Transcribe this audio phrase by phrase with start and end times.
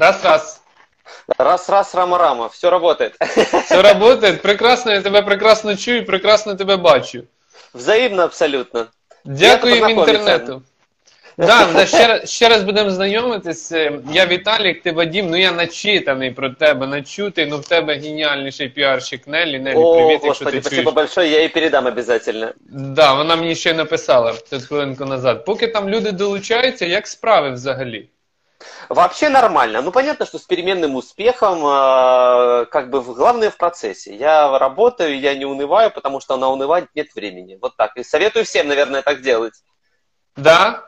[0.00, 0.62] Раз-раз.
[1.38, 3.14] Раз-раз, рама-рама, все работает.
[3.64, 4.42] Все работает.
[4.42, 7.24] Прекрасно, я тебе прекрасно чую, прекрасно тебе бачу.
[7.74, 8.86] Взаимно абсолютно.
[9.24, 10.62] Дякую інтернету.
[11.36, 13.72] Да, да, ще, раз- ще раз будемо знайомитись.
[13.72, 18.68] Е, Я Віталік, ти Вадім, ну я начитаний про тебе, начутий, ну в тебе геніальніший
[18.68, 19.58] піарщик Нелі.
[19.58, 22.52] Нелі, О, привіт, якщо господи, ти спасибо большое, я ей передам обязательно.
[22.70, 25.44] Да, вона мені ще написала тут хвилинку назад.
[25.44, 28.08] Поки там люди долучаються, як справи взагалі?
[28.89, 29.81] Вообще нормально.
[29.81, 34.15] Ну, понятно, что с переменным успехом, э, как бы в- главное в процессе.
[34.15, 37.57] Я работаю, я не унываю, потому что на унывать нет времени.
[37.61, 37.97] Вот так.
[37.97, 39.53] И советую всем, наверное, так делать.
[40.37, 40.81] Да?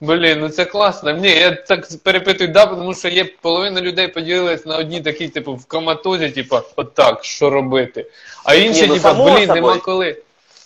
[0.00, 1.12] Блін, ну це класно.
[1.12, 5.54] Ні, я так перепитую, да, тому що є половина людей поділилась на одні такі, типу,
[5.54, 8.06] в коматозі, типу, отак, що робити.
[8.44, 9.54] А інші, Ні, ну, типу, само блін, собою.
[9.62, 10.16] нема коли.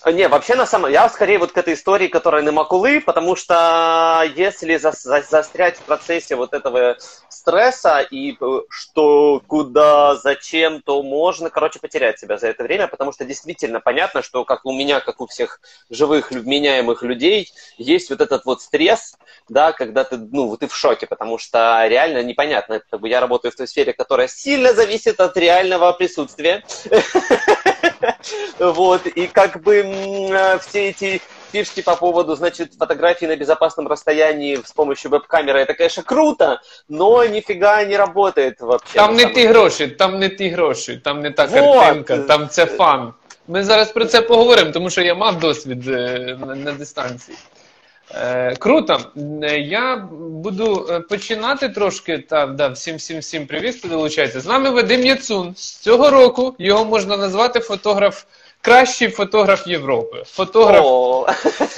[0.03, 3.35] А, Не, вообще на самом я скорее вот к этой истории, которая на Макулы, потому
[3.35, 6.97] что если за- за- застрять в процессе вот этого
[7.29, 13.11] стресса и э, что, куда, зачем, то можно, короче, потерять себя за это время, потому
[13.11, 18.21] что действительно понятно, что как у меня, как у всех живых, вменяемых людей, есть вот
[18.21, 19.15] этот вот стресс,
[19.49, 23.51] да, когда ты, ну, ты в шоке, потому что реально непонятно, как бы я работаю
[23.51, 26.63] в той сфере, которая сильно зависит от реального присутствия.
[28.58, 31.20] Вот, и как бы м, э, все эти
[31.52, 37.24] фишки по поводу, значит, фотографий на безопасном расстоянии с помощью веб-камеры, это, конечно, круто, но
[37.24, 38.94] нифига не работает вообще.
[38.94, 39.52] Там на не самом ті деле.
[39.52, 41.80] гроші, там не ті гроші, там не та Вот.
[41.80, 43.14] картинка, там це фан.
[43.48, 47.36] Ми зараз про це поговоримо, тому що я мав досвід е, на, на дистанції.
[48.15, 48.99] Е, круто.
[49.43, 52.17] Е, Я буду е, починати трошки.
[52.17, 54.39] Та, да, всім всім всім привіт, хто долучається.
[54.39, 55.53] З нами Вадим Яцун.
[55.55, 58.23] З цього року його можна назвати фотограф,
[58.61, 60.23] кращий фотограф Європи.
[60.25, 60.85] Фотограф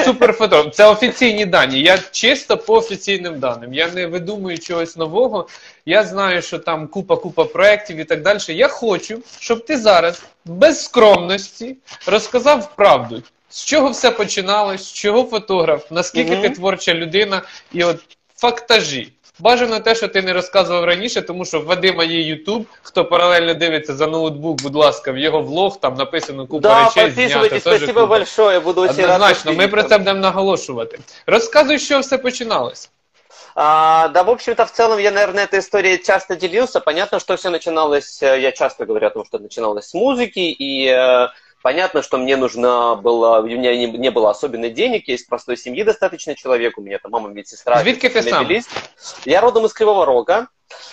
[0.05, 0.75] Суперфотограф.
[0.75, 1.81] Це офіційні дані.
[1.81, 3.73] Я чисто по офіційним даним.
[3.73, 5.47] Я не видумую чогось нового.
[5.85, 8.39] Я знаю, що там купа-купа проєктів і так далі.
[8.47, 13.23] Я хочу, щоб ти зараз без скромності розказав правду.
[13.50, 16.42] З чого все починалось, з чого фотограф, наскільки Мгм.
[16.42, 17.42] ти творча людина,
[17.72, 17.96] і от
[18.36, 19.12] фактажі.
[19.38, 22.66] Бажано те, що ти не розказував раніше, тому що в Вадима є Ютуб.
[22.82, 27.10] Хто паралельно дивиться за ноутбук, будь ласка, в його влог там написано купа да, речей.
[27.10, 28.06] знято, подписывайтесь, теж спасибо купа.
[28.06, 29.10] большое, буду очень рад.
[29.14, 29.76] Однозначно, ми увидеться.
[29.76, 30.98] про це будемо наголошувати.
[31.26, 32.90] Розказуй, що все починалось.
[33.54, 36.80] А, да, в общем-то, в целом я, наверное, этой историей часто делился.
[36.80, 40.88] Понятно, что все начиналось, э, я часто говорю о том, что начиналось с музыки, и
[40.88, 41.28] э,
[41.61, 45.57] понятно, что мне нужно было, у меня не, не было особенных денег, я из простой
[45.57, 48.47] семьи достаточно человек, у меня там мама, медсестра, Звідки ти сам?
[49.25, 50.47] Я родом из Кривого Рога.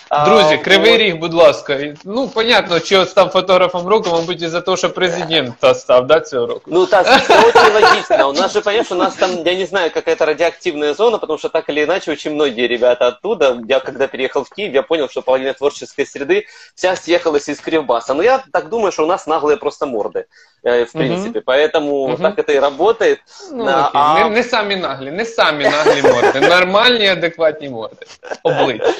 [0.08, 1.00] А, Друзі, кривий вот.
[1.00, 1.74] ріг, будь ласка.
[1.74, 6.20] І, Ну, понятно, що став фотографом року, мабуть, із-за того, що президент та став, да,
[6.20, 6.62] цього року.
[6.66, 8.28] Ну, так, это очень логично.
[8.28, 11.48] У нас же, понимаешь, у нас там, я не знаю, какая-то радиоактивная зона, потому что
[11.48, 13.58] так или иначе очень многие ребята оттуда.
[13.68, 16.44] Я когда переехал в Киев, я понял, что половина творческой среды
[16.74, 18.14] вся съехалась из Кривбаса.
[18.14, 20.24] Но я так думаю, что у нас наглые просто морды,
[20.64, 20.98] э, в Мгм.
[21.06, 21.40] принципе.
[21.40, 22.22] Поэтому Мгм.
[22.22, 23.18] так это и работает.
[23.52, 24.00] Ну, А, окей.
[24.00, 26.40] а- Не, не самі наглі, не самі наглі морди.
[26.40, 28.06] Нормальні, адекватні морди.
[28.42, 28.92] Обличчя.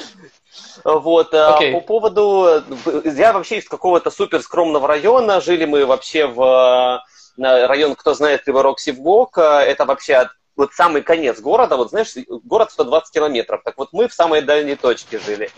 [0.84, 1.72] Вот, а, Окей.
[1.72, 2.62] по поводу...
[3.04, 5.40] Я вообще из какого-то супер скромного района.
[5.40, 7.02] Жили мы вообще в
[7.36, 9.38] на район, кто знает, Криворог Севгок.
[9.38, 11.76] Э, Это вообще от- вот самый конец города.
[11.76, 13.62] Вот знаешь, город 120 километров.
[13.64, 15.50] Так вот мы в самой дальней точке жили.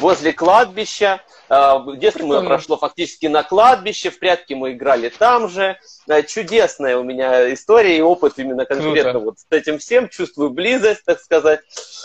[0.00, 1.20] Возле кладбища.
[1.48, 4.10] Э, Детство мое прошло фактически на кладбище.
[4.10, 5.78] В прятки мы играли там же.
[6.08, 9.24] Э, Чудесная у меня история и опыт именно конкретно Круто.
[9.24, 10.08] вот с этим всем.
[10.08, 11.60] Чувствую близость, так сказать.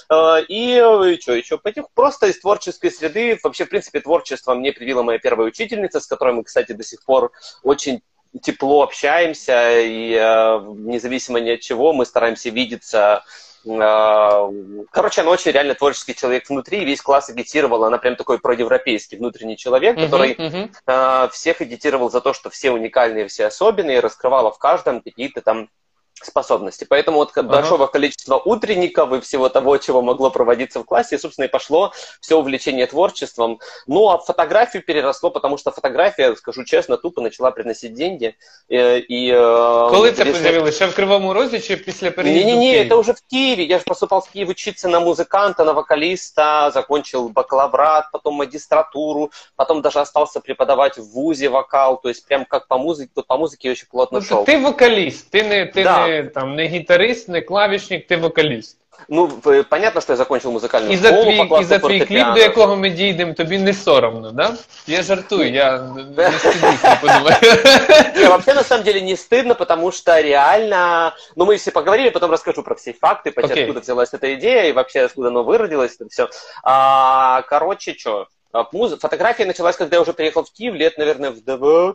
[0.10, 0.78] Э, И
[1.22, 1.58] что еще?
[1.58, 3.40] Потихоньку просто из творческой среды.
[3.44, 7.04] Вообще, в принципе, творчество мне привила моя первая учительница, с которой мы, кстати, до сих
[7.06, 7.32] пор
[7.64, 8.02] очень
[8.42, 13.24] тепло общаемся, и э, независимо ни от чего мы стараемся видеться.
[13.66, 19.18] Э, Короче, она очень реально творческий человек внутри, весь класс агитировал, она прям такой проевропейский
[19.18, 20.72] внутренний человек, который мгм.
[20.88, 25.70] э, всех агитировал за то, что все уникальные, все особенные, раскрывала в каждом какие-то там
[26.23, 26.85] способности.
[26.85, 27.49] Поэтому вот Ага.
[27.49, 32.35] большого количества утренников и всего того, чего могло проводиться в классе, собственно, и пошло все
[32.37, 33.59] увлечение творчеством.
[33.87, 38.35] Ну, а в фотографию переросло, потому что фотография, скажу честно, тупо начала приносить деньги.
[38.71, 40.77] Э, И, э, Коли це перешла- з'явилося?
[40.77, 42.43] Ще в Кривому Розі чи після переїзду?
[42.43, 42.93] в не-не-не, Київ?
[42.93, 43.63] это уже в Киеве.
[43.63, 49.81] Я же поступал в Киев учиться на музыканта, на вокалиста, закончил бакалаврат, потом магистратуру, потом
[49.81, 53.69] даже остался преподавать в ВУЗе вокал, то есть прям как по музыке, тут по музыке
[53.69, 54.45] я очень плотно Тобто шел.
[54.45, 56.04] ти вокаліст, ти не, ти Да, не,
[56.35, 58.77] там, не гітарист, не клавішник, ти вокаліст.
[59.09, 61.79] Ну, в- понятно, что я закончил музыкальную І за школу твій, по і классу за
[61.79, 62.35] твій кліп, фортепиано.
[62.35, 64.55] до якого ми дійдемо, тобі не соромно, да?
[64.87, 65.79] Я жартую, я
[66.17, 67.37] не стидюсь, не подумаю.
[68.17, 71.15] Не, вообще, на самом деле, не стыдно, потому что реально...
[71.37, 73.65] Ну, мы все поговорили, потом расскажу про все факты, почти Окей.
[73.65, 76.29] откуда взялась эта идея и вообще откуда оно выродилось, это все.
[76.63, 78.27] А, короче, что?
[79.01, 81.95] Фотография началась, когда я уже приехал в Киев, лет, наверное, в 20,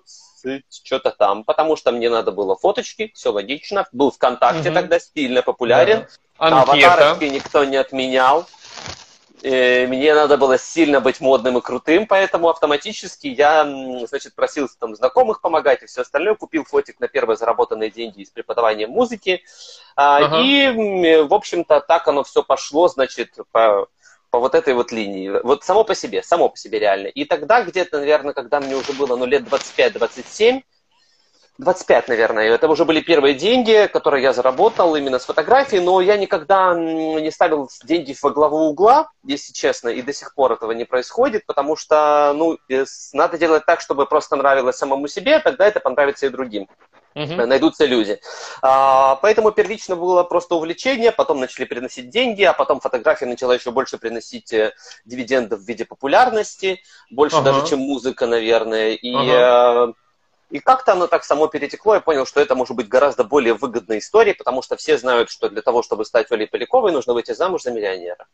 [0.70, 3.86] что-то там, потому что мне надо было фоточки, все логично.
[3.92, 4.74] Был ВКонтакте Мгм.
[4.74, 6.06] тогда стильно популярен.
[6.38, 6.92] Анкета.
[6.94, 8.46] Аватарочки никто не отменял.
[9.42, 13.64] Э, Мне надо было сильно быть модным и крутым, поэтому автоматически я,
[14.06, 16.34] значит, просил там знакомых помогать и все остальное.
[16.34, 19.42] Купил фотик на первые заработанные деньги из преподавания музыки.
[19.96, 20.40] А, Ага.
[20.42, 23.86] И, в общем-то, так оно все пошло, значит, по,
[24.30, 25.28] по вот этой вот линии.
[25.42, 27.08] Вот само по себе, само по себе реально.
[27.08, 30.62] И тогда где-то, наверное, когда мне уже было, ну, лет 25-27,
[31.58, 32.48] 25, наверное.
[32.48, 37.30] Это уже были первые деньги, которые я заработал именно с фотографии, но я никогда не
[37.30, 41.76] ставил деньги во главу угла, если честно, и до сих пор этого не происходит, потому
[41.76, 46.30] что, ну, э, надо делать так, чтобы просто нравилось самому себе, тогда это понравится и
[46.30, 46.66] другим
[47.14, 47.48] Мгм.
[47.48, 48.20] найдутся люди.
[48.62, 53.70] А, поэтому первично было просто увлечение, потом начали приносить деньги, а потом фотография начала еще
[53.72, 54.72] больше приносить э,
[55.04, 56.80] дивидендов в виде популярности,
[57.10, 57.52] больше Ага.
[57.52, 58.92] даже, чем музыка, наверное.
[58.92, 59.94] И, Ага.
[60.51, 63.53] э, и как-то оно так само перетекло, я понял, что это может быть гораздо более
[63.53, 67.33] выгодной историей, потому что все знают, что для того, чтобы стать Олей Поляковой, нужно выйти
[67.33, 68.25] замуж за миллионера.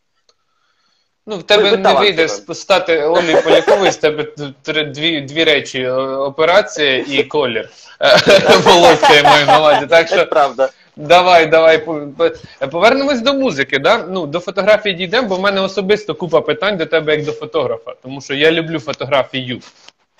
[1.26, 2.06] Ну, в тебе ви не талантливі.
[2.16, 4.24] вийде сп- стати Олею Поляковою, з тебе
[4.62, 7.68] три- дві, дві речі: е, операція і колір.
[8.00, 8.18] Е,
[8.64, 9.86] Волосся я маю на увазі.
[9.86, 10.70] Так Это що правда.
[10.96, 11.78] давай, давай.
[11.84, 13.78] по- по- Повернемось до музики.
[13.78, 13.98] Да?
[14.08, 17.94] Ну, до фотографії дійдемо, бо в мене особисто купа питань до тебе як до фотографа,
[18.02, 19.60] тому що я люблю фотографію.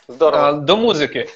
[0.09, 0.43] Здорово.
[0.45, 1.29] А, До музики.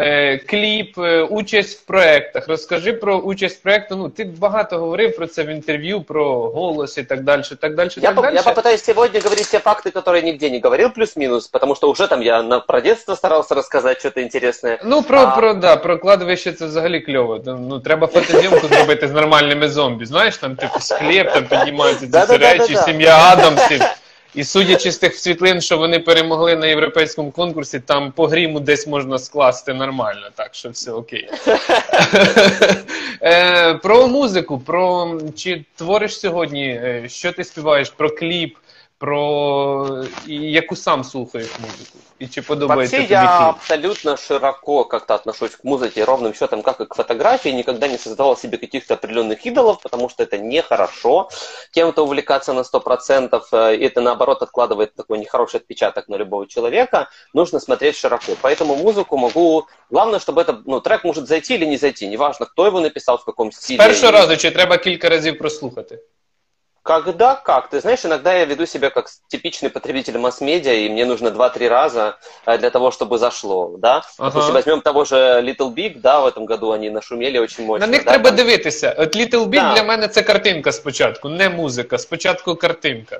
[0.00, 2.48] Е, Кліп, е, участь в проєктах.
[2.48, 3.96] Розкажи про участь в проєкту.
[3.96, 7.42] Ну, ти багато говорив про це в інтерв'ю, про голос і так далі.
[7.60, 8.34] Так далі, Я, так по- далі.
[8.34, 12.22] я попытаюсь сегодня говорить те факты, которые нигде не говорил, плюс-минус, потому что уже там
[12.22, 14.78] я на, про детство старался рассказать что-то интересное.
[14.84, 17.40] Ну, про, А- про, да, про кладовище це взагалі кльово.
[17.46, 20.04] Ну, треба фотозйомку зробити з нормальними зомбі.
[20.04, 22.58] Знаєш, там типу склеп, там піднімаються ці всі Да-да-да-да-да.
[22.64, 23.80] речі, сім'я Адамсів.
[24.35, 28.87] І судячи з тих світлин, що вони перемогли на європейському конкурсі, там по гріму десь
[28.87, 31.29] можна скласти нормально, так що все окей.
[33.21, 38.57] Е, Про музику, про чи твориш сьогодні, е, що ти співаєш, про кліп,
[39.02, 41.98] про і яку сам слухаєш музику?
[42.18, 43.48] І чи подобається Вообще тобі я кліп?
[43.48, 48.36] абсолютно широко как-то отношусь к музыке, ровным счетом, как и к фотографии, никогда не создавал
[48.36, 51.28] себе каких-то определенных идолов, потому что это нехорошо
[51.74, 57.08] кем-то увлекаться на 100%, э, и это наоборот откладывает такой нехороший отпечаток на любого человека,
[57.34, 58.32] нужно смотреть широко.
[58.42, 59.66] Поэтому музыку могу...
[59.90, 63.24] Главное, чтобы это, ну, трек может зайти или не зайти, неважно, кто его написал, в
[63.24, 63.78] каком З стиле.
[63.78, 65.98] першого И- разу чи треба кілька разів прослухати?
[66.83, 67.69] Когда как?
[67.69, 72.17] Ты знаешь, иногда я веду себя как типичный потребитель масс-медиа, и мне нужно 2-3 раза
[72.45, 74.03] э, для того, чтобы зашло, да?
[74.19, 74.29] Ага.
[74.29, 77.87] Допустим, возьмем того же Little Big, да, в этом году они нашумели очень мощно.
[77.87, 78.35] На них да, треба там.
[78.35, 78.91] дивитися.
[78.91, 79.73] От Little Big Да.
[79.73, 81.97] для мене це картинка спочатку, не музика.
[81.97, 83.19] Спочатку картинка.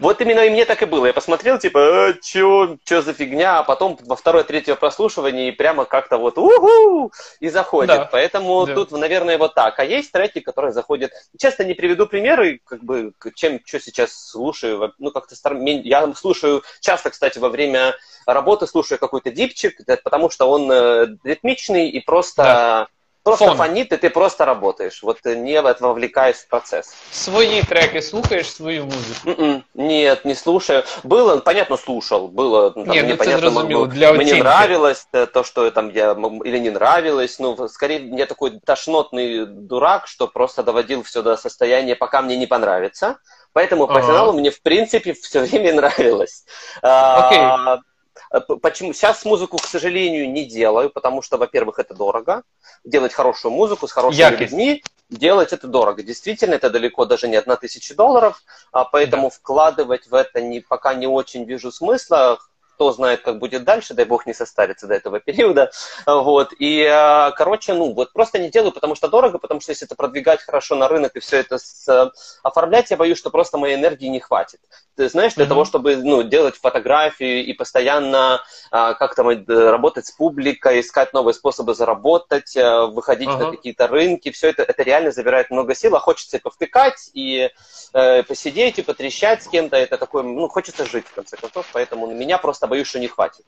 [0.00, 1.06] Вот именно и мне так и было.
[1.06, 5.84] Я посмотрел, типа, э, чё, чё за фигня, а потом во второе-третье прослушивание и прямо
[5.84, 7.96] как-то вот уху, и заходит.
[7.96, 8.08] Да.
[8.10, 8.74] Поэтому Да.
[8.74, 9.78] тут, наверное, вот так.
[9.78, 11.12] А есть треки, которые заходят...
[11.38, 14.92] Честно, не приведу примеры, как бы, чем, что сейчас слушаю.
[14.98, 15.56] Ну, как-то стар...
[15.56, 17.94] Я слушаю часто, кстати, во время
[18.26, 22.42] работы слушаю какой-то дипчик, да, потому что он э, ритмичный и просто...
[22.42, 22.88] Да
[23.27, 23.57] Просто Фон.
[23.57, 25.01] фонит, и ты просто работаешь.
[25.01, 26.93] Вот э, не в- вовлекаясь в процесс.
[27.11, 29.29] Свої треки слухаєш свою музику.
[29.41, 30.83] М-м, Нет, не слушаю.
[31.05, 32.27] Было, понятно, слушал.
[32.27, 34.43] Было, там, Не, ну мне это понятно, зрозуміло, было- для мне оцінки.
[34.43, 37.39] нравилось э, то, что там я м- или не нравилось.
[37.39, 42.35] Ну, в- скорее, я такой тошнотный дурак, что просто доводил все до состояния, пока мне
[42.37, 43.15] не понравится.
[43.53, 44.07] Поэтому по Ага.
[44.07, 46.43] финалу мне, в принципе, все время нравилось.
[46.81, 47.83] А, Окей.
[48.30, 48.92] п- Почему?
[48.92, 52.42] Сейчас музыку, к сожалению, не делаю, потому что, во-первых, это дорого.
[52.84, 54.40] Делать хорошую музыку с хорошими Якость.
[54.40, 56.02] людьми, делать это дорого.
[56.02, 60.94] Действительно, это далеко даже не одна тысяча долларов, а поэтому вкладывать в это не, пока
[60.94, 62.38] не очень вижу смысла.
[62.74, 65.72] Кто знает, как будет дальше, дай бог не состарится до этого периода.
[66.06, 66.52] Вот.
[66.60, 69.96] И, э, короче, ну, вот просто не делаю, потому что дорого, потому что если это
[69.96, 72.10] продвигать хорошо на рынок и все это с- э,
[72.44, 74.60] оформлять, я боюсь, что просто моей энергии не хватит.
[74.98, 75.50] Ты знаешь, для Мгм.
[75.50, 81.34] того, чтобы ну, делать фотографии и постоянно а, как-то э, работать с публикой, искать новые
[81.34, 83.44] способы заработать, э, выходить Ага.
[83.44, 87.48] на какие-то рынки, все это, это реально забирает много сил, а хочется и повтыкать, и
[87.94, 92.08] э, посидеть, и потрещать с кем-то, это такое, ну, хочется жить, в конце концов, поэтому
[92.08, 93.46] на меня просто боюсь, что не хватит.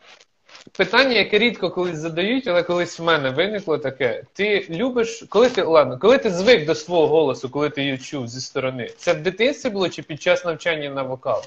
[0.78, 4.24] питання, яке рідко колись задають, але колись в мене виникло таке.
[4.34, 8.28] Ти любиш, коли ти ладно, коли ти звик до свого голосу, коли ти її чув
[8.28, 11.44] зі сторони, це в дитинстві було чи під час навчання на вокал?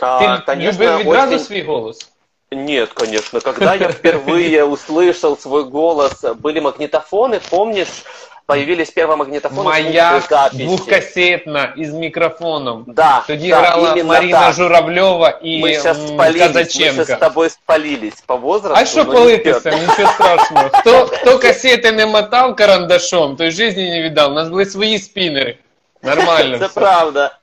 [0.00, 1.38] А, Ти конечно, любив відразу очень...
[1.38, 2.12] свій голос?
[2.52, 3.40] Нет, конечно.
[3.40, 8.04] Когда я впервые услышал свой голос, были магнитофоны, помнишь,
[8.50, 10.64] появились первые магнитофоны Моя с записи.
[10.64, 12.84] двухкасетна із мікрофоном.
[12.88, 14.54] Да, Тоді да, грала именно Маріна так.
[14.54, 16.94] Журавльова і Мы сейчас м, спалились, мы Казаченко.
[17.04, 18.82] сейчас с тобой спалились по возрасту.
[18.82, 19.58] А що но не палитися?
[19.58, 19.80] вперед.
[19.88, 20.68] Нічого страшного.
[20.72, 24.30] Хто, хто касети не мотав карандашом, той житті не віддав.
[24.32, 25.56] У нас були свої спінери.
[26.01, 26.55] Нормально.
[26.55, 27.37] Это правда.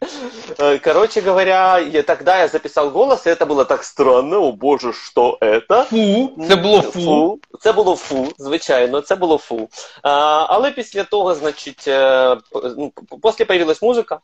[0.59, 4.39] Э, Короче говоря, я, тогда я записал голос, и это было так странно.
[4.39, 5.85] О боже, что это?
[5.85, 7.41] Фу, це було фу.
[7.61, 9.69] Це було фу, звичайно, це було фу.
[10.03, 10.11] А,
[10.49, 11.85] але після того, значить,
[12.77, 14.19] ну, после появилась музыка, э,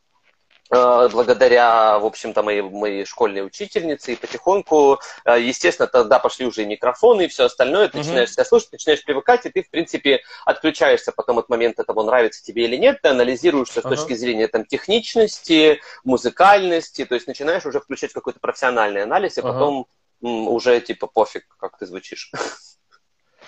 [0.74, 6.66] благодаря, в общем-то, моей, моей школьной учительнице, и потихоньку, э, естественно, тогда пошли уже и
[6.66, 11.12] микрофоны, и все остальное, ты начинаешь себя слушать, начинаешь привыкать, и ты, в принципе, отключаешься
[11.12, 14.64] потом от момента того, нравится тебе или нет, ты анализируешь всё с точки зрения там,
[14.64, 19.52] техничности, музыкальности, то есть начинаешь уже включать какой-то профессиональный анализ, и Ага.
[19.52, 19.86] потом
[20.20, 22.32] уже, типа, пофиг, как ты звучишь.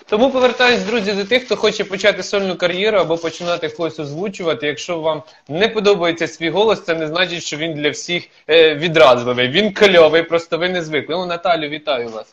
[0.09, 4.67] Тому повертаюсь, друзі, до тих, хто хоче почати сольну кар'єру або починати когось озвучувати.
[4.67, 9.49] Якщо вам не подобається свій голос, це не значить, що він для всіх е, відразливий.
[9.49, 11.15] Він кльовий, просто ви не звикли.
[11.15, 12.26] О, Наталю, вітаю вас.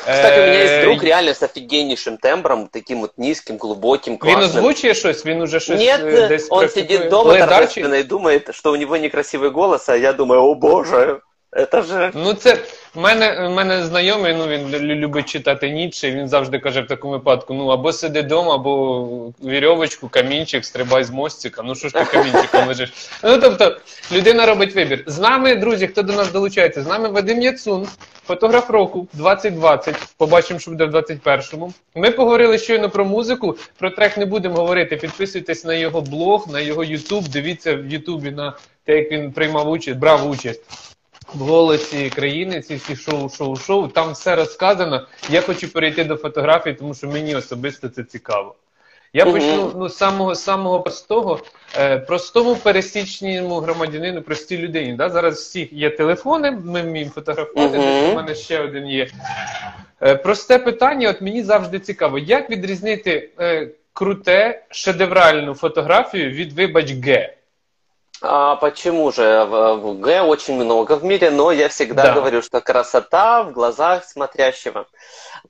[0.00, 4.34] Кстати, у меня Е, есть друг реально с офигеннейшим тембром, таким вот низким, глубоким, Він
[4.34, 4.44] классным.
[4.44, 6.98] озвучує щось, він уже щось Нет, е, десь он практикує?
[6.98, 7.48] сидит дома Ледарчик?
[7.58, 11.20] торжественно и думает, что у него некрасивый голос, а я думаю, о боже,
[11.54, 12.10] это же...
[12.14, 12.58] Ну, це
[12.94, 16.86] в мене, в мене знайомий, ну він лю- любить читати Ніцше, він завжди каже в
[16.86, 21.62] такому випадку: ну або сиди вдома, або вірьовочку, камінчик, стрибай з мостика.
[21.62, 22.92] Ну що ж ти камінчиком лежиш?
[23.22, 23.76] Ну тобто,
[24.12, 25.04] людина робить вибір.
[25.06, 26.82] З нами, друзі, хто до нас долучається?
[26.82, 27.88] З нами Вадим Яцун,
[28.26, 29.96] фотограф року 2020.
[30.16, 31.72] Побачимо, що буде в 21-му.
[31.94, 33.56] Ми поговорили щойно про музику.
[33.78, 34.96] Про трек не будемо говорити.
[34.96, 37.28] Підписуйтесь на його блог, на його Ютуб.
[37.28, 40.60] Дивіться в Ютубі на те, як він приймав участь, брав участь
[41.34, 43.88] в голосі країни, ці всі шоу, шоу, шоу.
[43.88, 45.06] Там все розказано.
[45.30, 48.54] Я хочу перейти до фотографій, тому що мені особисто це цікаво.
[49.12, 51.40] Я почну ну, з самого самого простого,
[51.78, 54.92] е, простому пересічному громадянину, простій людині.
[54.92, 55.08] Да?
[55.08, 57.78] Зараз всіх є телефони, ми вміємо фотографувати.
[57.78, 59.08] Десь У мене ще один є.
[60.02, 66.92] Е, просте питання, от мені завжди цікаво, як відрізнити е, круте шедевральну фотографію від вибач
[66.92, 67.34] Г?
[68.26, 69.44] А почему же?
[69.44, 72.12] В, Г очень много в мире, но я всегда Да.
[72.12, 74.86] говорю, что красота в глазах смотрящего.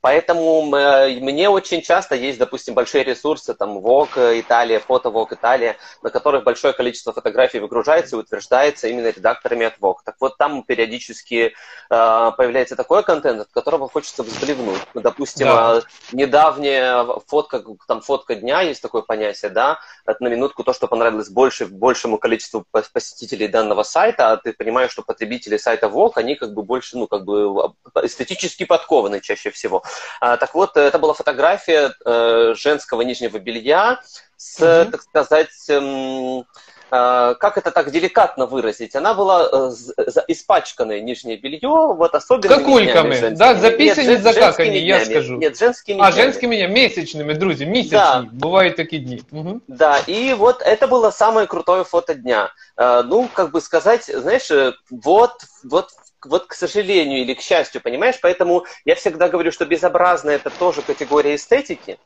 [0.00, 5.76] Поэтому э, мне очень часто есть, допустим, большие ресурсы, там, Vogue Италия, фото Vogue Италия,
[6.02, 9.98] на которых большое количество фотографий выгружается и утверждается именно редакторами от Vogue.
[10.04, 11.54] Так вот, там периодически
[11.90, 14.80] э, появляется такой контент, от которого хочется взблевнуть.
[14.94, 15.78] Ну, допустим, Да.
[15.78, 15.82] э,
[16.12, 21.30] недавняя фотка, там, фотка дня, есть такое понятие, да, это на минутку то, что понравилось
[21.30, 26.34] больше, большему количеству пос- посетителей данного сайта, а ты понимаешь, что потребители сайта Vogue, они
[26.34, 27.72] как бы больше, ну, как бы
[28.02, 29.83] эстетически подкованы чаще всего.
[30.21, 33.99] А, так вот, это была фотография э, женского нижнего белья
[34.37, 34.91] с, Мгм.
[34.91, 36.45] так сказать, эм,
[36.91, 38.95] э, как это так деликатно выразить?
[38.95, 41.59] Она была э, з- за- испачканное нижнее белье,
[41.93, 45.37] вот особенно Какульками, да, записані, закакані, я скажу.
[45.37, 46.23] Нет, женскими А, днями.
[46.23, 47.97] женськими ні, місячними, друзі, місячні.
[47.97, 48.25] Да.
[48.31, 49.23] Бувають такі дні.
[49.31, 49.61] Угу.
[49.67, 52.49] Да, и вот это было самое крутое фото дня.
[52.77, 55.31] Э, Ну, как бы сказать, знаешь, э, вот,
[55.63, 55.85] вот,
[56.26, 60.82] вот к сожалению или к счастью, понимаешь, поэтому я всегда говорю, что безобразно это тоже
[60.82, 61.98] категория эстетики.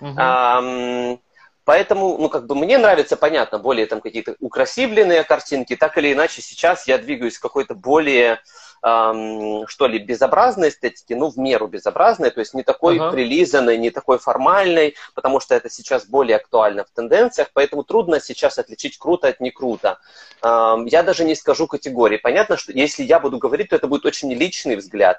[0.00, 1.20] Ам,
[1.64, 6.42] Поэтому, ну, как бы мне нравится, понятно, более там какие-то украсивленные картинки, так или иначе
[6.42, 8.40] сейчас я двигаюсь к какой-то более,
[8.81, 13.11] ам, что ли, безобразной эстетике, ну, в меру безобразной, то есть не такой Ага.
[13.11, 18.57] прилизанной, не такой формальной, потому что это сейчас более актуально в тенденциях, поэтому трудно сейчас
[18.57, 19.97] отличить круто от не круто.
[20.41, 22.17] Ам, Я даже не скажу категории.
[22.17, 25.17] Понятно, что если я буду говорить, то это будет очень личный взгляд.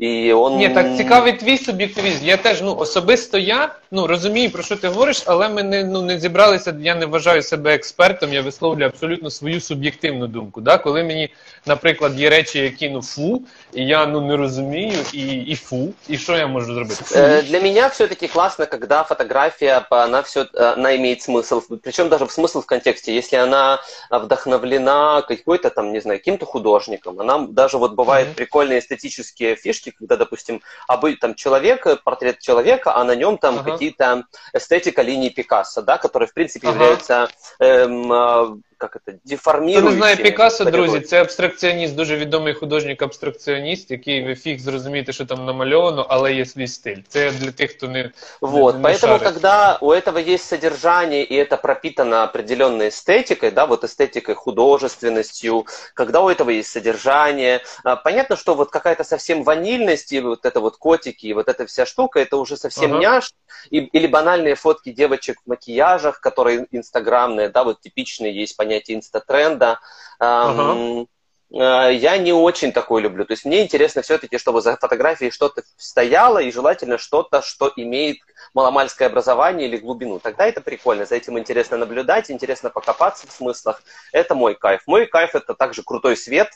[0.00, 0.56] И он...
[0.56, 2.24] Ні, так цікавий твій суб'єктивізм.
[2.24, 6.02] Я теж, ну, особисто я ну, розумію, про що ти говориш, але ми не, ну,
[6.02, 10.60] не зібралися, я не вважаю себе експертом, я висловлюю абсолютно свою суб'єктивну думку.
[10.60, 10.78] Да?
[10.78, 11.34] Коли мені,
[11.66, 13.42] наприклад, є речі, які ну фу,
[13.72, 17.04] і я ну не розумію, і, і фу, і що я можу зробити?
[17.04, 17.14] Фу.
[17.14, 22.30] Э, Для меня все-таки классно, когда фотография, она, все, она имеет смысл, причем даже в
[22.30, 23.80] смысл в контексте, если она
[24.10, 27.20] вдохновлена какой-то там, не знаю, каким-то художником.
[27.20, 28.34] Она даже вот бывают Мгм.
[28.36, 33.72] прикольные эстетические фишки, когда, допустим, обы, там человек, портрет человека, а на нем там Ага.
[33.72, 36.76] какие-то эстетика линии Пикассо, да, которая, в принципе, Ага.
[36.76, 37.28] является
[37.60, 39.90] эм, э, как это, Хто деформирующими.
[39.90, 41.06] не знає Пікассо, друзі, категориями.
[41.06, 46.66] це абстракціоніст, дуже відомий художник-абстракціоніст, який ви фіг зрозумієте, що там намальовано, але є свій
[46.66, 46.96] стиль.
[47.08, 49.22] Це для тих, хто не, Вот, не поэтому, шарить.
[49.22, 56.20] когда у этого есть содержание, и это пропитано определенной эстетикой, да, вот эстетикой, художественностью, когда
[56.20, 60.76] у этого есть содержание, а, понятно, что вот какая-то совсем ванильность, и вот это вот
[60.76, 63.00] котики, и вот эта вся штука, это уже совсем Ага.
[63.00, 63.32] няш,
[63.70, 69.79] и- или банальные фотки девочек в макияжах, которые инстаграмные, да, вот типичные есть понятие инстатренда.
[70.19, 71.07] Ам,
[71.51, 73.25] э, Я не очень такое люблю.
[73.25, 78.17] То есть мне интересно все-таки, чтобы за фотографией что-то стояло, и желательно что-то, что имеет
[78.53, 80.19] маломальское образование или глубину.
[80.19, 83.81] Тогда это прикольно, за этим интересно наблюдать, интересно покопаться в смыслах.
[84.11, 84.81] Это мой кайф.
[84.85, 86.49] Мой кайф это также крутой свет.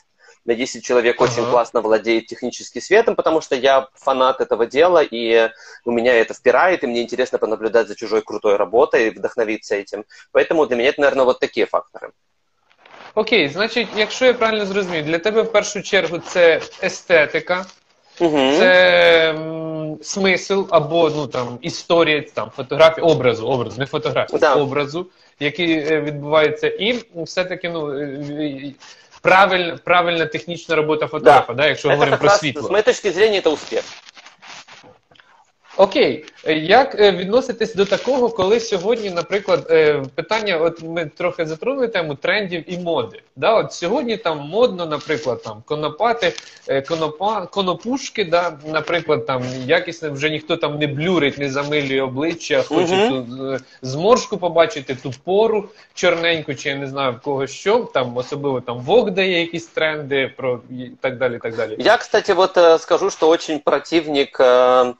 [0.45, 1.51] Если человек очень Ага.
[1.51, 5.49] классно владеет технически светом, потому что я фанат этого дела, и
[5.85, 10.05] у меня это впирает, и мне интересно понаблюдать за чужой крутой работой и вдохновиться этим.
[10.31, 12.11] Поэтому для меня это, наверное, вот такие факторы.
[13.15, 17.65] Окей, значить, якщо я правильно зрозумів, для тебе в першу чергу це естетика,
[18.21, 18.53] Мгм.
[18.57, 24.55] це м, смисл або ну там історія, там фотографія, образу, образу, не фотографія, Да.
[24.55, 25.07] образу,
[25.39, 28.73] який е, відбувається, і все-таки ну е, е,
[29.24, 31.66] правильна, правильна технічна робота фотографа, да.
[31.66, 32.62] якщо Это говоримо про світло.
[32.62, 33.84] с моей точки зрения, это успех.
[35.76, 41.46] Окей, Е, як е, відноситись до такого, коли сьогодні, наприклад, е, питання, от ми трохи
[41.46, 43.20] затронули тему трендів і моди.
[43.36, 46.32] Да, от сьогодні там модно, наприклад, там конопати,
[46.88, 52.94] конопа, конопушки, да, наприклад, там якісне вже ніхто там не блюрить, не замилює обличчя, хоче
[52.94, 53.26] Мгм.
[53.26, 58.60] ту зморшку побачити, ту пору чорненьку, чи я не знаю в кого що, там особливо
[58.60, 61.38] там Вог дає якісь тренди про і так далі.
[61.42, 61.76] так далі.
[61.78, 64.94] Я, кстати, вот э, скажу, что очень противник э,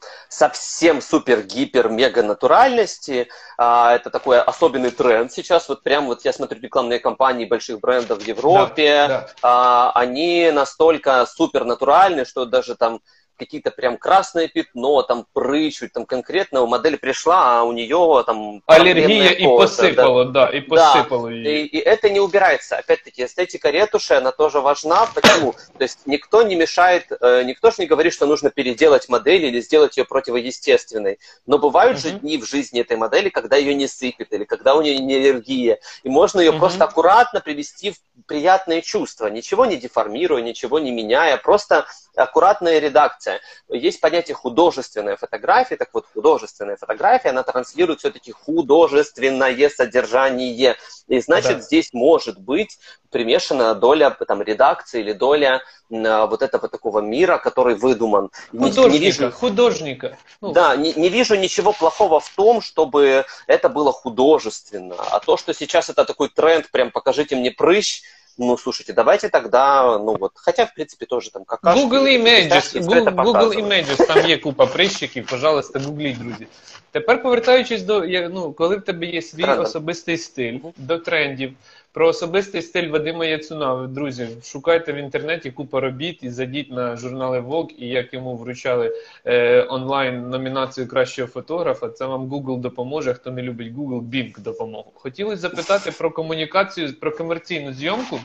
[0.65, 3.29] совсем супер-гипер мега натуральности.
[3.59, 5.69] А, это такой особенный тренд сейчас.
[5.69, 9.07] Вот прям вот я смотрю рекламные кампании больших брендов в Европе.
[9.09, 9.27] Да.
[9.43, 13.01] А, они настолько супер натуральны, что даже там
[13.40, 18.62] какие-то прям красное пятно, там прыщуть, там конкретно у модели пришла, а у нее там
[18.66, 19.84] Алергія проблемная і кожа, да.
[19.84, 21.48] посипало, да, і посипало її.
[21.48, 22.78] И, и это не убирается.
[22.78, 25.08] Опять-таки, эстетика ретуши, она тоже важна.
[25.16, 25.54] Почему?
[25.78, 29.62] То есть никто не мешает, э, никто же не говорит, что нужно переделать модель или
[29.62, 31.18] сделать ее противоестественной.
[31.48, 32.20] Но бывают же Мгм.
[32.20, 35.80] дни в жизни этой модели, когда ее не сыпет или когда у нее не аллергия.
[36.04, 36.60] И можно ее Мгм.
[36.60, 37.96] просто аккуратно привести в
[38.28, 41.86] приятные чувства, ничего не деформируя, ничего не меняя, просто
[42.17, 43.41] аккуратная редакция.
[43.69, 50.77] Есть понятие художественная фотография, так вот художественная фотография, она транслирует все-таки художественное содержание.
[51.09, 51.61] И значит, Да.
[51.61, 52.79] здесь может быть
[53.11, 58.31] примешана доля там, редакции или доля вот этого такого мира, который выдуман.
[58.53, 60.19] Не- не Художника, вижу- художника.
[60.41, 64.97] Ну, да, не, не вижу ничего плохого в том, чтобы это было художественно.
[65.11, 68.03] А то, что сейчас это такой тренд, прям покажите мне прыщ,
[68.38, 71.82] ну, слушайте, давайте тогда, ну вот, хотя, в принципе, тоже там какашки.
[71.82, 73.66] Google Images, фисташки, всё Google, это Google показывают.
[73.66, 76.48] Images, там є купа прищиків, пожалуйста, гугліть, друзі.
[76.92, 79.66] Тепер повертаючись до я- ну, коли в тебе є свій Трендом.
[79.66, 81.54] особистий стиль, до трендів,
[81.95, 87.41] про особистий стиль Вадима Яцуна, друзі, шукайте в інтернеті купа робіт і зайдіть на журнали
[87.41, 88.93] Vogue, і як йому вручали
[89.27, 93.15] е, онлайн номінацію кращого фотографа, це вам Google допоможе.
[93.15, 94.93] Хто не любить Google, Bing допомогу.
[94.95, 98.21] Хотілося запитати про комунікацію, про комерційну зйомку.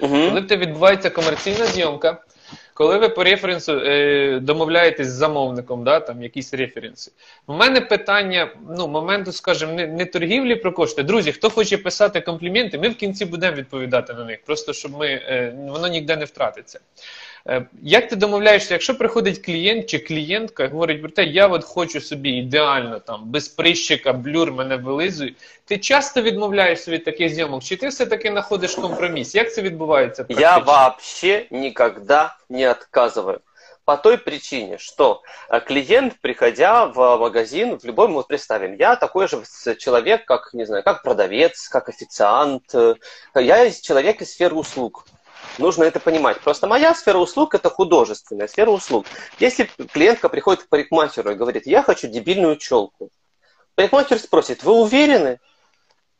[0.00, 0.16] Угу.
[0.28, 2.24] Коли в тебе відбувається комерційна зйомка,
[2.76, 7.12] коли ви по референсу е, домовляєтесь з замовником, да, там якісь референси.
[7.46, 11.02] У мене питання, ну, моменту, скажімо, не, не торгівлі про кошти.
[11.02, 15.06] Друзі, хто хоче писати компліменти, ми в кінці будемо відповідати на них, просто щоб ми,
[15.06, 16.80] е, воно ніде не втратиться.
[17.47, 21.63] Е, Як ти домовляєшся, якщо приходить клієнт чи клієнтка і говорить про те, я от
[21.63, 25.33] хочу собі ідеально там без прищика, блюр мене вилизує.
[25.65, 29.35] Ти часто відмовляєшся від таких зйомок, чи ти все-таки знаходиш компроміс?
[29.35, 30.25] Як це відбувається?
[30.29, 30.73] Я практично?
[30.73, 33.39] вообще никогда не отказываю.
[33.85, 38.95] По той причине, что э, клиент, приходя в магазин, в любой, мы вот представим, я
[38.95, 42.63] такой же с- человек, как, не знаю, как продавец, как официант.
[42.75, 42.95] э,
[43.35, 45.05] Я из человек из сферы услуг.
[45.57, 46.39] Нужно это понимать.
[46.39, 49.05] Просто моя сфера услуг – это художественная сфера услуг.
[49.39, 53.09] Если клиентка приходит к парикмахеру и говорит, я хочу дебильную челку,
[53.75, 55.39] парикмахер спросит, вы уверены?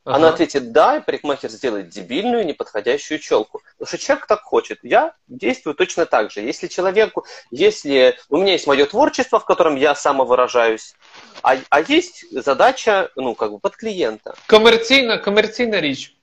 [0.04, 0.15] Ага.
[0.15, 3.62] Она ответит да, и парикмахер сделает дебильную, неподходящую челку.
[3.78, 4.80] Потому что человек так хочет.
[4.82, 6.41] Я действую точно так же.
[6.41, 10.95] Если человеку, если у меня есть мое творчество, в котором я самовыражаюсь,
[11.43, 14.34] а, а есть задача, ну, как бы под клиента.
[14.47, 16.14] Комерційна, комерційна річ.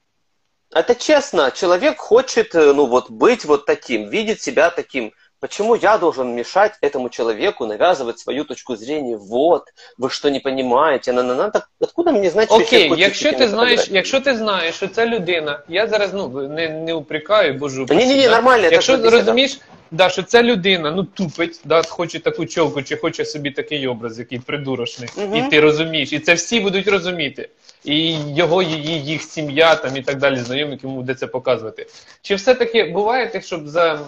[0.75, 5.13] Это честно, человек хочет, э, ну, вот быть вот таким, видит себя таким.
[5.41, 9.17] Почему я должен мешать этому человеку навязывать свою точку зрения?
[9.17, 9.63] Вот,
[9.99, 13.25] ви що не понимаете, на на на так откуда мені знати, що Окей, ще якщо
[13.25, 13.97] котики ти не знаєш, фотографії?
[13.97, 17.87] якщо ти знаєш, що це людина, я зараз ну не, не упрекаю, божу.
[17.91, 19.19] Ні, ні, ні, нормально, це Якщо ж бесіда.
[19.19, 19.61] розумієш,
[19.94, 24.20] да, що ця людина ну тупить, да, хоче таку чолку, чи хоче собі такий образ,
[24.20, 25.36] який придурочний, Мгм.
[25.36, 27.50] і ти розумієш, і це всі будуть розуміти.
[27.84, 31.88] І його, її, їх сім'я там і так далі, знайомі, йому буде це показувати.
[32.22, 34.00] Чи все-таки буває так, щоб за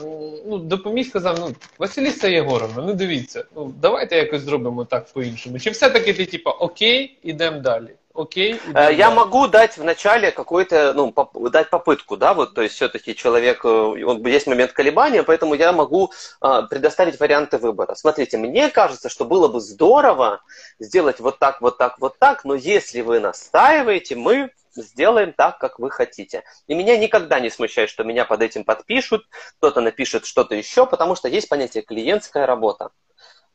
[0.48, 5.60] ну допоміг сказав, ну Василіса Єгоровна, ну дивіться, ну давайте якось зробимо так по-іншому.
[5.60, 7.90] Чи все-таки ти типа окей, ідемо далі?
[8.16, 12.62] Окей, ідемо Э, Я могу дать вначале какой-то, ну, поп- дать попытку, да, вот, то
[12.62, 13.70] есть все-таки человек, э,
[14.06, 17.96] он, есть момент колебания, поэтому я могу а, предоставить варианты выбора.
[17.96, 20.40] Смотрите, мне кажется, что было бы здорово
[20.80, 25.80] сделать вот так, вот так, вот так, но если вы настаиваете, мы сделаем так, как
[25.80, 26.44] вы хотите.
[26.68, 29.22] И меня никогда не смущает, что меня под этим подпишут,
[29.58, 32.90] кто-то напишет что-то еще, потому что есть понятие клиентская работа.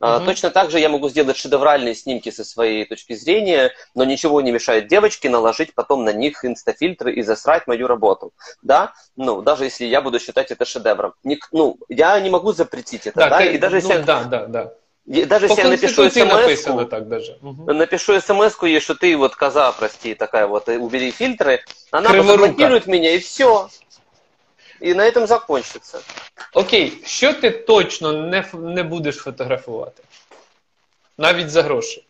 [0.00, 0.24] Мгм.
[0.24, 4.50] Точно так же я могу сделать шедевральные снимки со своей точки зрения, но ничего не
[4.50, 8.32] мешает девочке наложить потом на них инстафильтры и засрать мою работу.
[8.62, 8.94] Да?
[9.16, 11.12] Ну, даже если я буду считать это шедевром.
[11.22, 13.42] Ник- ну, я не могу запретить это, да?
[13.42, 14.72] ти- И даже ну, если, да, да, да.
[15.26, 17.36] даже По если я напишу смс написано так даже.
[17.42, 17.76] Мгм.
[17.76, 22.32] напишу смс ей, что ты вот коза, прости, такая вот, убери фильтры, она Криворука.
[22.44, 23.68] заблокирует меня, и все.
[24.80, 26.00] И на этом закончится.
[26.54, 30.02] Окей, що ти точно не, не будеш фотографувати?
[31.18, 32.04] Навіть за гроші.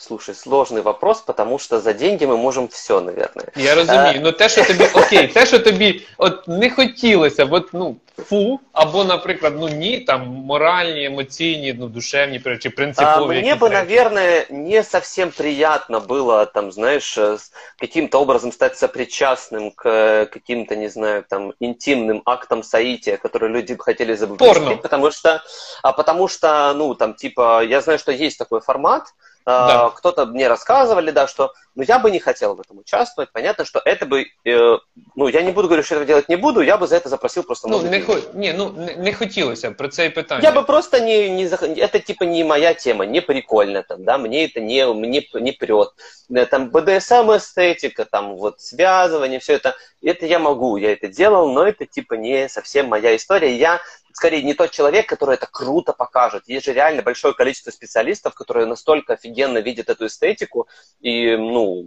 [0.00, 3.46] Слушай, сложный вопрос, потому что за деньги мы можем все, наверное.
[3.56, 4.20] Я розумію.
[4.22, 7.96] Ну те, що тобі окей, те, що тобі от не хотілося, от ну
[8.28, 13.26] фу, або, наприклад, ну ні, там моральні, емоційні, ну душевні чи А, принципові.
[13.26, 13.74] мне якісь бы, речі.
[13.74, 20.26] наверное, не совсем приятно было, там, знаешь, э, с- каким-то образом стать сопричастным к э,
[20.26, 24.54] каким-то, не знаю, там, интимным актам соития, которые люди бы хотели Порно.
[24.54, 25.42] запустить, потому что,
[25.82, 29.90] а потому что, ну, там, типа, я знаю, что есть такой формат, а, Да.
[29.96, 33.80] кто-то мне рассказывали, да, что, ну, я бы не хотел в этом участвовать, понятно, что
[33.82, 34.78] это бы, э,
[35.16, 37.44] ну, я не буду говорить, что этого делать не буду, я бы за это запросил
[37.44, 38.06] просто Ну много не денег.
[38.06, 38.18] хо...
[38.34, 40.42] ні, ну не, не хотілося б про це і питання.
[40.50, 44.18] Я бы просто не, не зах- это типа не моя тема, не прикольно там, да,
[44.18, 45.88] мне это не, мне не прет.
[46.30, 51.48] Э, Там БДСМ эстетика, там вот связывание, все это, это я могу, я это делал,
[51.52, 53.56] но это типа не совсем моя история.
[53.56, 53.80] Я
[54.13, 56.43] скорее не тот человек, который это круто покажет.
[56.47, 60.67] Есть же реально большое количество специалистов, которые настолько офигенно видят эту эстетику,
[61.01, 61.85] и, ну,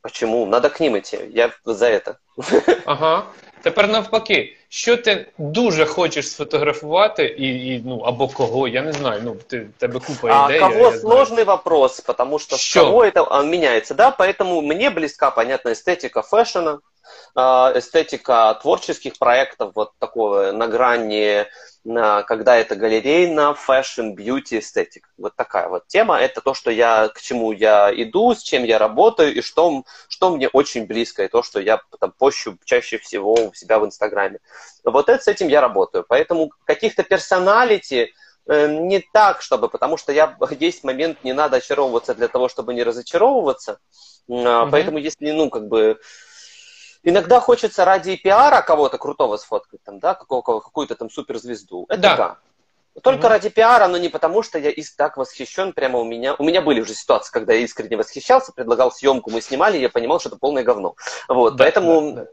[0.00, 0.46] почему?
[0.46, 1.18] Надо к ним идти.
[1.30, 2.16] Я за это.
[2.86, 3.26] Ага.
[3.62, 9.20] Тепер навпаки, що ти дуже хочеш сфотографувати, і, и ну або кого, я не знаю.
[9.24, 10.60] Ну ти тебе купа А ідей.
[10.60, 12.80] кого я сложный вопрос, потому что Що?
[12.84, 16.78] кого это а, меняется, да, поэтому мне близка, понятно, эстетика фэшена, а,
[17.34, 21.46] эстетика творческих проектов, вот такого на грани,
[21.84, 25.08] когда это галерейно, fashion, beauty, aesthetic.
[25.18, 26.18] Вот такая вот тема.
[26.18, 30.30] Это то, что я, к чему я иду, с чем я работаю, и что, что
[30.30, 34.38] мне очень близко, и то, что я там пощу чаще всего у себя в Инстаграме.
[34.84, 36.04] Вот это, с этим я работаю.
[36.08, 38.12] Поэтому каких-то personality,
[38.48, 42.74] Э, Не так, чтобы, потому что я есть момент, не надо очаровываться для того, чтобы
[42.74, 43.78] не разочаровываться.
[44.28, 44.70] А, Мгм.
[44.70, 45.98] Поэтому если, ну, как бы,
[47.05, 51.85] иногда хочется ради пиара кого-то крутого сфоткать, там, да, какого- какую-то там суперзвезду.
[51.89, 52.17] Это Да.
[52.17, 52.35] да.
[53.01, 53.27] Только Мгм.
[53.29, 56.35] ради пиара, но не потому, что я из так восхищен прямо у меня.
[56.39, 59.89] У меня были уже ситуации, когда я искренне восхищался, предлагал съемку, мы снимали, и я
[59.89, 60.93] понимал, что это полное говно.
[61.29, 62.11] Вот, Да, поэтому...
[62.15, 62.25] да,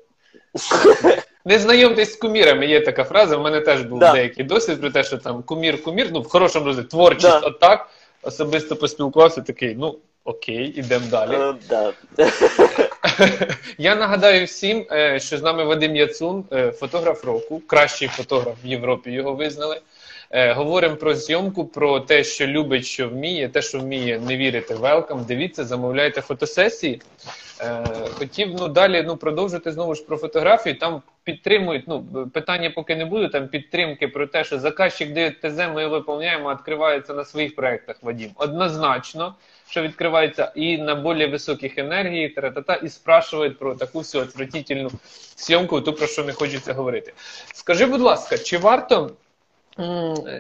[1.03, 1.23] да.
[1.45, 3.37] Не знайомтесь з кумірами, є така фраза.
[3.37, 4.13] У мене теж був Да.
[4.13, 7.39] деякий досвід про те, що там кумір, кумір, ну в хорошому розумі, творчість Да.
[7.39, 7.89] отак.
[8.23, 11.58] Особисто поспілкувався, такий, ну окей, ідемо далі.
[11.70, 11.94] да.
[13.78, 18.68] Я нагадаю всім, е, що з нами Вадим Яцун, е, фотограф року, кращий фотограф в
[18.68, 19.82] Європі його визнали.
[20.32, 24.76] Е, Говоримо про зйомку, про те, що любить, що вміє, те, що вміє, не вірите,
[24.76, 25.26] велкам.
[25.28, 27.02] Дивіться, замовляйте фотосесії.
[27.64, 27.84] Е,
[28.18, 30.78] Хотів ну далі ну продовжити знову ж про фотографію.
[30.78, 31.88] Там підтримують.
[31.88, 33.28] Ну питання поки не буде.
[33.28, 37.96] Там підтримки про те, що заказчик дає ТЗ, ми виповняємо, відкривається на своїх проектах.
[38.02, 39.36] Вадім однозначно,
[39.70, 44.92] що відкривається і на більш високих енергії, тра-та-та, і спрашують про таку всю отвратительну
[45.38, 47.14] зйомку, ту про що не хочеться говорити.
[47.54, 49.12] Скажи, будь ласка, чи варто?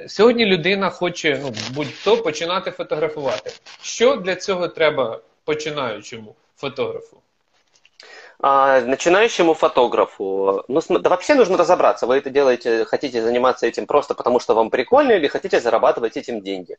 [0.08, 3.52] Сьогодні людина хоче, ну будь-хто починати фотографувати.
[3.82, 7.23] Що для цього треба починаючому фотографу?
[8.41, 13.87] А, начинающему фотографу, ну, см- да вообще нужно разобраться, вы это делаете, хотите заниматься этим
[13.87, 16.77] просто потому, что вам прикольно, или хотите зарабатывать этим деньги.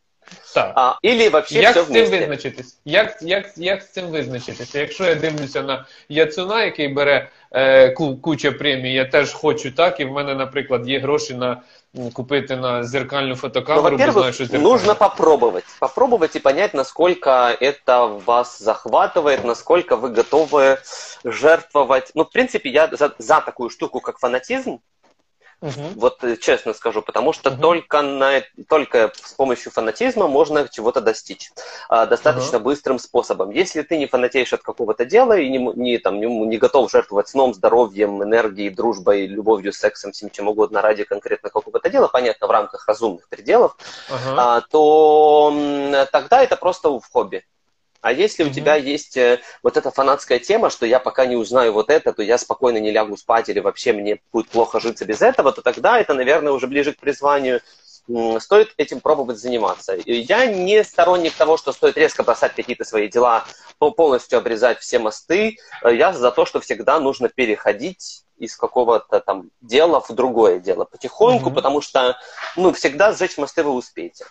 [0.53, 0.71] Так.
[0.75, 2.17] А, или вообще Як все з цим вместе.
[2.19, 2.77] визначитись?
[2.85, 4.79] Як, як, як з цим визначитися?
[4.79, 9.99] Якщо я дивлюся на Яцуна, який бере е, ку, куча премій, я теж хочу так,
[9.99, 11.61] і в мене, наприклад, є гроші на
[12.12, 14.68] купити на зеркальну Ну, фотокамеру, бо знаю, що зеркальна.
[14.68, 15.64] нужно попробовать.
[15.80, 17.30] Попробовать и понять, насколько
[17.60, 20.78] это вас захватывает, насколько вы готовы
[21.24, 22.12] жертвовать.
[22.14, 24.78] Ну, в принципе, я за, за такую штуку, как фанатизм,
[25.64, 25.94] Мгм.
[25.96, 27.60] вот э, честно скажу, потому что Мгм.
[27.60, 31.52] только, на, только с помощью фанатизма можно чего-то достичь
[31.88, 33.50] а, достаточно быстрым способом.
[33.50, 37.28] Если ты не фанатеешь от какого-то дела и не, не, там, не, не готов жертвовать
[37.28, 42.50] сном, здоровьем, энергией, дружбой, любовью, сексом, всем чем угодно ради конкретно какого-то дела, понятно, в
[42.50, 43.74] рамках разумных пределов,
[44.10, 44.56] Ага.
[44.56, 47.42] а, то тогда это просто в хобби.
[48.04, 48.54] А если у Мгм.
[48.54, 52.22] тебя есть э, вот эта фанатская тема, что я пока не узнаю вот это, то
[52.22, 55.98] я спокойно не лягу спать или вообще мне будет плохо житься без этого, то тогда
[55.98, 57.62] это, наверное, уже ближе к призванию.
[58.40, 59.96] Стоит этим пробовать заниматься.
[60.04, 63.46] Я не сторонник того, что стоит резко бросать какие-то свои дела,
[63.78, 65.56] по- полностью обрезать все мосты.
[65.82, 70.84] Э, Я за то, что всегда нужно переходить из какого-то там дела в другое дело
[70.84, 71.54] потихоньку, Мгм.
[71.54, 72.18] потому что
[72.54, 74.26] ну, всегда сжечь мосты вы успеете.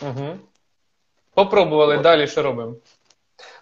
[0.00, 0.38] Угу.
[1.36, 2.74] Попробували, далі що робимо?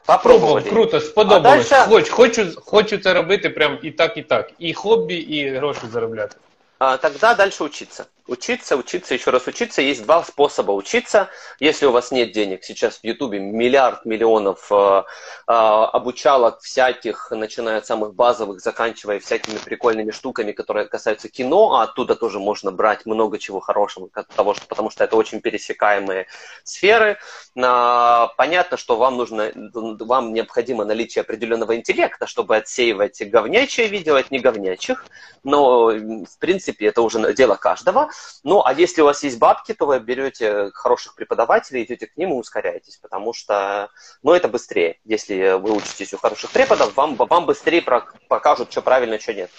[0.07, 0.63] Попробовали.
[0.63, 1.73] Круто, сподобалось.
[1.73, 4.51] А дальше- Хоч, хочу, хочу це робити прям і так, і так.
[4.59, 6.37] І хобі, і гроші заробляти.
[6.79, 8.05] А, Тогда дальше учиться.
[8.27, 9.83] Учиться, учиться, еще раз учиться.
[9.83, 11.29] Есть два способа учиться.
[11.61, 15.03] Если у вас нет денег, сейчас в Ютубе миллиард миллионов э,
[15.47, 21.83] э, обучалок всяких, начиная от самых базовых, заканчивая всякими прикольными штуками, которые касаются кино, а
[21.83, 26.27] оттуда тоже можно брать много чего хорошего, того, что, потому что это очень пересекаемые
[26.63, 27.19] сферы.
[27.63, 34.31] А, Понятно, что вам нужно, вам необходимо наличие определенного интеллекта, чтобы отсеивать говнячие видео от
[34.31, 35.05] неговнячих,
[35.43, 38.09] но в принципе это уже дело каждого.
[38.44, 42.32] Ну, а если у вас есть бабки, то вы берете хороших преподавателей, идете к ним
[42.32, 43.90] и ускоряетесь, потому что,
[44.24, 44.96] ну, это быстрее.
[45.06, 49.50] Если вы учитесь у хороших преподов, вам, вам быстрее про- покажут, что правильно, что нет.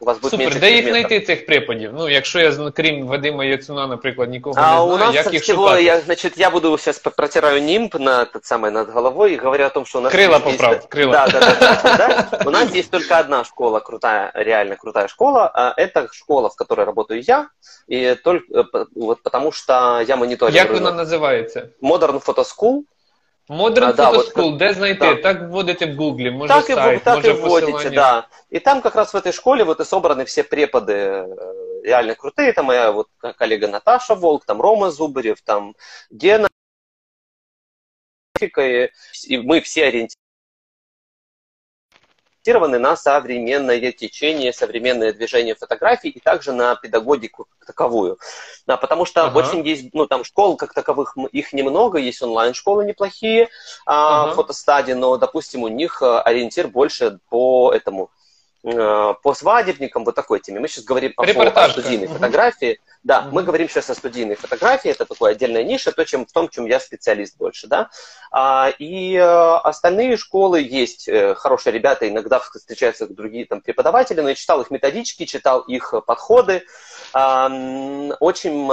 [0.00, 1.08] У вас будет Супер, меньше де їх предметов.
[1.10, 1.90] знайти цих преподів?
[1.94, 5.32] Ну, якщо я зна- крім Вадима Яцуна, наприклад, нікого А не у знаю, нас як
[5.32, 5.82] їх всего, шукати?
[5.82, 9.70] я, значит, я буду сейчас протираю нимб на тот самый над головой и говорю о
[9.70, 11.12] том, что у нас Крыло есть- поправь, крыло.
[11.12, 11.96] Да, да, да, да,
[12.30, 12.42] да.
[12.46, 15.50] У нас есть только одна школа крутая, реально крутая школа.
[15.54, 17.48] а Это школа, в которой работаю я,
[17.88, 20.95] и только э, вот потому что я мониторю Як вона рынок.
[20.95, 21.69] називається?
[21.81, 22.81] Modern Photo School.
[23.49, 24.99] Modern А, да, Photo от- School, де знайти?
[24.99, 25.15] да.
[25.15, 28.27] Так вводите в Гуглі, може так и, сайт, в- так може и вводите, да.
[28.53, 31.27] И там как раз в этой школе вот и собраны все преподы э,
[31.83, 32.53] реально крутые.
[32.53, 35.75] Там моя вот коллега Наташа Волк, там Рома Зубарев, там
[36.11, 36.47] Гена.
[39.27, 39.89] И мы все
[42.43, 48.17] ориентированы на современное течение, современное движение фотографий и также на педагогику как таковую.
[48.67, 49.39] Да, потому что Ага.
[49.39, 53.49] очень есть, ну, там школ как таковых, их немного, есть онлайн-школы неплохие,
[53.85, 54.33] а, Ага.
[54.35, 58.09] фотостадии, но, допустим, у них э, ориентир больше по этому,
[58.63, 60.61] по свадебникам, вот такой теме.
[60.61, 62.15] Мы сейчас говорим о, о студийной Мгм.
[62.15, 62.79] фотографии.
[63.03, 63.35] Да, Мгм.
[63.35, 66.65] мы говорим сейчас о студийной фотографии, это такая отдельная ниша, то, чем, в том, чем
[66.65, 67.89] я специалист больше, да.
[68.31, 74.29] А, и э, остальные школы есть э, хорошие ребята, иногда встречаются другие там преподаватели, но
[74.29, 76.63] я читал их методички, читал их э, подходы,
[77.11, 77.49] а,
[78.21, 78.65] очень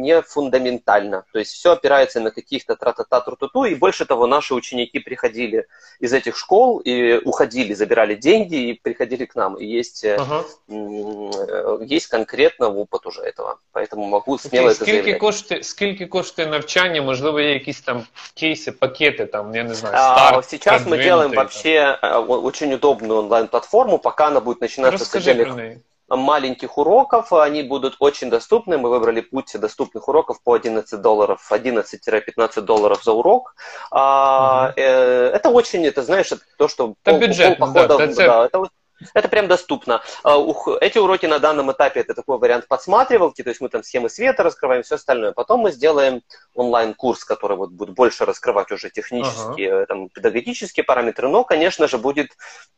[0.00, 1.26] не фундаментально.
[1.32, 5.66] То есть все опирается на каких-то тра-та-та, тру-ту-ту, и больше того, наши ученики приходили
[6.00, 9.55] из этих школ и уходили, забирали деньги и приходили к нам.
[9.61, 10.43] И есть, э, Ага.
[10.69, 13.55] м, э, есть конкретно опыт уже этого.
[13.73, 15.19] Поэтому могу смело Окей, это скільки, заявлять.
[15.19, 17.01] коштує, скільки коштує навчання?
[17.01, 18.03] Можливо, є якісь там
[18.39, 21.37] кейси, пакети, там, я не знаю, А, старт, Сейчас мы продвинутий, делаем там.
[21.37, 25.79] вообще э, о- очень удобную онлайн-платформу, пока она будет начинаться с Розкажи отдельных про неї.
[26.11, 28.77] маленьких уроков, они будут очень доступны.
[28.77, 33.55] Мы выбрали путь доступных уроков по 11 долларов, 11-15 долларов за урок.
[33.91, 38.15] А, э, это очень, это знаешь, это то, что Это пол, бюджетно, полпохода, да, это-
[38.15, 38.69] да, это, вот-
[39.12, 40.02] это прям доступно.
[40.22, 40.36] А,
[40.80, 44.42] Эти уроки на данном этапе это такой вариант подсматривалки, то есть мы там схемы света
[44.42, 45.32] раскрываем, все остальное.
[45.32, 46.22] Потом мы сделаем
[46.54, 51.98] онлайн-курс, который вот будет больше раскрывать уже технические, э, там, педагогические параметры, но, конечно же,
[51.98, 52.30] будет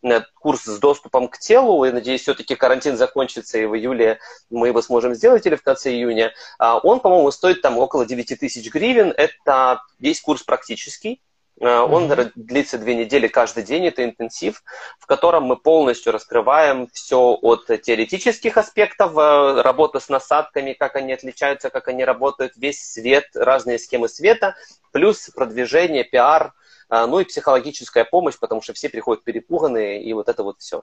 [0.02, 1.84] э, курс с доступом к телу.
[1.84, 4.18] Я надеюсь, все-таки карантин закончится, и в июле
[4.50, 6.32] мы его сможем сделать, или в конце июня.
[6.58, 9.12] А, Он, по-моему, стоит там около 9 тысяч гривен.
[9.16, 11.20] Это весь курс практический.
[11.60, 14.62] Э, Он длится две недели каждый день, это интенсив,
[14.98, 21.12] в котором мы полностью раскрываем все от теоретических аспектов, э, работы с насадками, как они
[21.12, 24.56] отличаются, как они работают, весь свет, разные схемы света,
[24.92, 26.52] плюс продвижение, пиар,
[26.88, 30.82] а, ну и психологическая помощь, потому что все приходят перепуганные, и вот это вот все.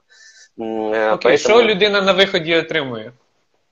[1.12, 3.12] Окей, що людина на виході отримує?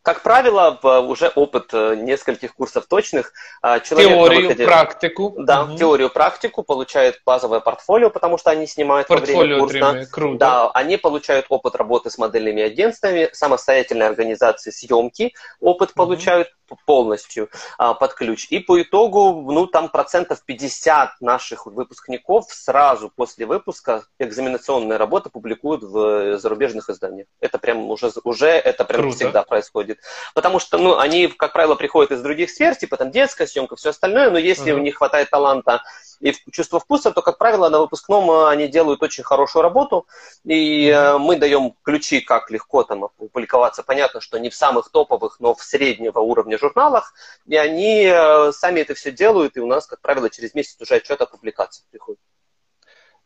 [0.03, 3.33] Как правило, уже опыт э, нескольких курсов точных.
[3.61, 4.65] А, человек теорию, выходе...
[4.65, 5.35] практику.
[5.39, 5.77] Да, угу.
[5.77, 10.11] теорию, практику, получает базовое портфолио, потому что они снимают портфолио во время курса.
[10.13, 10.39] Круто.
[10.39, 15.97] Да, они получают опыт работы с модельными агентствами, самостоятельной организации съемки, опыт угу.
[15.97, 16.49] получают
[16.87, 18.47] полностью а, под ключ.
[18.51, 25.83] И по итогу, ну, там процентов 50 наших выпускников сразу после выпуска экзаменационные работы публикуют
[25.83, 27.27] в зарубежных изданиях.
[27.41, 29.17] Это прям уже, уже это прям Круто.
[29.17, 29.92] всегда происходит
[30.34, 33.90] Потому что, ну, они, как правило, приходят из других сфер, типа там детская съемка, все
[33.90, 34.76] остальное, но если uh-huh.
[34.76, 35.82] у них хватает таланта
[36.20, 40.08] и чувства вкуса, то, как правило, на выпускном э, они делают очень хорошую работу,
[40.44, 43.84] и э, мы даем ключи, как легко там опубликоваться.
[43.84, 47.14] Понятно, что не в самых топовых, но в среднего уровня журналах,
[47.46, 50.96] и они э, сами это все делают, и у нас, как правило, через месяц уже
[50.96, 52.20] отчет о публикации приходит.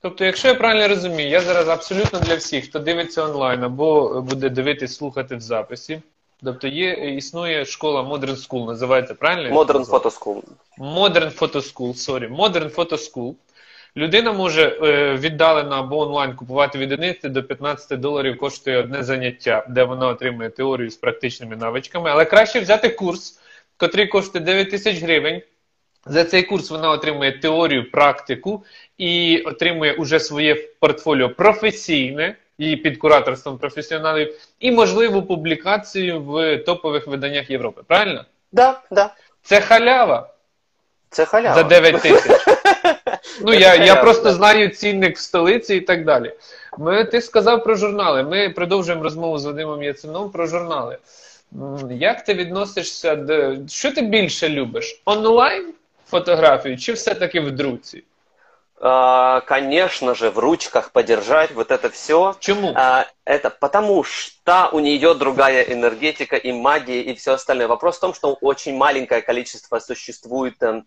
[0.02, 4.50] Тобто, якщо я правильно розумію, я зараз абсолютно для всіх, хто дивиться онлайн або буде
[4.50, 6.02] дивитись, слухати в записі.
[6.44, 9.62] Тобто є, існує школа Modern School, називається правильно?
[9.64, 10.42] Modern Photo School.
[10.79, 12.37] Modern Photo School, sorry.
[12.37, 13.35] Modern Photo School.
[13.96, 19.66] Людина може е, віддалено або онлайн купувати від 11 до 15 доларів коштує одне заняття,
[19.68, 22.11] де вона отримує теорію з практичними навичками.
[22.11, 23.40] Але краще взяти курс,
[23.83, 25.42] який коштує 9 тисяч гривень.
[26.07, 28.64] За цей курс вона отримує теорію, практику
[28.99, 37.07] і отримує уже своє портфоліо професійне і під кураторством професіоналів, і можливу публікацію в топових
[37.07, 37.83] виданнях Європи.
[37.87, 38.25] Правильно?
[38.53, 39.14] Да, да.
[39.42, 40.29] Це халява.
[41.11, 41.55] Це халява.
[41.55, 42.33] За 9 тисяч.
[43.40, 46.33] Ну, я я просто знаю цінник в столиці і так далі.
[46.79, 48.23] Ми, Ти сказав про журнали.
[48.23, 50.99] Ми продовжуємо розмову з Вадимом Яцином про журнали.
[51.90, 53.55] Як ти відносишся до.
[53.69, 55.03] Що ти більше любиш?
[55.05, 55.75] Онлайн
[56.09, 58.03] фотографію чи все-таки в друці?
[58.79, 62.37] А, конечно же, в ручках подержать вот это все.
[62.41, 62.73] Чему?
[62.77, 67.67] А, это потому что у нее другая энергетика и магия и все остальное.
[67.67, 70.83] Вопрос в том, что очень маленькое количество существует э,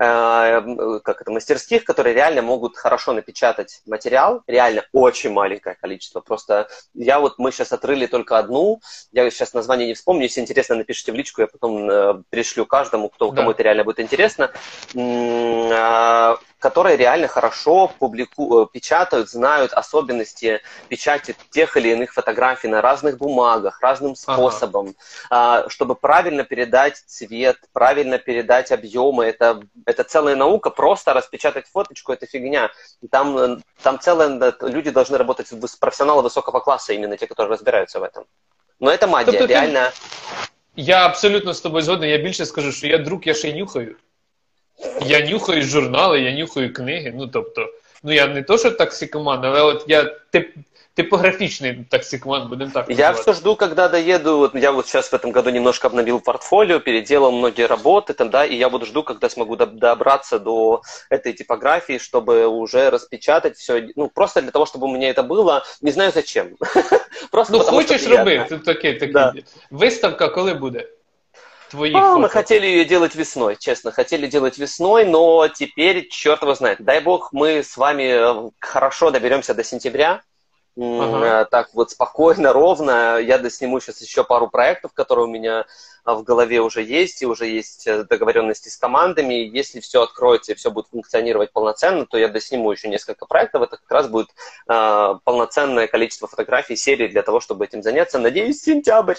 [0.00, 4.42] э, как это, мастерских, которые реально могут хорошо напечатать материал.
[4.48, 6.20] Реально очень маленькое количество.
[6.20, 8.80] Просто я вот, мы сейчас отрыли только одну.
[9.12, 10.24] Я сейчас название не вспомню.
[10.24, 13.36] Если интересно, напишите в личку, я потом э, пришлю каждому, кто, да.
[13.36, 14.50] кому это реально будет интересно.
[14.94, 18.62] Э, которые реально хорошо публику...
[18.62, 24.94] Э, печатают, знают особенности печати тех или иных фотографий на разных бумагах, разным способом,
[25.30, 25.68] ага.
[25.68, 29.24] чтобы правильно передать цвет, правильно передать объемы.
[29.24, 32.70] Это, это целая наука, просто распечатать фоточку– это фигня.
[33.10, 35.48] Там, э, там целые люди должны работать,
[35.80, 38.24] профессионалы высокого класса, именно те, которые разбираются в этом.
[38.80, 39.92] Но это магия, тобто, реально.
[40.76, 42.10] Я абсолютно з тобою згоден.
[42.10, 43.96] Я більше скажу, що я друг, я ще нюхаю.
[45.00, 47.12] Я нюхаю журнали, я нюхаю книги.
[47.14, 47.68] Ну тобто,
[48.02, 50.54] ну я не то, що токсикоман, але от я тип,
[50.94, 55.32] типографичный токсикоман, будем так Я все жду, когда доеду, вот я вот сейчас в этом
[55.32, 59.56] году немножко обновил портфолио, переделал многие работы, там, да, и я буду жду, когда смогу
[59.56, 65.10] добраться до этой типографии, чтобы уже распечатать все, ну, просто для того, чтобы у меня
[65.10, 66.56] это было, не знаю зачем.
[67.30, 69.12] Просто ну, хочешь робити, тут таке, таке.
[69.12, 69.34] Да.
[69.70, 70.88] Виставка коли буде?
[71.70, 76.54] твоих а, Мы хотели ее делать весной, честно, хотели делать весной, но теперь черт его
[76.54, 76.78] знает.
[76.80, 80.22] Дай бог мы с вами хорошо доберемся до сентября,
[80.77, 81.41] Ага.
[81.41, 83.17] Э, так вот спокойно, ровно.
[83.17, 85.65] Я досниму сейчас еще пару проектов, которые у меня
[86.05, 89.33] в голове уже есть, и уже есть э, договоренности с командами.
[89.33, 93.63] Если все откроется и все будет функционировать полноценно, то я досниму еще несколько проектов.
[93.63, 94.29] Это как раз будет
[94.69, 98.19] э, полноценное количество фотографий серии для того, чтобы этим заняться.
[98.19, 99.17] Надеюсь, сентябрь.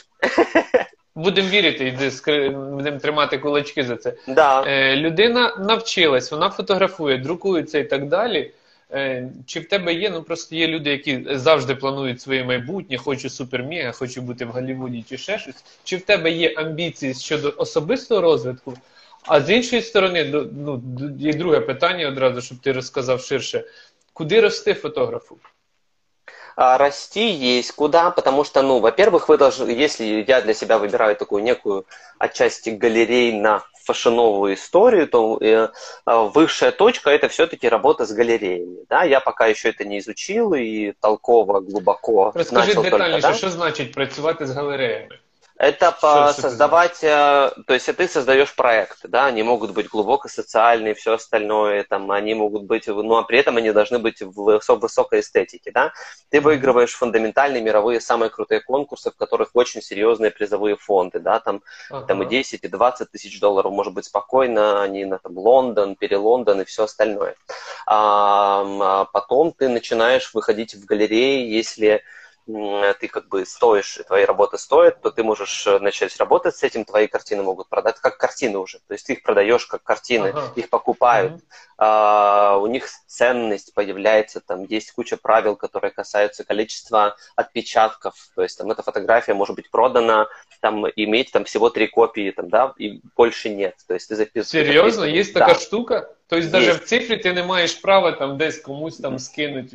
[1.14, 4.14] Будемо вірити і будемо тримати кулачки за це.
[4.26, 4.64] Да.
[4.66, 8.52] Е, Людина навчилась, вона фотографує, друкується і так далі.
[8.94, 10.10] Е, Чи в тебе є?
[10.10, 15.04] Ну просто є люди, які завжди планують своє майбутнє, хочу суперміга, хочу бути в Голлівуді
[15.08, 15.64] чи ще щось.
[15.84, 18.74] Чи в тебе є амбіції щодо особистого розвитку?
[19.22, 20.82] А з іншої сторони, ну,
[21.18, 23.64] є друге питання одразу, щоб ти розказав ширше.
[24.12, 25.38] Куди рости фотографу?
[26.56, 31.16] А, расти есть куда, потому что, ну, во-первых, вы должны, если я для себя выбираю
[31.16, 31.86] такую некую
[32.18, 32.70] отчасти
[33.85, 35.69] галерейно-фэшеновую историю, то э,
[36.05, 38.85] а, высшая точка это все-таки работа с галереями.
[38.89, 39.03] Да?
[39.03, 43.33] Я пока еще это не изучил и толково, глубоко Расскажи начал детальніше, только, да?
[43.33, 45.19] що значить працювати з галереями?
[45.57, 50.95] Это по создавать, э, то есть ты создаешь проекты, да, они могут быть глубоко социальные,
[50.95, 55.21] все остальное, там, они могут быть, ну, а при этом они должны быть в высокой
[55.21, 55.93] эстетике, да.
[56.29, 61.63] Ты выигрываешь фундаментальные мировые самые крутые конкурсы, в которых очень серьезные призовые фонды, да, там,
[61.89, 62.05] ага.
[62.05, 66.61] там и 10, и 20 тысяч долларов, может быть, спокойно, они на там Лондон, Перелондон
[66.61, 67.35] и все остальное.
[67.85, 72.03] А, а потом ты начинаешь выходить в галереи, если
[72.47, 76.85] ты как бы стоишь, твои работы стоят, то ты можешь э, начать работать с этим,
[76.85, 78.79] твои картины могут продать как картины уже.
[78.87, 80.51] То есть ты их продаешь как картины, ага.
[80.55, 81.33] их покупают.
[81.33, 81.41] Угу.
[81.77, 88.13] А, у них ценность появляется, там есть куча правил, которые касаются количества отпечатков.
[88.35, 90.27] То есть там эта фотография может быть продана,
[90.61, 93.75] там иметь там всего три копии, там, да, и больше нет.
[93.87, 94.67] То есть ты записываешь.
[94.67, 95.03] Серьезно?
[95.05, 95.41] Есть да.
[95.41, 96.15] такая штука?
[96.27, 96.83] То есть даже есть.
[96.83, 99.73] в цифре ты не маешь права там десь комусь там скинуть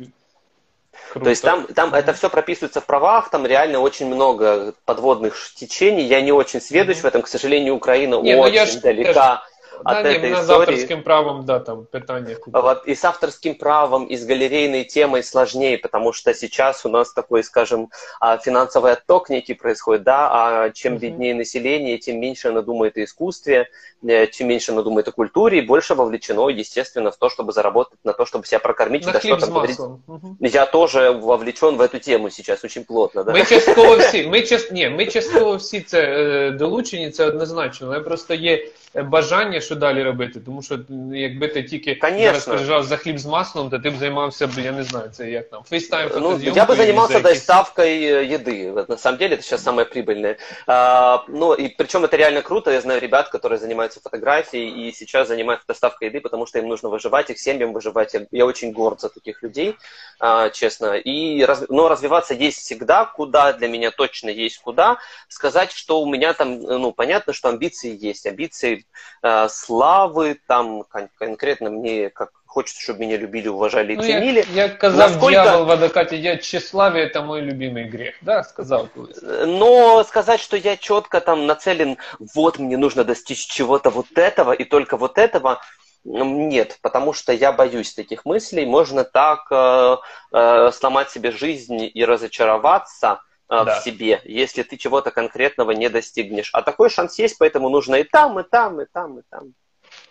[1.11, 1.25] Круто.
[1.25, 6.03] То есть там, там это все прописывается в правах, там реально очень много подводных течений.
[6.03, 7.01] Я не очень сведущ mm-hmm.
[7.01, 9.43] в этом, к сожалению, Украина не, ну очень далека
[9.80, 10.60] от да, этой не, истории.
[10.60, 12.38] авторским правом, да, там питание.
[12.46, 17.12] Вот, и с авторским правом, и с галерейной темой сложнее, потому что сейчас у нас
[17.12, 17.90] такой, скажем,
[18.20, 20.98] а, финансовый отток некий происходит, да, а чем uh-huh.
[20.98, 23.68] беднее население, тем меньше оно думает о искусстве,
[24.06, 27.98] э, чем меньше оно думает о культуре, и больше вовлечено, естественно, в то, чтобы заработать
[28.04, 29.06] на то, чтобы себя прокормить.
[29.06, 29.78] На да, хлеб что там говорить.
[29.78, 30.36] Угу.
[30.40, 33.24] Я тоже вовлечен в эту тему сейчас очень плотно.
[33.24, 33.32] Да?
[33.32, 34.72] Ми частково всі, ми, част...
[34.72, 38.66] Ні, ми частково всі це е, долучені, це однозначно, але просто є
[39.04, 40.40] бажання, що далі робити.
[40.40, 40.78] Тому що
[41.12, 44.72] якби ти тільки зараз приїжджав за хліб з маслом, то ти б займався б, я
[44.72, 48.86] не знаю, це як там, фейстайм, ну, Я бы занимался доставкой еды.
[48.88, 50.36] На самом деле это сейчас самое прибыльное.
[50.66, 52.70] А, ну, и причем это реально круто.
[52.70, 56.88] Я знаю ребят, которые занимаются фотографией и сейчас занимаются доставкой еды, потому что им нужно
[56.88, 58.14] выживать, их семьям выживать.
[58.14, 59.76] Я, я очень горд за таких людей,
[60.20, 60.96] а, честно.
[60.96, 64.98] И, раз, но развиваться есть всегда, куда, для меня точно есть куда.
[65.28, 68.26] Сказать, что у меня там, ну, понятно, что амбиции есть.
[68.26, 68.86] Амбиции
[69.22, 74.45] э, славы, там кон- конкретно мне как хочется, чтобы меня любили, уважали и ну, ценили.
[74.53, 75.43] Я, я казав Насколько...
[75.43, 78.89] дьявол в адвокате, я тщеславие, это мой любимый грех, да, сказал
[79.21, 81.97] Но сказать, что я четко там нацелен,
[82.35, 85.61] вот мне нужно достичь чего-то вот этого и только вот этого,
[86.03, 88.65] нет, потому что я боюсь таких мыслей.
[88.65, 89.97] Можно так э,
[90.33, 93.79] э, сломать себе жизнь и разочароваться, да.
[93.79, 96.49] в себе, если ты чего-то конкретного не достигнешь.
[96.53, 99.53] А такой шанс есть, поэтому нужно и там, и там, и там, и там.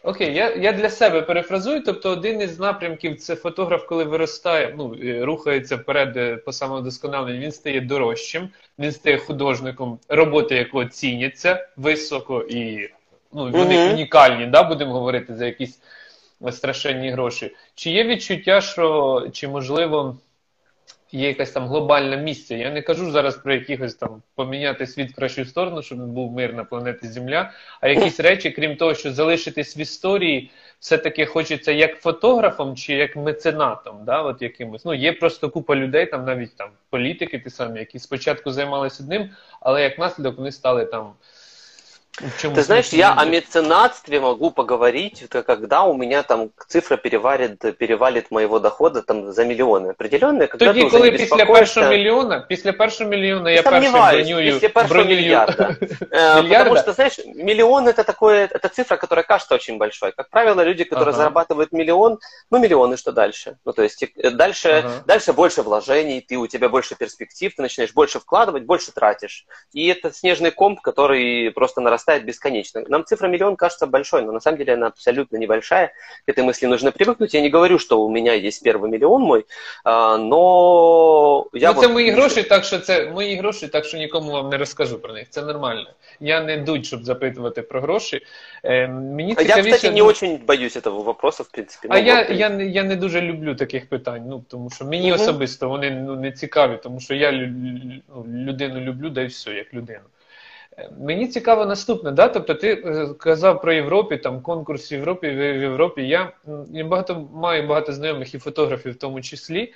[0.02, 1.82] Окей, я я для себе перефразую.
[1.82, 7.52] Тобто, один із напрямків це фотограф, коли виростає, ну рухається вперед е, по самовдосконаленню, він
[7.52, 12.90] стає дорожчим, він стає художником, роботи якого ціняться високо і
[13.32, 13.92] ну, вони mm-hmm.
[13.92, 15.80] унікальні, да, будемо говорити за якісь
[16.50, 17.56] страшенні гроші.
[17.74, 20.16] Чи є відчуття, що чи можливо
[21.12, 22.60] є якась там глобальна місія.
[22.60, 26.54] Я не кажу зараз про якихось там поміняти світ в кращу сторону, щоб був мир
[26.54, 30.50] на планеті Земля, а якісь речі, крім того, що залишитись в історії,
[30.80, 34.04] все-таки хочеться як фотографом чи як меценатом.
[34.04, 34.84] да, от якимось.
[34.84, 39.30] Ну, Є просто купа людей, там навіть там політики, ті самі, які спочатку займалися одним,
[39.60, 41.12] але як наслідок вони стали там.
[42.41, 48.59] Ты знаешь, я о меценатстве могу поговорить, когда у меня там цифра переварит, перевалит моего
[48.59, 50.47] дохода там за миллионы определенные.
[50.47, 55.75] Когда Тоді, коли після першого мільйона, після першого мільйона я першим бронюю, після першого миллиарда.
[56.11, 60.11] Э, потому что, знаешь, миллион это такое, это цифра, которая кажется очень большой.
[60.11, 62.19] Как правило, люди, которые зарабатывают миллион,
[62.51, 63.57] ну миллион и что дальше?
[63.65, 67.93] Ну то есть э, дальше, дальше больше вложений, ты у тебя больше перспектив, ты начинаешь
[67.93, 69.45] больше вкладывать, больше тратишь.
[69.73, 72.83] И это снежный комп, который просто нарастает нарастает бесконечно.
[72.87, 75.93] Нам цифра миллион кажется большой, но на самом деле она абсолютно небольшая.
[76.25, 77.33] К этой мысли нужно привыкнуть.
[77.33, 79.45] Я не говорю, что у меня есть первый миллион мой,
[79.85, 81.93] но я ну, це вот...
[81.93, 85.29] мої гроші, так що це мої гроші, так що нікому вам не розкажу про них.
[85.29, 85.89] Це нормально.
[86.19, 88.21] Я не дуть, щоб запитувати про гроші.
[88.63, 89.69] Е, мені цікавіше...
[89.69, 91.87] Я, кстати, не очень боюсь этого вопроса, в принципі.
[91.91, 95.21] А я, я, я не дуже люблю таких питань, ну, тому що мені угу.
[95.21, 99.73] особисто вони ну, не цікаві, тому що я ну, людину люблю, да і все, як
[99.73, 100.05] людину.
[101.00, 102.28] Мені цікаво наступне, да?
[102.28, 106.08] Тобто ти е, казав про Європі, там конкурс в Європі в Європі.
[106.08, 106.32] Я,
[106.84, 109.72] багато маю багато знайомих і фотографів в тому числі.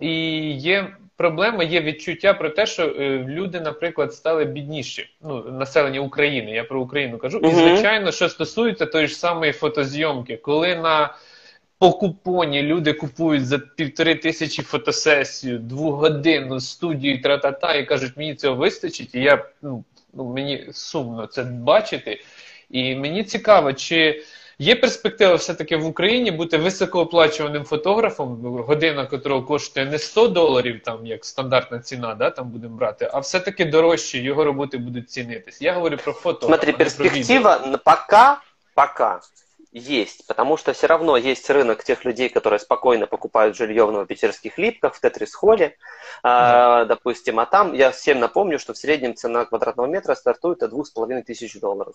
[0.00, 0.10] І
[0.50, 5.10] є проблема, є відчуття про те, що е, люди, наприклад, стали бідніші.
[5.22, 7.38] Ну, населення України, я про Україну кажу.
[7.38, 7.50] Uh-huh.
[7.50, 11.14] І звичайно, що стосується тої ж самої фотозйомки, коли на
[11.78, 18.56] по купоні люди купують за півтори тисячі фотосесію, двогодинну студію тра-та-та, і кажуть, мені цього
[18.56, 19.84] вистачить, і я ну,
[20.16, 22.22] ну, мені сумно це бачити.
[22.70, 24.24] І мені цікаво, чи
[24.58, 31.06] є перспектива все-таки в Україні бути високооплачуваним фотографом, година котрого коштує не 100 доларів, там
[31.06, 35.62] як стандартна ціна, да, там будемо брати, а все-таки дорожче його роботи будуть цінитись.
[35.62, 36.46] Я говорю про фото.
[36.46, 38.40] Смотри, перспектива пока,
[38.74, 39.20] пока
[39.72, 44.58] есть, потому что все равно есть рынок тех людей, которые спокойно покупают жилье в новопетерских
[44.58, 45.76] липках, в Тетрис-холле,
[46.22, 46.82] да.
[46.82, 50.70] э, допустим, а там, я всем напомню, что в среднем цена квадратного метра стартует от
[50.70, 51.94] двух с половиной тысяч долларов,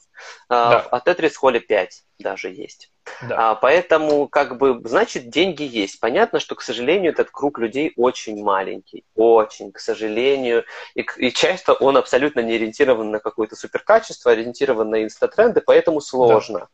[0.50, 0.88] э, да.
[0.92, 2.92] а Тетрис-холле 5 даже есть.
[3.28, 3.52] Да.
[3.52, 6.00] А, поэтому, как бы, значит, деньги есть.
[6.00, 9.06] Понятно, что, к сожалению, этот круг людей очень маленький.
[9.16, 10.66] Очень, к сожалению.
[10.96, 16.60] И, и часто он абсолютно не ориентирован на какое-то суперкачество, ориентирован на инстатренды, поэтому сложно.
[16.60, 16.68] Да.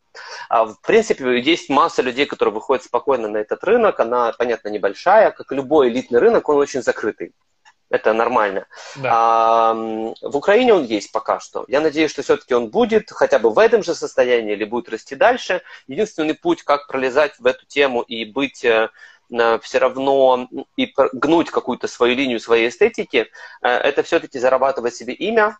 [0.48, 4.00] А, в принципе, есть масса людей, которые выходят спокойно на этот рынок.
[4.00, 5.32] Она, понятно, небольшая.
[5.32, 7.34] Как любой элитный рынок, он очень закрытый.
[7.90, 8.66] Это нормально.
[8.96, 9.10] Да.
[9.12, 11.66] А, в Украине он есть пока что.
[11.68, 15.14] Я надеюсь, что все-таки он будет хотя бы в этом же состоянии или будет расти
[15.14, 15.60] дальше.
[15.88, 18.88] Единственный путь, как пролезать в эту тему и быть э,
[19.60, 23.30] все равно и гнуть какую-то свою линию своей эстетики,
[23.60, 25.58] э, это все-таки зарабатывать себе имя,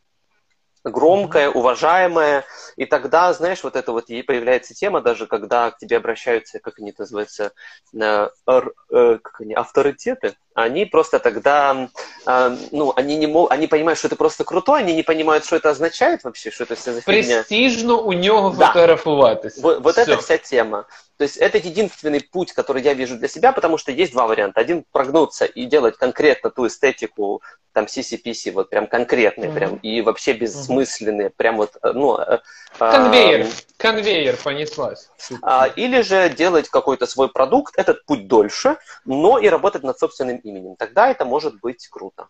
[0.85, 2.45] громкое, уважаемое,
[2.77, 6.79] и тогда, знаешь, вот это вот и появляется тема, даже когда к тебе обращаются, как
[6.79, 7.53] они называются,
[7.95, 11.89] э, как они, авторитеты, они просто тогда,
[12.27, 15.57] э, ну, они не мог, они понимают, что это просто крутой, они не понимают, что
[15.57, 17.45] это означает вообще, что это все за фигня.
[17.45, 18.69] Престижно у него да.
[18.69, 19.59] фотографуватись.
[19.59, 20.87] Вот, вот это вся тема.
[21.17, 24.61] То есть это единственный путь, который я вижу для себя, потому что есть два варианта.
[24.61, 27.43] Один прогнуться и делать конкретно ту эстетику,
[27.73, 29.55] там, CCPC, вот прям конкретный, mm-hmm.
[29.55, 32.19] прям, и вообще бессмысленные, прям вот, э, ну...
[32.19, 32.41] Э,
[32.79, 35.09] конвейер, а, конвейер понеслась.
[35.43, 40.41] А, или же делать какой-то свой продукт, этот путь дольше, но и работать над собственным
[40.48, 40.76] именем.
[40.76, 42.28] Тогда это может быть круто.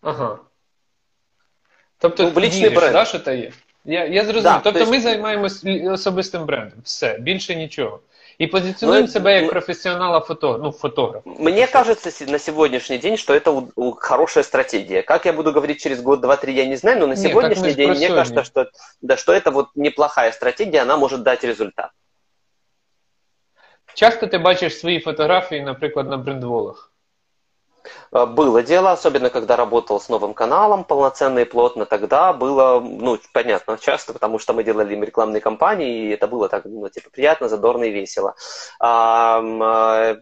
[0.00, 0.40] Ага.
[1.98, 2.92] Тобто ну, в личний бренд.
[2.92, 3.52] Да, що це є?
[3.84, 4.42] Я я зрозумів.
[4.42, 6.78] Да, тобто ми займаємось особистим брендом.
[6.84, 8.00] Все, більше нічого.
[8.40, 11.22] И позиционируем ну, себя как ну, профессионала фото, ну, фотограф.
[11.24, 13.68] Мне кажется на сегодняшний день, что это
[13.98, 15.02] хорошая стратегия.
[15.02, 17.76] Как я буду говорить через год, два, три, я не знаю, но на сегодняшний Нет,
[17.76, 18.70] день мне кажется, что,
[19.00, 21.92] да, что это вот неплохая стратегия, она может дать результат.
[23.94, 26.87] Часто ты бачишь свои фотографии, например, на брендволах?
[28.11, 33.17] Э, было дело, особенно когда работал с новым каналом полноценно и плотно, тогда было, ну,
[33.33, 37.09] понятно, часто, потому что мы делали им рекламные кампании, и это было так, ну, типа,
[37.09, 38.35] приятно, задорно и весело.
[38.81, 40.17] Э,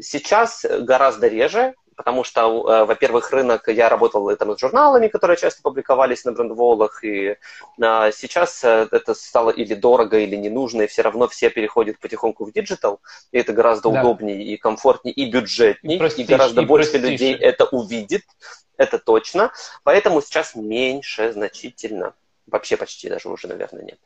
[0.00, 5.62] сейчас гораздо реже, потому что, э, во-первых, рынок, я работал там с журналами, которые часто
[5.62, 7.36] публиковались на брендволах, и
[7.80, 11.98] а, сейчас э, это стало или дорого, или не нужно, и все равно все переходят
[11.98, 13.00] потихоньку в digital,
[13.32, 14.00] и это гораздо да.
[14.00, 17.10] удобнее и комфортнее, и бюджетнее, и, простишь, и гораздо и больше простишь.
[17.10, 18.24] людей это увидит,
[18.76, 22.14] это точно, поэтому сейчас меньше значительно,
[22.46, 23.98] вообще почти даже уже, наверное, нет,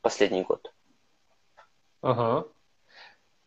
[0.00, 0.72] последний год.
[2.02, 2.46] Ага.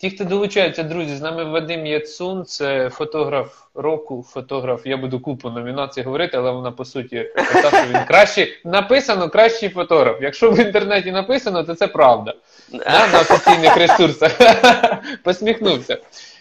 [0.02, 4.86] Ті, хто долучаються, друзі, з нами Вадим Яцун, це фотограф року, фотограф.
[4.86, 8.62] Я буду купу номінацій говорити, але вона по суті та, що він кращий.
[8.66, 10.18] Написано кращий фотограф.
[10.22, 12.34] Якщо в інтернеті написано, то це правда.
[12.72, 14.32] Да, на офіційних ресурсах.
[15.24, 15.97] Посміхнувся.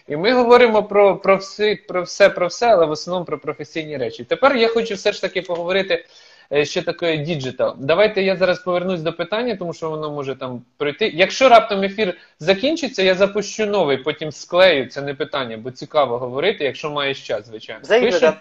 [0.09, 3.97] І ми говоримо про про, все, про все, про все, але в основному про професійні
[3.97, 4.25] речі.
[4.25, 6.05] Тепер я хочу все ж таки поговорити.
[6.53, 7.77] Е, що таке діджитал.
[7.79, 11.09] Давайте я зараз повернусь до питання, тому що воно може там пройти.
[11.15, 14.87] Якщо раптом ефір закінчиться, я запущу новий, потім склею.
[14.87, 17.83] Це не питання, бо цікаво говорити, якщо маєш час, звичайно.
[17.89, 18.35] Пишуть,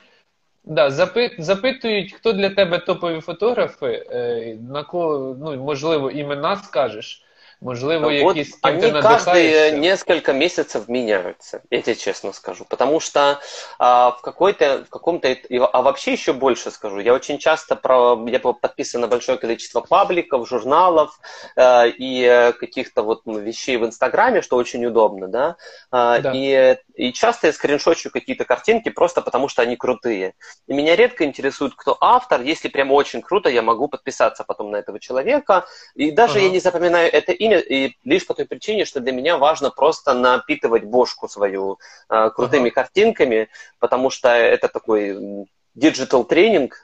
[0.63, 7.23] да, запи, запитують, хто для тебе топові фотографи, е, на кого ну, можливо імена скажеш.
[7.61, 12.65] Можливо, вот якісь Они каждые несколько месяцев меняются, я тебе честно скажу.
[12.69, 13.39] Потому что
[13.79, 15.35] а, в какой-то, в каком-то,
[15.73, 20.47] а вообще еще больше скажу, я очень часто про, я подписан на большое количество пабликов,
[20.47, 21.19] журналов
[21.55, 25.55] а, и каких-то вот ну, вещей в Инстаграме, что очень удобно, да.
[25.91, 26.31] А, да.
[26.35, 30.35] И, и часто я скриншочу какие-то картинки просто потому, что они крутые.
[30.67, 32.41] И меня редко интересует, кто автор.
[32.41, 35.65] Если прямо очень круто, я могу подписаться потом на этого человека.
[35.95, 36.41] И даже ага.
[36.41, 39.69] я не запоминаю это имя, имя, и лишь по той причине, что для меня важно
[39.71, 41.79] просто напитывать бошку свою
[42.09, 42.73] э, крутыми uh-huh.
[42.73, 46.83] картинками, потому что это такой digital тренинг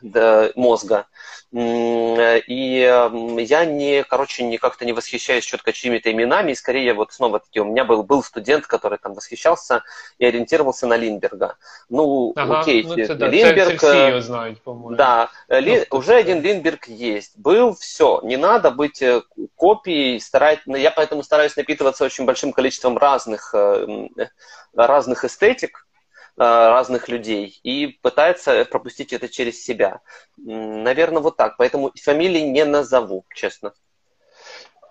[0.55, 1.07] мозга.
[1.51, 2.79] И
[3.37, 7.59] я не, короче, не как-то не восхищаюсь четко чьими-то именами, и скорее вот снова таки
[7.59, 9.83] у меня был, был студент, который там восхищался
[10.17, 11.57] и ориентировался на Линдберга.
[11.89, 13.77] Ну, ага, окей, ну, это, да, Линдберг...
[13.77, 14.95] Все знают, по-моему.
[14.95, 17.37] Да, Ли, ну, уже один Линдберг есть.
[17.37, 19.21] Был, все, не надо быть э,
[19.55, 24.07] копией, старать, я поэтому стараюсь напитываться очень большим количеством разных, э,
[24.73, 25.92] разных эстетик, Э,
[26.35, 30.01] разных людей и пытается пропустить это через себя.
[30.37, 31.57] Наверное, вот так.
[31.57, 33.73] Поэтому фамилии не назову, честно.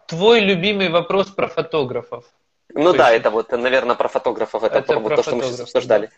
[0.07, 2.25] Твой любимый вопрос про фотографов.
[2.75, 3.21] Ну То да, есть...
[3.21, 4.63] это вот, наверное, про фотографов.
[4.63, 6.07] Это, это про, про то, что мы сейчас обсуждали.
[6.07, 6.13] Да.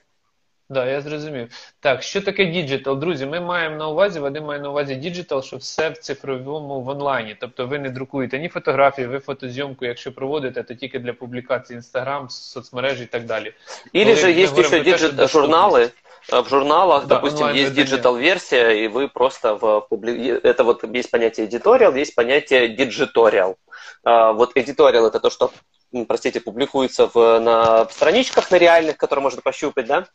[0.72, 1.50] Да, я зрозумів.
[1.80, 3.00] Так, що таке діджитал?
[3.00, 6.88] Друзі, ми маємо на увазі, Вадим має на увазі діджитал, що все в цифровому в
[6.90, 7.36] онлайні.
[7.40, 12.30] Тобто ви не друкуєте ні фотографії, ви фотозйомку, якщо проводите, то тільки для публікації Інстаграм,
[12.30, 13.54] соцмережі і так далі.
[13.96, 15.90] Или же есть еще диджит журналы,
[16.32, 17.74] э, в журналах, Да, допустим, есть онлайн-выдание.
[17.76, 20.34] диджитал-версия, и вы просто в публи...
[20.44, 23.56] Это вот есть понятие editorial, есть понятие digitorial.
[24.04, 25.52] А, Вот editorial это то, что,
[25.96, 30.06] м, простите, публикуется в, на страничках на реальных, которые можно пощупать, да?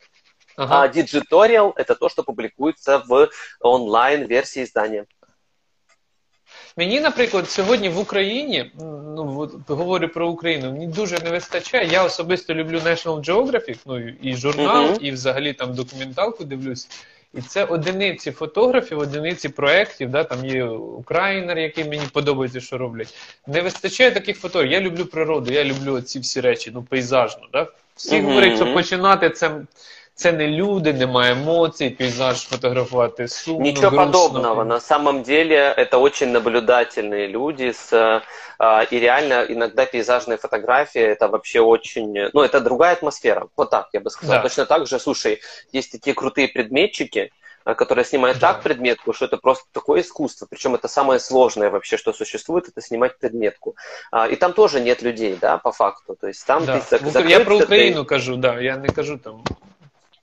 [0.59, 0.81] Ага.
[0.81, 3.29] А digitorial это то, что публикуется в
[3.61, 5.05] онлайн-версии издания.
[6.77, 11.87] Мені, наприклад, сьогодні в Україні, ну говорю про Україну, мені дуже не вистачає.
[11.87, 14.97] Я особисто люблю National Geographic, ну і журнал, Мгм.
[15.01, 16.87] і взагалі там документалку дивлюсь.
[17.33, 23.13] І це одиниці фотографів, одиниці проєктів, да, там є Українер, який мені подобається, що роблять.
[23.47, 24.71] Не вистачає таких фотографів.
[24.73, 27.47] Я люблю природу, я люблю ці всі речі, ну, пейзажно.
[27.53, 27.67] Да?
[27.95, 28.25] Всі Мгм.
[28.25, 29.51] говорять, що починати це,
[30.18, 34.06] це не люди, немає емоцій, пейзаж фотографувати сумно, Ничего грустно.
[34.06, 34.64] подобного.
[34.64, 38.20] На самом деле это очень наблюдательные люди с,
[38.58, 43.46] а, и реально иногда пейзажные фотографии это вообще очень, ну это другая атмосфера.
[43.56, 44.36] Вот так я бы сказал.
[44.36, 44.42] Да.
[44.42, 45.40] Точно так же, слушай,
[45.72, 47.30] есть такие крутые предметчики,
[47.64, 48.52] а, которые снимают Да.
[48.52, 50.46] так предметку, что это просто такое искусство.
[50.50, 53.74] Причем это самое сложное вообще, что существует, это снимать предметку.
[54.12, 56.14] А, И там тоже нет людей, да, по факту.
[56.20, 56.76] То есть там Да.
[56.76, 58.60] ты зак- В Укра- Я про закрыт, ты- Україну кажу, да.
[58.60, 59.42] Я не кажу там.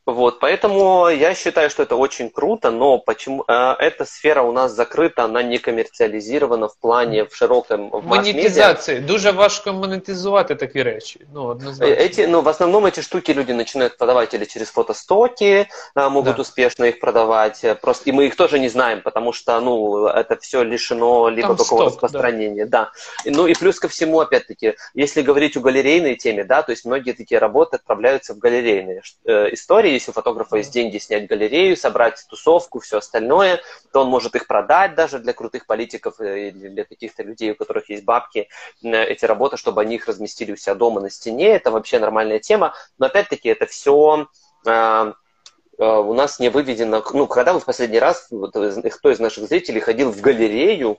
[0.06, 4.72] вот, поэтому я считаю, что это очень круто, но почему э, эта сфера у нас
[4.72, 8.34] закрыта, она не коммерциализирована в плане в широком в масс-медиа.
[8.34, 9.00] Монетизація.
[9.00, 11.20] Дуже важко монетизувати такі речі.
[11.34, 11.96] Ну, Э, однозначно.
[11.96, 16.42] Эти, ну, в основном эти штуки люди начинают продавать или через фотостоки, а, могут Да.
[16.42, 17.64] успешно их продавать.
[17.64, 21.48] э, Просто и мы их тоже не знаем, потому что, ну, это все лишено либо
[21.48, 22.92] Там такого сток, распространения, да.
[23.26, 26.86] И, Ну и плюс ко всему, опять-таки, если говорить о галерейной теме, да, то есть
[26.86, 29.95] многие такие работы отправляются в галерейные э, истории.
[29.97, 33.61] если у фотографа есть деньги снять галерею, собрать тусовку, все остальное,
[33.93, 37.55] то он может их продать даже для крутых политиков э, или для каких-то людей, у
[37.55, 38.49] которых есть бабки,
[38.83, 41.49] э, эти работы, чтобы они их разместили у себя дома на стене.
[41.49, 42.75] Это вообще нормальная тема.
[42.99, 44.29] Но опять-таки это все
[45.79, 47.05] у нас не выведено.
[47.13, 50.99] Ну, когда вы в последний раз, кто из наших зрителей ходил в галерею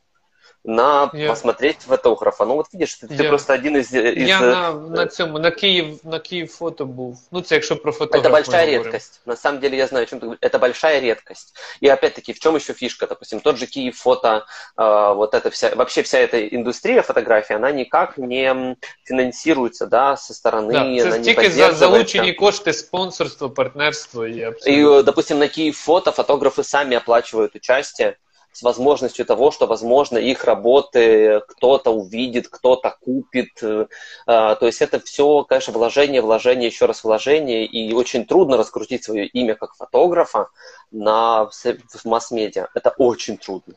[0.65, 1.29] на Я.
[1.29, 2.45] посмотреть фотографа?
[2.45, 3.29] Ну, вот видишь, ты, ты Я.
[3.29, 3.93] просто один из...
[3.93, 7.19] из Я э, на, на цьому, на Київ, на Київ фото був.
[7.33, 8.21] Ну, це якщо про фотограф.
[8.25, 8.85] Это ми большая говоримо.
[8.85, 9.21] редкость.
[9.27, 10.41] На самом деле я знаю, о чем ты говоришь.
[10.53, 11.55] Это большая редкость.
[11.81, 13.07] И опять-таки, в чем еще фишка?
[13.07, 14.45] Допустим, тот же Киев фото,
[14.79, 20.17] э, вот эта вся, вообще вся эта индустрия фотографии, она никак не м, финансируется, да,
[20.17, 21.79] со стороны, Да, она це не тільки за поддерживается.
[21.79, 24.99] залучені кошти, спонсорство, партнерство і И, абсолютно.
[25.01, 28.17] э, допустим, на Киев фото фотографы сами оплачивают участие
[28.57, 33.63] с возможностью того, что, возможно, их работы кто-то увидит, кто-то купит.
[33.63, 33.87] Э,
[34.27, 39.05] а, То есть это все, конечно, вложение, вложение, еще раз вложение, и очень трудно раскрутить
[39.05, 40.49] свое имя как фотографа
[40.91, 42.69] на в в масс-медиа.
[42.75, 43.75] Это очень трудно.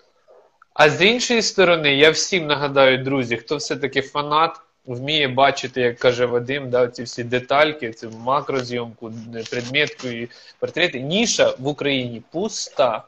[0.74, 6.26] А з іншої сторони, я всім нагадаю, друзі, хто все-таки фанат, вміє бачити, як каже
[6.26, 9.12] Вадим, да, ці всі детальки, цю макрозйомку,
[9.52, 11.00] предметку і портрети.
[11.00, 13.04] Ніша в Україні пуста.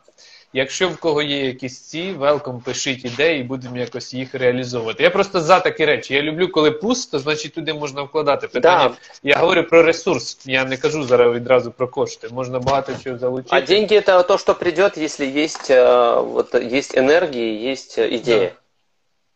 [0.54, 5.04] Якщо в кого є якісь ці, велком, пишіть ідеї, будемо якось їх реалізовувати.
[5.04, 6.14] Я просто за такі речі.
[6.14, 8.48] Я люблю, коли пусто, значить туди можна вкладати.
[8.48, 8.90] Питання.
[8.90, 8.96] Да.
[9.24, 10.38] Я говорю про ресурс.
[10.46, 12.28] Я не кажу зараз відразу про кошти.
[12.32, 13.56] Можна багато чого залучити.
[13.56, 18.52] А деньги это то, что придет, если есть, э, вот, есть энергия, есть э, идея.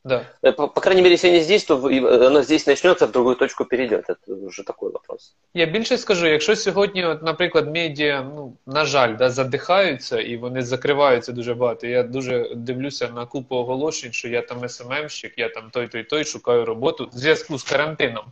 [0.06, 0.26] Да.
[0.42, 3.06] Э, По, по крайней мере, если не здесь, то в- и, э, оно здесь начнется,
[3.06, 4.10] в другую точку перейдет.
[4.10, 5.36] Это уже такой вопрос.
[5.54, 10.62] Я більше скажу, якщо сьогодні, от, наприклад, медіа, ну, на жаль, да, задихаються і вони
[10.62, 11.88] закриваються дуже багато.
[11.88, 16.26] Я дуже дивлюся на купу оголошень, що я там СММщик, я там той, той, той,
[16.26, 18.26] шукаю роботу в зв'язку з карантином.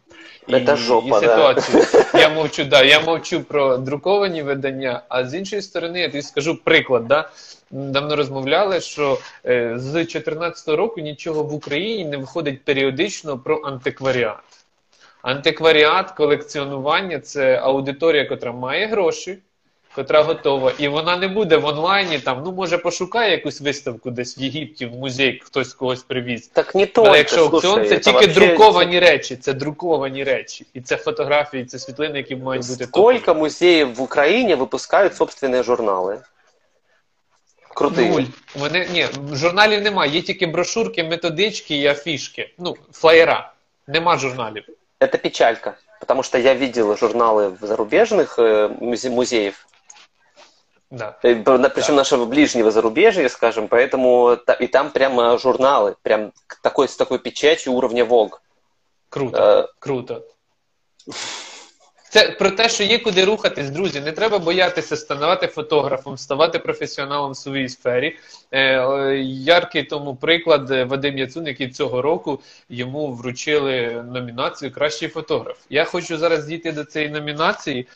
[0.50, 1.20] Це жопа, і да.
[1.20, 1.86] ситуацією.
[2.14, 6.60] Я мовчу, да, я мовчу про друковані видання, а з іншої сторони, я тобі скажу
[6.64, 7.30] приклад, да.
[7.72, 11.63] Давно розмовляли, що е, з 2014 року нічого в Україні
[12.06, 14.44] не виходить періодично про антикваріат.
[15.22, 19.38] Антикваріат, колекціонування це аудиторія, котра має гроші,
[19.96, 22.20] котра готова, і вона не буде в онлайні.
[22.20, 26.48] Там ну може пошукає якусь виставку десь в Єгипті, в музей, хтось когось привіз.
[26.48, 30.24] Так не только, Але якщо аукціон, слушай, це это тільки вообще- друковані речі, це друковані
[30.24, 35.64] речі, і це фотографії, це світлини, які мають бути Сколько музеев в Украине выпускают собственные
[35.64, 36.18] журналы?
[37.76, 38.10] Крутые.
[38.10, 38.24] Нуль.
[38.56, 42.54] Вони ні, журналів немає, є тільки брошурки, методички і афішки.
[42.58, 43.54] Ну, флаєра.
[43.88, 44.64] Нема журналів.
[45.00, 49.66] Это печалька, потому что я видел журналы в зарубежных э, музе- музеев,
[50.92, 51.16] Да.
[51.22, 56.96] причем нашего ближнего зарубежья, скажем, поэтому та- и там прямо журналы, прям к- такой с
[56.98, 58.40] такой печатью уровня Vogue.
[59.10, 59.38] Круто.
[59.38, 60.22] Е, Круто.
[62.15, 64.01] Це про те, що є куди рухатись, друзі.
[64.01, 68.17] Не треба боятися ставати фотографом, ставати професіоналом в своїй сфері.
[68.51, 75.09] Е, е, яркий тому приклад е, Вадим Яцун, який цього року йому вручили номінацію Кращий
[75.09, 75.57] фотограф.
[75.71, 77.87] Я хочу зараз дійти до цієї номінації.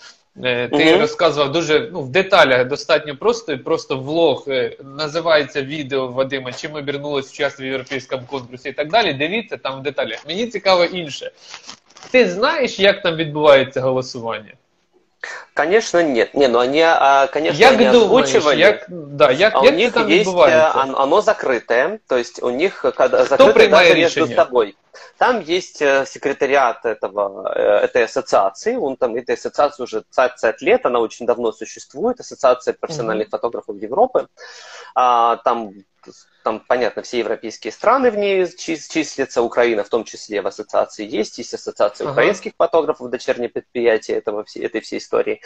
[0.44, 1.00] Е, Ти Мгм.
[1.00, 4.46] розказував дуже ну, в деталях достатньо просто, просто влог
[4.84, 9.14] називається відео Вадима, чим обернулось час в європейському конкурсі і так далі.
[9.14, 10.26] Дивіться там в деталях.
[10.26, 11.30] Мені цікаво інше.
[12.11, 14.53] Ти знаєш, як там відбувається голосування?
[15.55, 16.35] Конечно, нет.
[16.35, 18.55] Не, ну они, а, конечно, Як они думаєш, озвучивали.
[18.55, 20.79] як, да, як, А у як це них там есть, відбувається?
[20.79, 24.19] э, оно, оно закрытое, то есть у них э, когда, Кто закрытое принимает даже между
[24.19, 24.35] решение?
[24.35, 24.75] собой.
[25.17, 30.85] Там есть э, секретариат этого, э, этой ассоциации, он там, этой ассоциации уже 20 лет,
[30.85, 34.27] она очень давно существует, Ассоциация профессиональных фотографов Европы.
[34.95, 35.71] А, там,
[36.48, 41.06] там, понятно, все европейские страны в ней чис- числятся, Украина в том числе в ассоциации
[41.06, 42.12] есть, есть ассоциация Ага.
[42.12, 45.42] украинских фотографов, дочернее предприятие этого, этой всей истории.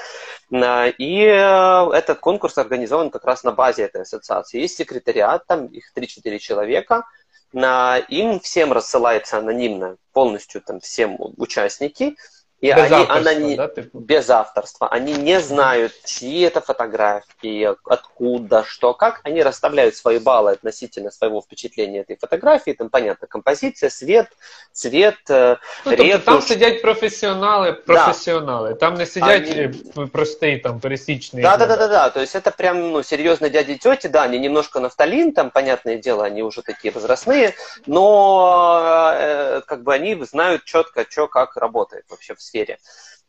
[0.52, 4.60] А, И э, этот конкурс организован как раз на базе этой ассоциации.
[4.60, 7.04] Есть секретариат, там их 3-4 человека.
[7.52, 12.14] На- Им всем рассылается анонимно полностью там всем участники.
[12.61, 13.99] И Без они авторства, анони- да, типу?
[13.99, 14.87] без авторства.
[14.87, 19.21] Они не знают, чьи это фотографии, откуда, что, как.
[19.23, 22.71] Они расставляют свои баллы относительно своего впечатления этой фотографии.
[22.71, 24.25] Там, понятно, композиция, свет,
[24.71, 26.47] цвет, э, Ну, тобто там ретушь.
[26.47, 28.73] сидять професіонали, професіонали.
[28.73, 31.43] Там не сидять Они- е, простий там пересічний.
[31.43, 32.09] Да, да, да, да, да.
[32.09, 35.97] То есть это прям ну, серьезные дяди и тети, да, они немножко нафталин, там, понятное
[35.97, 37.53] дело, они уже такие возрастные,
[37.85, 42.78] но э, как бы они знают четко, что как работает вообще в сфере.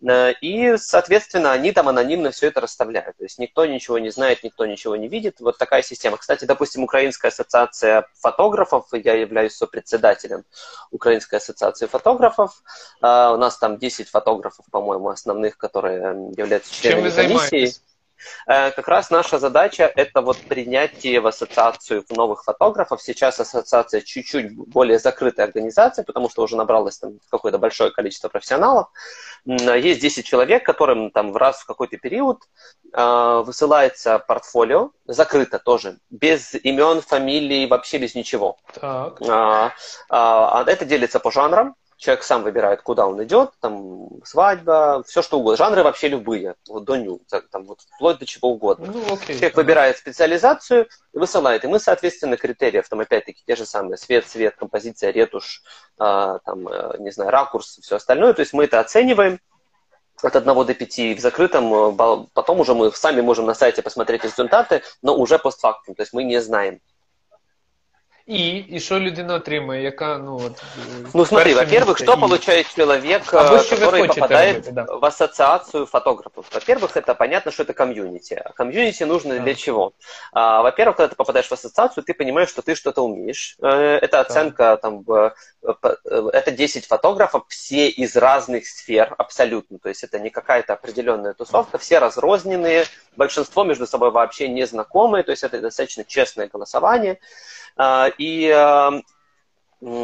[0.09, 3.15] Э, И, соответственно, они там анонимно все это расставляют.
[3.17, 5.39] То есть никто ничего не знает, никто ничего не видит.
[5.39, 6.17] Вот такая система.
[6.17, 10.43] Кстати, допустим, Украинская ассоциация фотографов, я являюсь сопредседателем
[10.91, 12.51] Украинской ассоциации фотографов.
[13.01, 15.97] А, У нас там 10 фотографов, по-моему, основных, которые
[16.37, 17.47] являются членами ви комиссии.
[17.49, 17.81] займаєтесь?
[18.47, 23.01] Э, Как раз наша задача– это вот принятие в ассоциацию новых фотографов.
[23.01, 28.87] Сейчас ассоциация чуть-чуть более закрытая организация, потому что уже набралось там какое-то большое количество профессионалов.
[29.47, 32.39] М, Есть 10 человек, которым там в раз в какой-то период
[32.93, 38.57] э, высылается портфолио, закрыто тоже, без имен, фамилий, вообще без ничего.
[38.79, 39.19] Так.
[39.27, 39.71] А,
[40.09, 41.75] а, а это делится по жанрам.
[42.03, 45.55] Человек сам выбирает, куда он идет, там свадьба, все что угодно.
[45.55, 48.91] Жанры вообще любые, вот до ню, там вот вплоть до чего угодно.
[48.93, 49.37] Ну, окей.
[49.37, 51.63] Человек выбирает специализацию и высылает.
[51.63, 55.63] И мы, соответственно, критериев, там опять-таки те же самые, свет, цвет, композиция, ретушь,
[55.97, 58.33] а, там, э, не знаю, ракурс, все остальное.
[58.33, 59.39] То есть мы это оцениваем
[60.21, 64.25] от 1 до 5 в закрытом, э, потом уже мы сами можем на сайте посмотреть
[64.25, 66.81] результаты, но уже постфактум, то есть мы не знаем.
[68.26, 72.14] І, і що людина отримує, яка, ну, от, е, Ну смотри, перше во-первых, місце что
[72.14, 74.82] і- получает человек, Або э, що ви который хочете попадает робити, да.
[74.82, 76.44] в ассоциацию фотографов?
[76.52, 78.42] Во-первых, это понятно, что это комьюнити.
[78.44, 79.40] А комьюнити нужно Да.
[79.44, 79.92] для чего?
[80.32, 83.56] А, Во-первых, когда ты попадаешь в ассоциацию, ты понимаешь, что ты что-то умеешь.
[83.62, 89.14] Э, Это оценка, там, в- э, по- э, это 10 фотографов, все из разных сфер,
[89.18, 89.78] абсолютно.
[89.78, 92.84] То есть это не какая-то определенная тусовка, все разрозненные,
[93.16, 97.16] большинство между собой вообще не знакомые, то есть это достаточно честное голосование.
[97.75, 99.03] А, И э, м,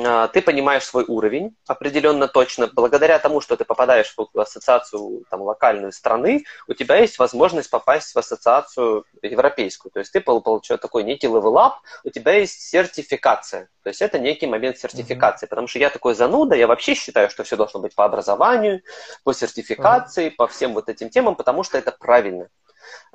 [0.05, 2.67] а, ты понимаешь свой уровень определенно точно.
[2.67, 8.13] Благодаря тому, что ты попадаешь в ассоциацию там, локальную страны, у тебя есть возможность попасть
[8.13, 9.91] в ассоциацию европейскую.
[9.91, 13.69] То есть ты пол- получаешь такой некий level up, у тебя есть сертификация.
[13.83, 15.45] То есть это некий момент сертификации.
[15.47, 18.81] Потому что я такой зануда, я вообще считаю, что все должно быть по образованию,
[19.23, 22.49] по сертификации, по всем вот этим темам, потому что это правильно.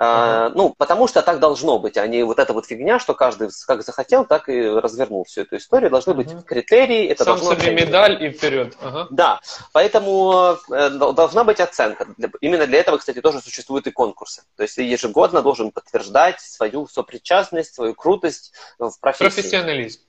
[0.01, 3.49] А, ну, потому что так должно быть, а не вот эта вот фигня, что каждый
[3.67, 5.89] как захотел, так и развернул всю эту историю.
[5.91, 6.43] Должны быть Мгм.
[6.43, 7.85] критерии, это Сам должно собі оцениваться.
[7.85, 8.77] медаль і вперед.
[8.81, 9.07] Ага.
[9.11, 9.39] Да,
[9.73, 10.31] поэтому
[10.69, 12.05] э, дол- должна быть оценка.
[12.17, 14.41] Для- Именно для этого, кстати, тоже существуют и конкурсы.
[14.55, 19.41] То есть ты ежегодно должен подтверждать свою сопричастность, свою крутость в профессии.
[19.41, 19.99] Професіоналізм.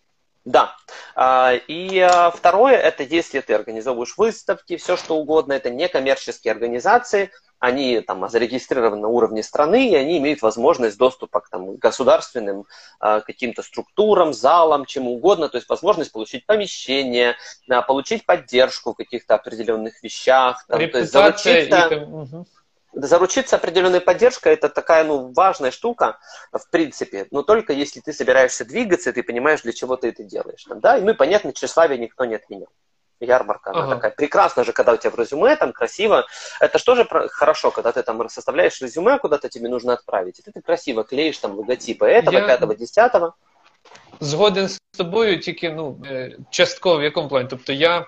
[0.45, 0.75] Да.
[1.17, 7.29] А, И а, второе, это если ты организовываешь выставки, все что угодно, это некоммерческие организации,
[7.60, 12.66] они там зарегистрированы на уровне страны, и они имеют возможность доступа к там, государственным
[13.00, 17.36] а, каким-то структурам, залам, чему угодно, то есть возможность получить помещение,
[17.70, 22.46] а, получить поддержку в каких-то определенных вещах, там, то есть заручиться- Мгм.
[22.94, 26.18] заручиться определенной поддержкой это такая ну важная штука
[26.54, 27.28] в принципе.
[27.32, 30.80] Но только если ты собираешься двигаться и ты понимаешь для чего ты это делаешь там,
[30.80, 30.98] да?
[30.98, 32.70] И ну и понятно тщеславие никто не отменял
[33.21, 33.95] ярмарка она Ага.
[33.95, 36.27] такая прекрасно же когда у тебя в резюме там красиво
[36.61, 40.43] это что же про- хорошо когда ты там составляешь резюме куда-то тебе нужно отправить и
[40.43, 43.35] ты, ты красиво клеишь там логотипы этого Я- пятого десятого
[44.21, 47.47] Згоден з тобою, тільки ну, е, частково в якому плані.
[47.51, 48.07] Тобто я.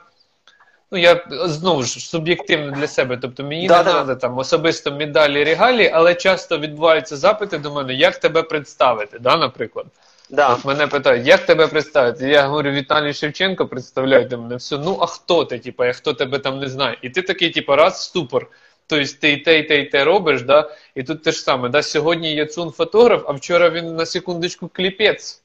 [0.90, 3.16] Ну, я знову ж суб'єктивно для себе.
[3.16, 3.92] Тобто мені Да, не да.
[3.92, 9.36] треба там особисто медалі, регалі, але часто відбуваються запити до мене, як тебе представити, да,
[9.36, 9.86] наприклад.
[10.29, 12.29] да От мене питають, як тебе представити?
[12.29, 14.77] Я говорю, Віталій Шевченко, представляйте мене все.
[14.77, 15.59] Ну, а хто ти?
[15.59, 16.97] типу, я хто тебе там не знає?
[17.01, 18.47] І ти такий, типу, раз ступор.
[18.87, 20.71] Тобто ти і те, і те, і те робиш, да?
[20.95, 21.69] і тут те ж саме.
[21.69, 21.83] Да?
[21.83, 25.41] Сьогодні Яцун фотограф, а вчора він на секундочку кліпець.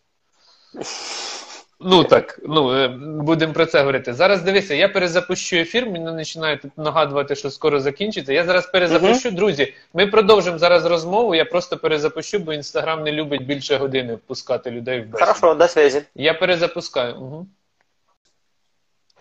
[1.85, 2.89] Ну так, ну е,
[3.22, 4.14] будемо про це говорити.
[4.14, 8.33] Зараз дивися, я перезапущу ефір, мені починає тут нагадувати, що скоро закінчиться.
[8.33, 9.30] Я зараз перезапущу.
[9.30, 11.35] Друзі, ми продовжимо зараз розмову.
[11.35, 15.18] Я просто перезапущу, бо інстаграм не любить більше години впускати людей в бесіду.
[15.18, 16.05] Хорошо, до связи.
[16.14, 17.16] Я перезапускаю.
[17.16, 17.47] Угу.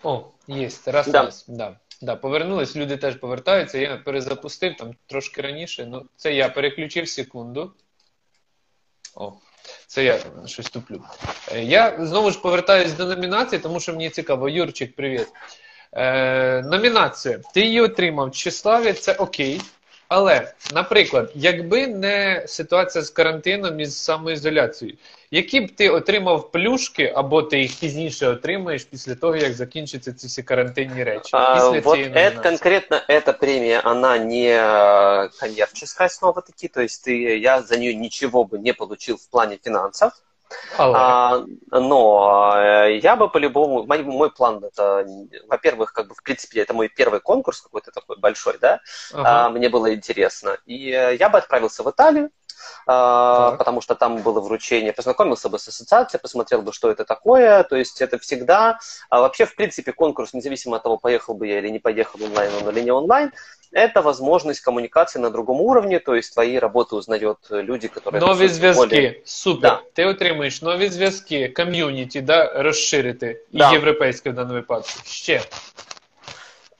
[0.02, 0.68] О, є.
[0.86, 1.22] Раз, Да.
[1.22, 1.44] раз.
[1.48, 1.76] Да.
[2.02, 3.78] Да, повернулись, люди теж повертаються.
[3.78, 5.86] Я перезапустив там трошки раніше.
[5.86, 7.72] Ну, це я переключив секунду.
[9.14, 9.32] О,
[9.91, 11.01] це я щось туплю.
[11.51, 14.49] Е, Я знову ж повертаюсь до номінації, тому що мені цікаво.
[14.49, 15.27] Юрчик, привіт.
[15.93, 17.39] Е, номінація.
[17.53, 18.31] Ти її отримав.
[18.31, 19.61] Числаві, це окей.
[20.11, 24.97] Але, наприклад, якби не ситуація з карантином і з самоізоляцією,
[25.31, 30.27] які б ти отримав плюшки, або ти їх пізніше отримаєш після того, як закінчаться ці
[30.27, 31.29] всі карантинні речі?
[31.31, 32.43] А, Після вот цієї это, номінації.
[32.43, 38.43] конкретно эта премия, она не э, коммерческая снова-таки, то есть ты, я за нее ничего
[38.43, 40.30] бы не получил в плане финансов, Але,
[40.78, 45.06] а, но э, я бы по-любому, мой, мой план это,
[45.48, 48.80] во-первых, как бы в принципе это мой первый конкурс какой-то такой большой, да,
[49.12, 49.46] ага.
[49.46, 52.30] а, мне было интересно, и э, я бы отправился в Италию,
[52.85, 53.57] Так.
[53.57, 57.75] потому что там было вручение, познакомился бы с ассоциацией, посмотрел бы, что это такое, то
[57.75, 61.69] есть это всегда, а вообще, в принципе, конкурс, независимо от того, поехал бы я или
[61.69, 63.31] не поехал онлайн он или не онлайн,
[63.73, 68.21] это возможность коммуникации на другом уровне, то есть твои работы узнают люди, которые...
[68.21, 68.79] Нові по сути, зв'язки.
[68.95, 69.61] более- Супер.
[69.61, 69.81] Да.
[69.93, 73.41] Ти отримаєш нові зв'язки, ком'юніті, да, розширити.
[73.51, 73.71] І Да.
[73.71, 74.89] європейське в даному випадку.
[75.05, 75.41] Ще.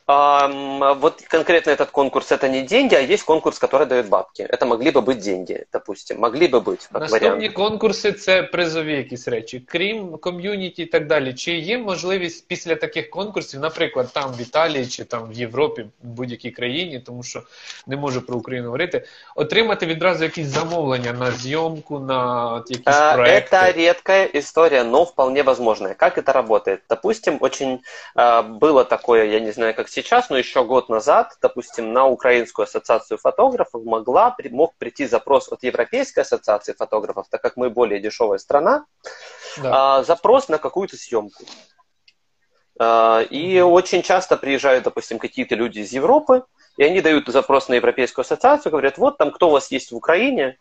[0.09, 4.41] Ам, вот конкретно этот конкурс это не деньги, а есть конкурс, который дает бабки.
[4.41, 7.53] Это могли бы быть деньги, допустим, могли бы быть как Наступні вариант.
[7.53, 9.63] конкурси це призові якісь речі.
[9.67, 11.33] Крім ком'юніті і так далі.
[11.33, 16.07] Чи є можливість після таких конкурсів, наприклад, там в Італії чи там в Європі, в
[16.07, 17.43] будь-якій країні, тому що
[17.87, 19.03] не можу про Україну говорити,
[19.35, 23.55] отримати відразу якісь замовлення на зйомку, на от якісь А, проекти?
[23.55, 25.93] Это редкая история, но вполне возможная.
[25.93, 26.79] Как это работает?
[26.89, 27.79] Допустим, очень
[28.15, 29.97] а, было такое, я не знаю, как сейчас,
[30.30, 36.20] но еще год назад, допустим, на Украинскую ассоциацию фотографов могла, мог прийти запрос от Европейской
[36.20, 38.84] ассоциации фотографов, так как мы более дешевая страна,
[39.62, 39.98] Да.
[39.98, 41.44] а, запрос на какую-то съемку.
[42.78, 46.44] А, И очень часто приезжают, допустим, какие-то люди из Европы,
[46.76, 49.96] и они дают запрос на Европейскую ассоциацию, говорят, вот там кто у вас есть в
[49.96, 50.56] Украине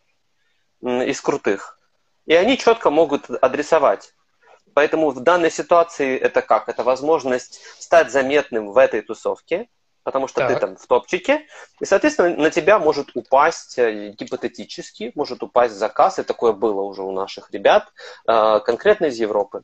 [0.81, 1.77] из крутых.
[2.25, 4.13] И они четко могут адресовать.
[4.74, 6.68] Поэтому в данной ситуации это как?
[6.68, 9.68] Это возможность стать заметным в этой тусовке,
[10.02, 10.60] потому что ты Так.
[10.60, 11.46] там в топчике,
[11.80, 17.02] и, соответственно, на тебя может упасть, э, гипотетически, может упасть заказ, и такое было уже
[17.02, 17.84] у наших ребят,
[18.28, 19.60] э, конкретно из Европы.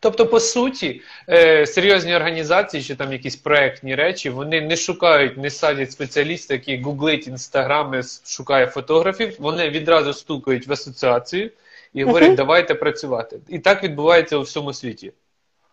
[0.00, 5.50] Тобто, по суті, е, серйозні організації чи там якісь проектні речі, вони не шукають, не
[5.50, 9.36] садять спеціаліста, який гуглить інстаграми, с- шукає фотографів.
[9.38, 11.50] Вони відразу стукають в асоціацію
[11.92, 13.40] і говорять, давайте працювати.
[13.48, 15.12] І так відбувається у всьому світі.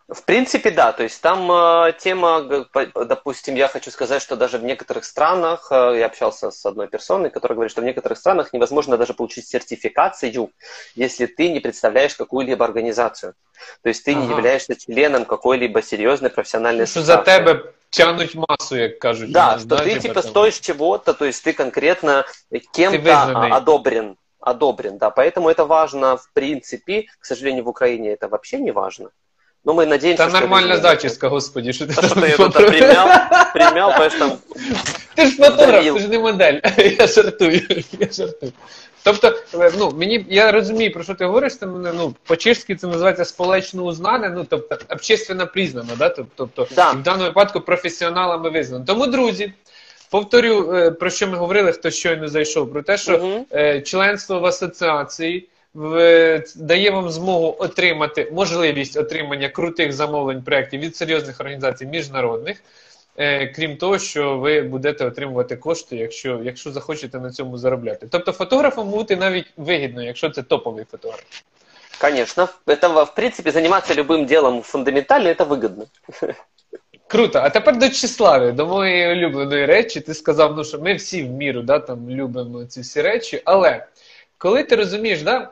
[0.08, 0.92] В принципе, да.
[0.92, 5.02] То есть там э, тема, г- по- допустим, я хочу сказать, что даже в некоторых
[5.04, 9.14] странах, э, я общался с одной персоной, которая говорит, что в некоторых странах невозможно даже
[9.14, 10.50] получить сертификацию,
[10.94, 13.32] если ты не представляешь какую-либо организацию.
[13.82, 14.32] То есть ты не Ага.
[14.34, 17.44] являешься членом какой-либо серьезной профессиональной Що за ассоциации.
[17.44, 19.30] тебе тянуть масу, як кажуть.
[19.30, 20.30] у Да, нас, что ты типа типа там.
[20.30, 22.24] стоишь чего-то, то есть ты конкретно
[22.74, 23.50] кем-то вызванный.
[23.52, 24.16] а, одобрен.
[24.48, 25.10] Одобрен, да.
[25.10, 27.02] Поэтому это важно, в принципе.
[27.18, 29.08] К сожалению, в Украине это вообще не важно.
[29.64, 30.40] Но мы надеемся, Та что...
[30.40, 33.08] нормальна люди- зачіска, господі, що ти То, что там ты это фото- примял,
[33.54, 34.38] примял, потому что там
[35.14, 35.94] Ти ж фотограф, Дарил.
[35.94, 36.60] ти ж не модель.
[36.98, 37.60] Я жартую,
[38.00, 38.52] я жартую.
[39.04, 41.56] Тобто, е, ну мені я розумію, про що ти говориш.
[41.56, 46.08] Це мене ну по-чешськи це називається сполечно узнане, ну тобто общественно признано, да?
[46.08, 46.92] Тоб- тобто Да.
[46.92, 48.84] і в даному випадку професіоналами визнано.
[48.84, 49.52] Тому, друзі,
[50.10, 53.44] повторю, е, про що ми говорили, хто щойно зайшов, про те, що Мгм.
[53.52, 60.96] е, членство в асоціації в, дає вам змогу отримати можливість отримання крутих замовлень проєктів від
[60.96, 62.62] серйозних організацій міжнародних.
[63.16, 68.06] Е, крім того, що ви будете отримувати кошти, якщо, якщо захочете на цьому заробляти.
[68.10, 71.24] Тобто фотографом бути навіть вигідно, якщо це топовий фотограф.
[72.00, 72.48] Конечно.
[72.66, 75.86] Это, в принципе, заниматься любым делом фундаментально, это выгодно.
[77.09, 77.39] Круто.
[77.39, 79.99] А тепер до Числави, до моєї улюбленої речі.
[79.99, 83.85] Ти сказав, ну що ми всі в міру да, там, любимо ці всі речі, але
[84.37, 85.49] коли ти розумієш, да,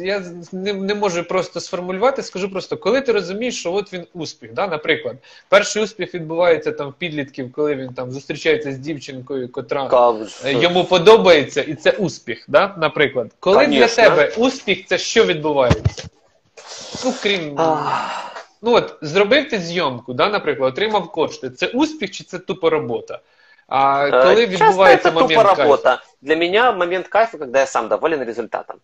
[0.00, 4.52] я не, не можу просто сформулювати, скажу просто, коли ти розумієш, що от він успіх,
[4.52, 5.16] да, наприклад,
[5.48, 10.52] перший успіх відбувається там в підлітків, коли він там зустрічається з дівчинкою, котра Как е,
[10.52, 13.30] йому подобається, і це успіх, да, наприклад.
[13.40, 16.04] Коли для тебе успіх, це що відбувається?
[17.04, 17.60] Ну, крім.
[17.60, 18.35] Ах.
[18.61, 21.49] Ну от зробив ти зйомку, да, наприклад, отримав кошти.
[21.49, 23.19] Це успіх чи це тупо робота?
[23.67, 25.89] А коли відбувається Часто момент тупо работа.
[25.89, 26.03] кайфу?
[26.21, 28.75] Для меня момент кайфа, когда я сам доволен результатом.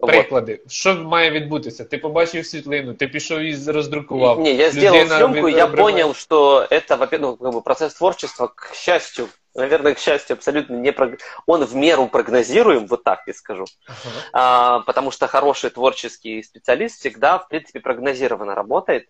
[0.00, 0.10] Вот.
[0.10, 1.84] Приклади, що має відбутися?
[1.84, 4.40] Ти побачив світлину, ти пішов і роздрукував.
[4.40, 7.62] Не, я сделал Людина съемку, и я відображає- понял, что это, во-первых, ну, как бы
[7.62, 11.10] процесс творчества, к счастью, наверное, к счастью, абсолютно не прог...
[11.46, 13.64] он в меру прогнозируем, вот так я скажу.
[13.86, 13.98] Ага.
[14.32, 19.04] А, потому что хороший творческий специалист всегда, в принципе, прогнозированно работает.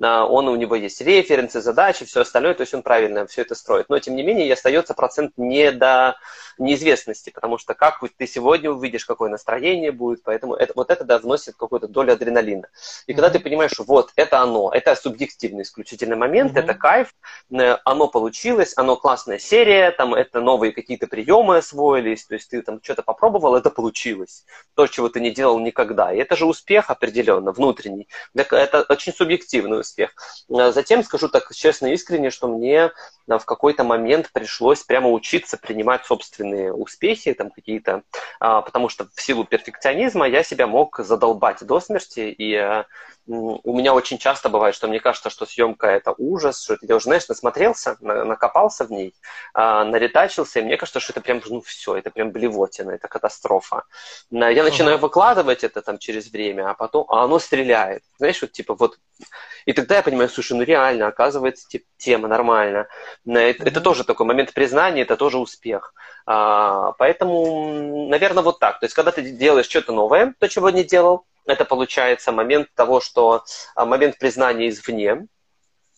[0.00, 3.88] он, у него есть референсы, задачи, все остальное, то есть он правильно все это строит.
[3.88, 6.16] Но, тем не менее, и остается процент не до
[6.58, 11.18] неизвестности, потому что как ты сегодня увидишь, какое настроение будет, поэтому это, вот это да,
[11.18, 12.68] вносит какую-то долю адреналина.
[13.06, 16.60] И когда ты понимаешь, что вот, это оно, это субъективный исключительный момент, Мгм.
[16.60, 17.14] это кайф,
[17.52, 22.62] э, оно получилось, оно классная серия, там это новые какие-то приемы освоились, то есть ты
[22.62, 24.44] там что-то попробовал, это получилось.
[24.74, 26.12] То, чего ты не делал никогда.
[26.12, 28.08] И это же успех определенно, внутренний.
[28.34, 29.12] Это очень
[29.68, 30.10] субъективный успех.
[30.50, 32.90] А Затем скажу так честно и искренне, что мне
[33.28, 38.02] а, в какой-то момент пришлось прямо учиться принимать собственные успехи, там какие-то,
[38.40, 43.76] а, потому что в силу перфекционизма я себя мог задолбать до смерти, и м, у
[43.76, 47.04] меня очень часто бывает, что мне кажется, что съемка это ужас, что это я уже,
[47.04, 49.14] знаешь, насмотрелся, на- накопался в ней,
[49.54, 53.84] а, наретачился, и мне кажется, что это прям, ну все, это прям блевотина, это катастрофа.
[54.30, 58.02] Я начинаю выкладывать это там через время, а потом, а оно стреляет.
[58.18, 58.98] Знаешь, вот типа вот
[59.66, 62.88] и тогда я понимаю, слушай, ну реально, оказывается, тема нормально.
[63.24, 63.82] На Это, это Мгм.
[63.84, 65.94] тоже такой момент признания, это тоже успех.
[66.26, 68.80] А, поэтому, наверное, вот так.
[68.80, 73.00] То есть, когда ты делаешь что-то новое, то, чего не делал, это получается момент того,
[73.00, 73.44] что
[73.74, 75.26] а, момент признания извне,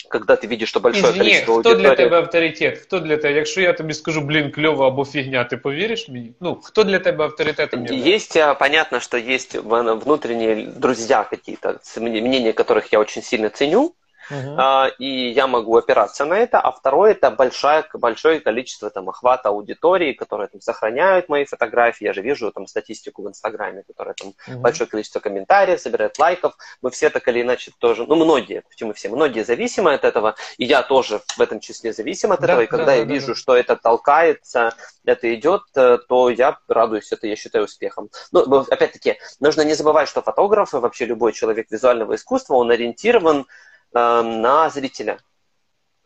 [0.09, 2.07] когда ты видишь, что большое Извини, количество хто для аудитории...
[2.07, 2.77] тебе авторитет?
[2.77, 3.33] Хто для тебе?
[3.33, 6.33] Якщо я тобі скажу, блін, кльово або фігня, ти повіриш мені?
[6.41, 8.15] Ну, хто для тебе авторитетом є?
[8.15, 13.49] Есть, а, понятно, что есть в- внутренние друзья какие-то, с- мнения которых я очень сильно
[13.49, 13.93] ценю,
[14.30, 16.60] а, и я могу опираться на это.
[16.60, 22.04] А второе это большое, большое количество там, охвата аудитории, которые там, сохраняют мои фотографии.
[22.04, 24.62] Я же вижу там статистику в Инстаграме, которая там Мгм.
[24.62, 26.54] большое количество комментариев, собирает лайков.
[26.82, 30.64] Мы все так или иначе тоже, ну многие, почему все, многие зависимы от этого, и
[30.64, 32.60] я тоже в этом числе зависим от Да, этого.
[32.62, 33.34] И да, когда да, я да, вижу, да.
[33.34, 34.74] что это толкается,
[35.04, 38.10] это идет, э, то я радуюсь, это я считаю успехом.
[38.32, 42.70] Но ну, опять-таки, нужно не забывать, что фотограф и вообще любой человек визуального искусства, он
[42.70, 43.46] ориентирован
[43.94, 45.18] э, на зрителя.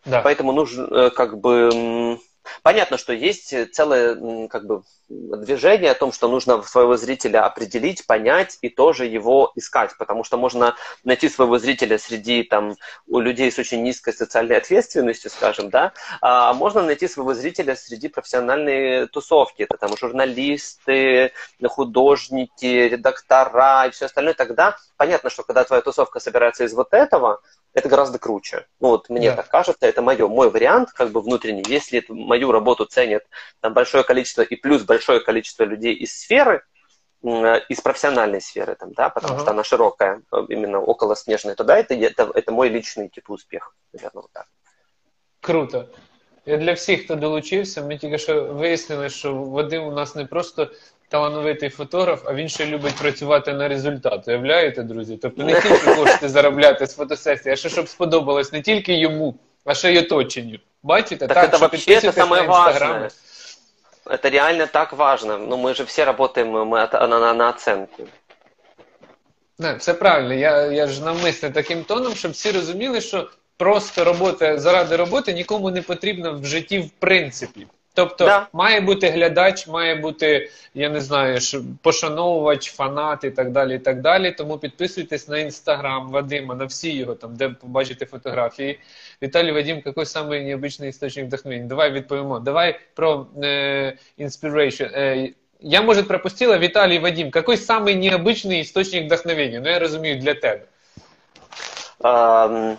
[0.05, 0.21] Да.
[0.23, 2.19] Поэтому нужно э, как бы...
[2.63, 8.07] Понятно, что есть целое м, как бы движение о том, что нужно своего зрителя определить,
[8.07, 12.77] понять и тоже его искать, потому что можно найти своего зрителя среди там
[13.07, 18.09] у людей с очень низкой социальной ответственностью, скажем, да, а можно найти своего зрителя среди
[18.09, 21.33] профессиональной тусовки, это там журналисты,
[21.67, 24.35] художники, редактора и все остальное.
[24.35, 27.41] Тогда понятно, что когда твоя тусовка собирается из вот этого,
[27.74, 28.66] это гораздо круче.
[28.80, 29.36] Ну вот мне Да.
[29.38, 31.64] так кажется, это мое, мой вариант, как бы внутренний.
[31.68, 33.24] Если эту мою работу ценит
[33.62, 36.64] там большое количество и плюс большое количество людей из сферы,
[37.24, 39.42] м, э, из профессиональной сферы, там, да, потому Ага.
[39.44, 43.76] что она широкая, э, именно около снежной, тогда это, это, это мой личный типа успех,
[43.94, 44.46] наверное, вот так.
[45.42, 45.86] Круто.
[46.46, 50.72] І для всіх, хто долучився, ми тільки що вияснили, що Вадим у нас не просто
[51.10, 54.28] талановитий фотограф, а він ще любить працювати на результат.
[54.28, 55.18] Уявляєте, друзі?
[55.22, 59.74] Тобто не тільки кошти заробляти з фотосесії, а ще щоб сподобалось не тільки йому, а
[59.74, 60.60] ще й оточенню.
[60.84, 61.28] Бачите?
[61.28, 62.92] Так это що вообще это підписуйтесь самое на Інстаграм.
[62.92, 63.10] важное.
[64.06, 65.38] Это реально так важно.
[65.38, 68.04] Ну, мы же все работаем мы от- на, на, на оценку.
[69.60, 70.34] Не, все правильно.
[70.34, 75.72] Я, я ж навмисне таким тоном, щоб всі розуміли, що просто робота заради роботи нікому
[75.72, 77.68] не потрібна в житті в принципі.
[77.94, 78.48] Тобто Да.
[78.54, 83.76] має бути глядач, має бути, я не знаю, що пошановувач, фанат і так далі.
[83.76, 84.32] і так далі.
[84.32, 88.80] Тому підписуйтесь на інстаграм Вадима, на всі його там, де побачите фотографії.
[89.22, 91.66] Віталій Вадим, який самий необычний істочник вдохновення?
[91.68, 92.40] Давай відповімо.
[92.40, 94.90] Давай про е, inspiration.
[94.94, 97.32] Е, я, может, пропустила Виталий Вадим.
[97.32, 99.60] Какой самый необычный источник вдохновения?
[99.60, 100.60] Ну, я разумею, для тебя.
[102.02, 102.78] Ам,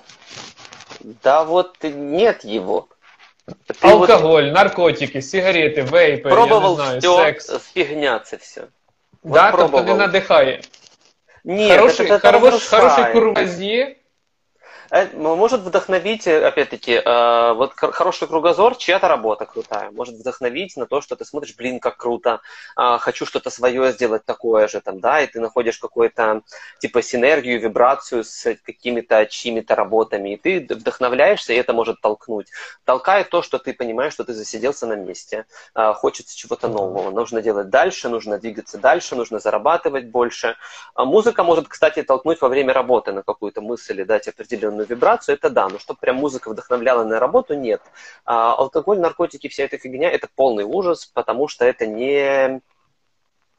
[1.22, 2.88] да вот нет его.
[3.46, 7.62] Ты вот Алкоголь, наркотики, сигареты, вейпы, пробовал я не знаю, все, секс.
[7.74, 8.60] фигня це все.
[9.24, 9.96] Да, Вот тобто не пробовал.
[9.98, 10.60] надихає.
[11.44, 12.92] Нет, Хороший, это, это хорош, разрушает.
[12.92, 13.96] хороший курвазье.
[14.91, 19.91] Э, Может вдохновить, э, опять-таки, э, вот хор- хороший кругозор, чья-то работа крутая.
[19.91, 22.41] Может вдохновить на то, что ты смотришь, блин, как круто,
[22.75, 26.41] а, хочу что-то свое сделать такое же, там, да, и ты находишь какую-то,
[26.79, 32.47] типа, синергию, вибрацию с какими-то чьими-то работами, и ты вдохновляешься, и это может толкнуть.
[32.83, 37.41] Толкает то, что ты понимаешь, что ты засиделся на месте, а, хочется чего-то нового, нужно
[37.41, 40.55] делать дальше, нужно двигаться дальше, нужно зарабатывать больше.
[40.93, 44.87] А музыка может, кстати, толкнуть во время работы на какую-то мысль и дать определенный определенную
[44.87, 47.81] вибрацию, это да, но чтобы прям музыка вдохновляла на работу, нет.
[48.25, 52.61] А, алкоголь, наркотики, вся эта фигня, это полный ужас, потому что это не,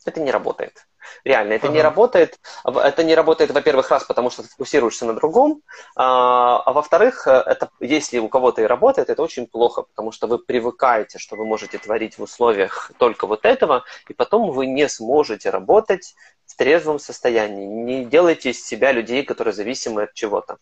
[0.04, 0.86] это не работает.
[1.24, 1.76] Реально, это ага.
[1.76, 2.40] не работает.
[2.64, 5.62] Это не работает, во-первых, раз, потому что ты фокусируешься на другом,
[5.94, 10.38] а, а во-вторых, это, если у кого-то и работает, это очень плохо, потому что вы
[10.38, 15.50] привыкаете, что вы можете творить в условиях только вот этого, и потом вы не сможете
[15.50, 16.14] работать
[16.46, 17.66] в трезвом состоянии.
[17.66, 20.58] Не делайте из себя людей, которые зависимы от чего-то.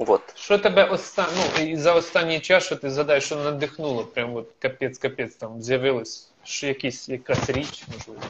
[0.00, 0.22] Вот.
[0.34, 1.26] Що тебе оста...
[1.36, 4.04] ну, за останній час, що ти задаєш, що надихнуло?
[4.04, 8.20] Прям от капець-капець там з'явилось що якісь, якась річ, можливо.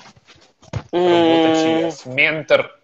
[0.93, 2.79] Робота чиясь, ментор.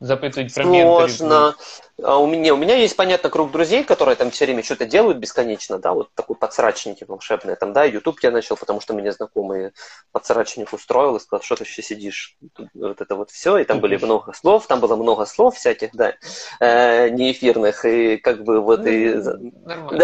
[0.00, 1.54] Запитують про Сложно.
[2.02, 5.18] А у меня, у меня есть, понятно, круг друзей, которые там все время что-то делают
[5.18, 9.70] бесконечно, да, вот такой подсрачники волшебные, там, да, YouTube я начал, потому что меня знакомый
[10.10, 12.36] подсрачник устроил и сказал, что ты вообще сидишь,
[12.74, 16.14] вот это вот все, и там были много слов, там было много слов всяких, да,
[16.58, 19.14] э, неэфирных, и как бы вот и...
[19.14, 19.98] Ну, нормально.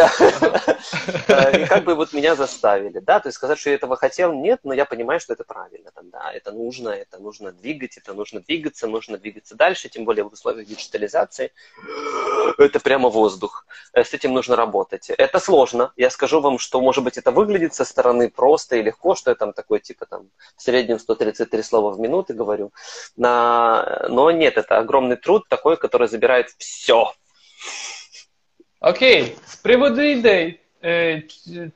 [1.29, 1.51] Да.
[1.51, 4.61] И как бы вот меня заставили, да, то есть сказать, что я этого хотел, нет,
[4.63, 8.39] но я понимаю, что это правильно, там, да, это нужно, это нужно двигать, это нужно
[8.41, 11.51] двигаться, нужно двигаться дальше, тем более в условиях диджитализации,
[12.58, 13.66] это прямо воздух.
[13.94, 15.10] Э, с этим нужно работать.
[15.10, 15.92] Это сложно.
[15.96, 19.36] Я скажу вам, что, может быть, это выглядит со стороны просто и легко, что я
[19.36, 22.72] там такой, типа, там, в среднем 133 слова в минуту говорю.
[23.16, 27.12] Но нет, это огромный труд такой, который забирает все.
[28.80, 30.60] Окей, з приводу ідей.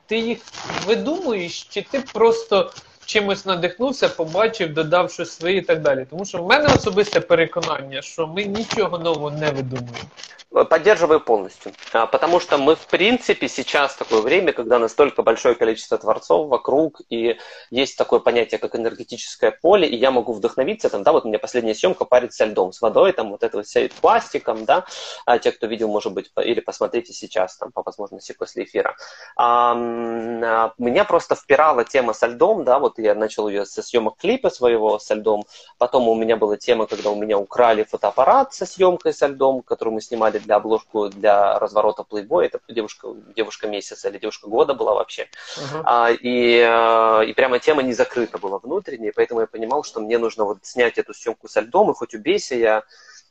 [0.06, 0.40] Ти їх
[0.86, 2.72] видумуєш, чи ти просто
[3.06, 6.06] чимось надихнувся, побачив, додав щось своє і так далі.
[6.10, 10.10] Тому що в мене особисте переконання, що ми нічого нового не видумуємо.
[10.55, 11.73] Поддерживаю полностью.
[11.91, 17.39] Потому что мы, в принципе, сейчас такое время, когда настолько большое количество творцов вокруг, и
[17.71, 21.41] есть такое понятие, как энергетическое поле, и я могу вдохновиться, там, да, вот у меня
[21.41, 24.85] последняя съемка парит со льдом, с водой, там, вот это вот вся пластиком, да,
[25.27, 28.97] а те, кто видел, может быть, или посмотрите сейчас, там, по возможности после эфира.
[29.37, 34.51] А, меня просто впирала тема со льдом, да, вот я начал ее со съемок клипа
[34.51, 35.47] своего со льдом,
[35.79, 39.95] потом у меня была тема, когда у меня украли фотоаппарат со съемкой со льдом, которую
[39.95, 42.45] мы снимали для обложку для разворота Playboy.
[42.45, 45.29] Это девушка, девушка месяца или девушка года была вообще.
[45.57, 45.83] Uh-huh.
[45.85, 50.19] А, и, э, и прямо тема не закрыта была внутренняя, поэтому я понимал, что мне
[50.19, 52.83] нужно вот снять эту съемку со льдом, и хоть убейся, я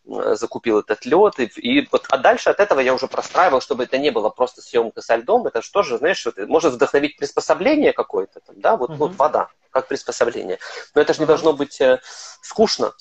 [0.08, 3.84] э, закупил этот лед, и, и вот, а дальше от этого я уже простраивал, чтобы
[3.84, 7.94] это не было просто съемка со льдом, это что же, знаешь, вот, может вдохновить приспособление
[7.94, 8.98] какое-то, да, вот, uh-huh.
[8.98, 10.60] вот вода, как приспособление.
[10.96, 12.00] Но это же не должно быть э,
[12.42, 12.94] скучно,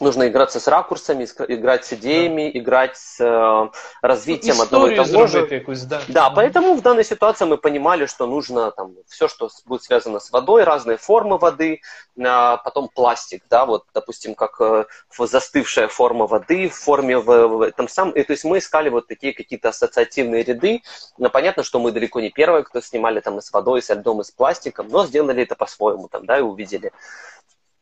[0.00, 2.58] нужно играться с ракурсами, играть с идеями, да.
[2.58, 3.68] играть с э,
[4.02, 5.64] развитием Историю одного и того же.
[5.86, 6.02] Да.
[6.08, 10.30] да, поэтому в данной ситуации мы понимали, что нужно там все, что будет связано с
[10.30, 11.80] водой, разные формы воды,
[12.22, 14.84] а потом пластик, да, вот, допустим, как э,
[15.18, 19.06] застывшая форма воды в форме в, в этом самом, и, то есть мы искали вот
[19.06, 20.82] такие какие-то ассоциативные ряды,
[21.18, 23.94] но понятно, что мы далеко не первые, кто снимали там и с водой, и с
[23.94, 26.92] льдом, и с пластиком, но сделали это по-своему там, да, и увидели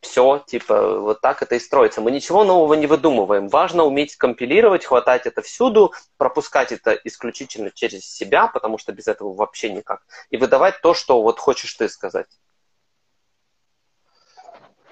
[0.04, 2.02] все, типа, вот так это и строится.
[2.02, 3.50] Мы ничего нового не выдумываем.
[3.50, 9.34] Важно уметь компилировать, хватать это всюду, пропускать это исключительно через себя, потому что без этого
[9.34, 10.02] вообще никак.
[10.30, 12.28] И выдавать то, что вот хочешь ты сказать.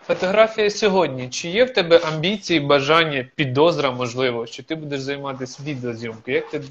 [0.08, 1.30] Фотографія сьогодні.
[1.30, 6.36] Чи є в тебе амбіції, бажання, підозра, можливо, що ти будеш займатися відеозйомкою?
[6.36, 6.64] Як ти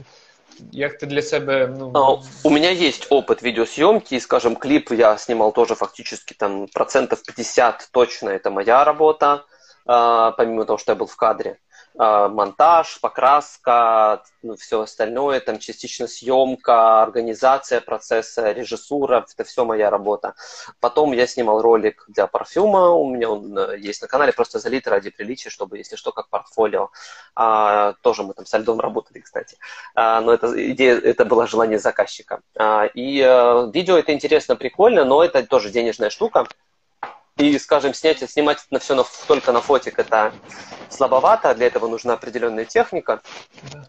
[0.72, 1.68] Як ты для себя?
[1.68, 1.92] Ну...
[1.94, 7.90] А, у меня есть опыт видеосъемки, скажем, клип я снимал тоже фактически там процентов 50
[7.92, 9.46] точно, это моя работа,
[9.86, 11.60] а, помимо того, что я был в кадре.
[11.98, 19.90] А, монтаж, покраска, ну, все остальное, там частично съемка, организация процесса, режиссура, это все моя
[19.90, 20.36] работа.
[20.80, 24.88] Потом я снимал ролик для парфюма, у меня он э, есть на канале, просто залит
[24.88, 26.90] ради приличия, чтобы, если что, как портфолио.
[27.36, 29.58] А, тоже мы там со льдом работали, кстати.
[29.94, 32.42] А, но это идея, это было желание заказчика.
[32.58, 36.48] А, и а, видео это интересно, прикольно, но это тоже денежная штука.
[37.42, 40.32] И, скажем, снять, снимать на все на, только на фотик это
[40.90, 43.22] слабовато, для этого нужна определенная техника.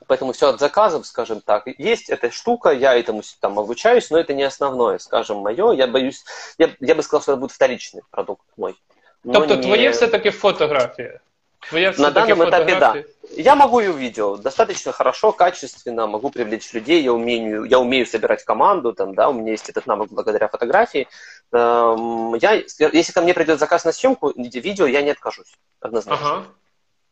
[0.06, 1.66] Поэтому все от заказов, скажем так.
[1.66, 5.72] Есть эта штука, я этому там обучаюсь, но это не основное, скажем, мое.
[5.72, 6.24] Я боюсь,
[6.56, 8.74] я, я бы сказал, что это будет вторичный продукт мой.
[9.22, 9.62] Тобто не...
[9.62, 11.20] твоє все-таки фотография.
[11.69, 12.95] Твоя На данном этапе да.
[13.35, 18.43] Я могу и видео достаточно хорошо, качественно, могу привлечь людей, я умею, я умею собирать
[18.43, 21.07] команду, там, да, у меня есть этот навык благодаря фотографии.
[21.51, 22.53] Эм, я,
[22.93, 26.25] если ко мне придет заказ на съемку, видео, я не откажусь, однозначно.
[26.25, 26.43] Ага.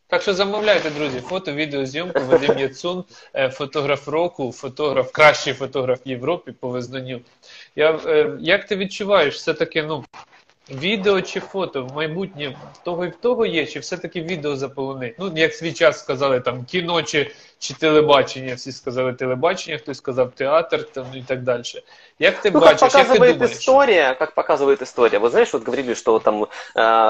[0.07, 3.03] Так що замовляйте, друзі, фото, відео, зйомку, Вадим Яцун,
[3.51, 7.21] фотограф року, фотограф, кращий фотограф в Європі по визнанню.
[7.75, 7.99] Я,
[8.39, 10.05] Як ти відчуваєш, все-таки, ну,
[10.71, 15.15] Відео чи фото в майбутнє в того і в того є, чи все-таки відео заполонить?
[15.19, 20.31] Ну, як свій час сказали, там кіно чи, чи телебачення, всі сказали телебачення, хтось сказав
[20.31, 21.63] театр там, і так далі.
[22.19, 23.51] Як ти ну, бачиш, как як ти показывает думаєш?
[23.57, 25.19] история, как показывает история.
[25.19, 26.47] Вот знаешь, вот говорили, что там, э,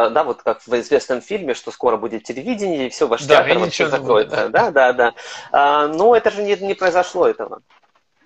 [0.10, 3.52] да, вот как в известном фильме, что скоро будет телевидение, и все, ваш Да, театр
[3.52, 4.30] и вообще ничего не будет.
[4.30, 4.50] закроется.
[4.50, 5.14] Да, да, да.
[5.52, 7.60] А, но это же не, не произошло этого.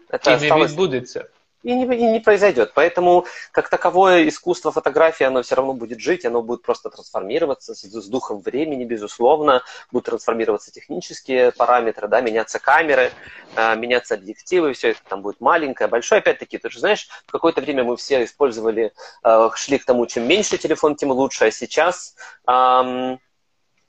[0.09, 1.25] Это І не осталось відбудеться.
[1.64, 2.72] и не, и не произойдет.
[2.74, 7.82] Поэтому, как таковое искусство фотографии, оно все равно будет жить, оно будет просто трансформироваться с,
[7.82, 13.10] с духом времени, безусловно, будут трансформироваться технические параметры, да, меняться камеры,
[13.56, 16.18] э, меняться объективы, все это там будет маленькое, большое.
[16.18, 18.92] Опять-таки, ты же знаешь, в какое-то время мы все использовали,
[19.24, 22.14] э, шли к тому, чем меньше телефон, тем лучше, а сейчас
[22.46, 23.18] эм,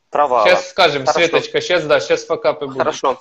[0.10, 0.46] провал.
[0.46, 1.28] Зараз скажемо, Хорошо.
[1.28, 2.78] Світочка, зараз да, зараз факапи будуть.
[2.78, 3.18] Хорошо.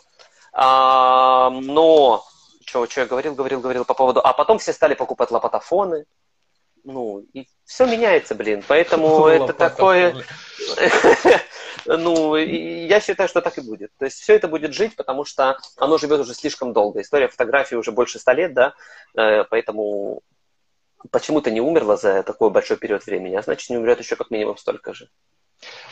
[0.52, 2.22] А, но
[2.66, 4.20] что, я говорил, говорил, говорил по поводу.
[4.20, 6.07] А потом все стали покупать лопатофоны.
[6.85, 8.62] Ну, и все меняется, блин.
[8.66, 10.16] Поэтому это такое.
[11.86, 13.91] Ну, я считаю, что так и будет.
[13.99, 17.03] То есть все это будет жить, потому что оно живет уже слишком долго.
[17.03, 18.73] История фотографии уже больше ста лет, да,
[19.16, 20.23] Э, поэтому
[21.11, 24.57] почему-то не умерла за такой большой период времени, а значит не умрет еще как минимум
[24.57, 25.09] столько же.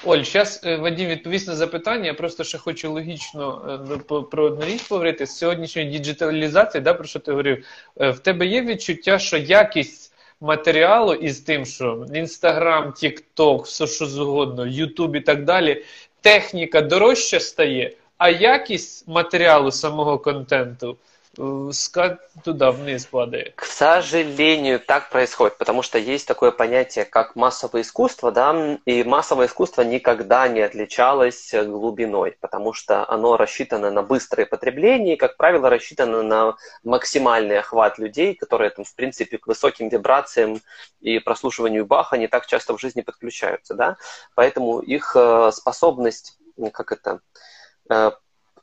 [0.05, 2.07] Оль, зараз Вадим відповість на запитання.
[2.07, 5.27] Я просто ще хочу логічно е, про одну річ поговорити.
[5.27, 7.65] З сьогоднішньої діджиталізації, да, про що ти говорив,
[8.01, 14.07] е, в тебе є відчуття, що якість матеріалу із тим, що Інстаграм, Тікток, все що
[14.07, 15.85] згодно, Ютуб і так далі,
[16.21, 20.97] техніка дорожча стає, а якість матеріалу самого контенту
[21.39, 21.43] е,
[21.73, 23.53] ска- туди вниз падає.
[23.57, 29.47] К сожалению, так происходит, потому что есть такое понятие, как массовое искусство, да, и массовое
[29.47, 35.37] искусство никогда не отличалось э, глубиной, потому что оно рассчитано на быстрое потребление, и, как
[35.37, 36.55] правило, рассчитано на
[36.85, 40.61] максимальный охват людей, которые, там, в принципе, к высоким вибрациям
[41.01, 43.97] и прослушиванию Баха не так часто в жизни подключаются, да,
[44.35, 46.39] поэтому их э, способность,
[46.73, 47.21] как это,
[47.91, 48.11] э,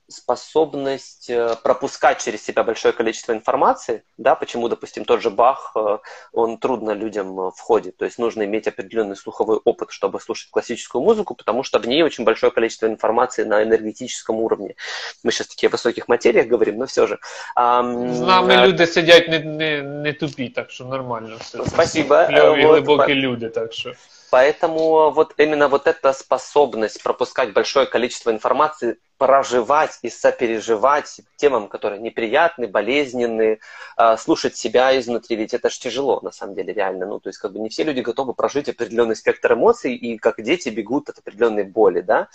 [0.09, 5.98] способность э, пропускать через себя большое количество информации, да, почему, допустим, тот же Бах, э,
[6.32, 11.02] он трудно людям э, входит, то есть нужно иметь определенный слуховой опыт, чтобы слушать классическую
[11.02, 14.74] музыку, потому что в ней очень большое количество информации на энергетическом уровне.
[15.22, 17.18] Мы сейчас такие о высоких материях говорим, но все же.
[17.55, 21.59] Ам, З нами э, люди сидять не, не, не тупі, так що нормально все.
[21.59, 22.24] Це Спасибо.
[22.24, 23.93] всі Кльові, Е, от, глибокі люди, так що.
[24.32, 31.99] Поэтому вот именно вот эта способность пропускать большое количество информации, проживать и сопереживать темам, которые
[31.99, 33.59] неприятны, болезненны,
[33.97, 37.05] а, слушать себя изнутри, ведь это же тяжело, на самом деле, реально.
[37.05, 40.41] Ну, то есть, как бы не все люди готовы прожить определенный спектр эмоций, и как
[40.41, 42.29] дети бегут от определенной боли, да.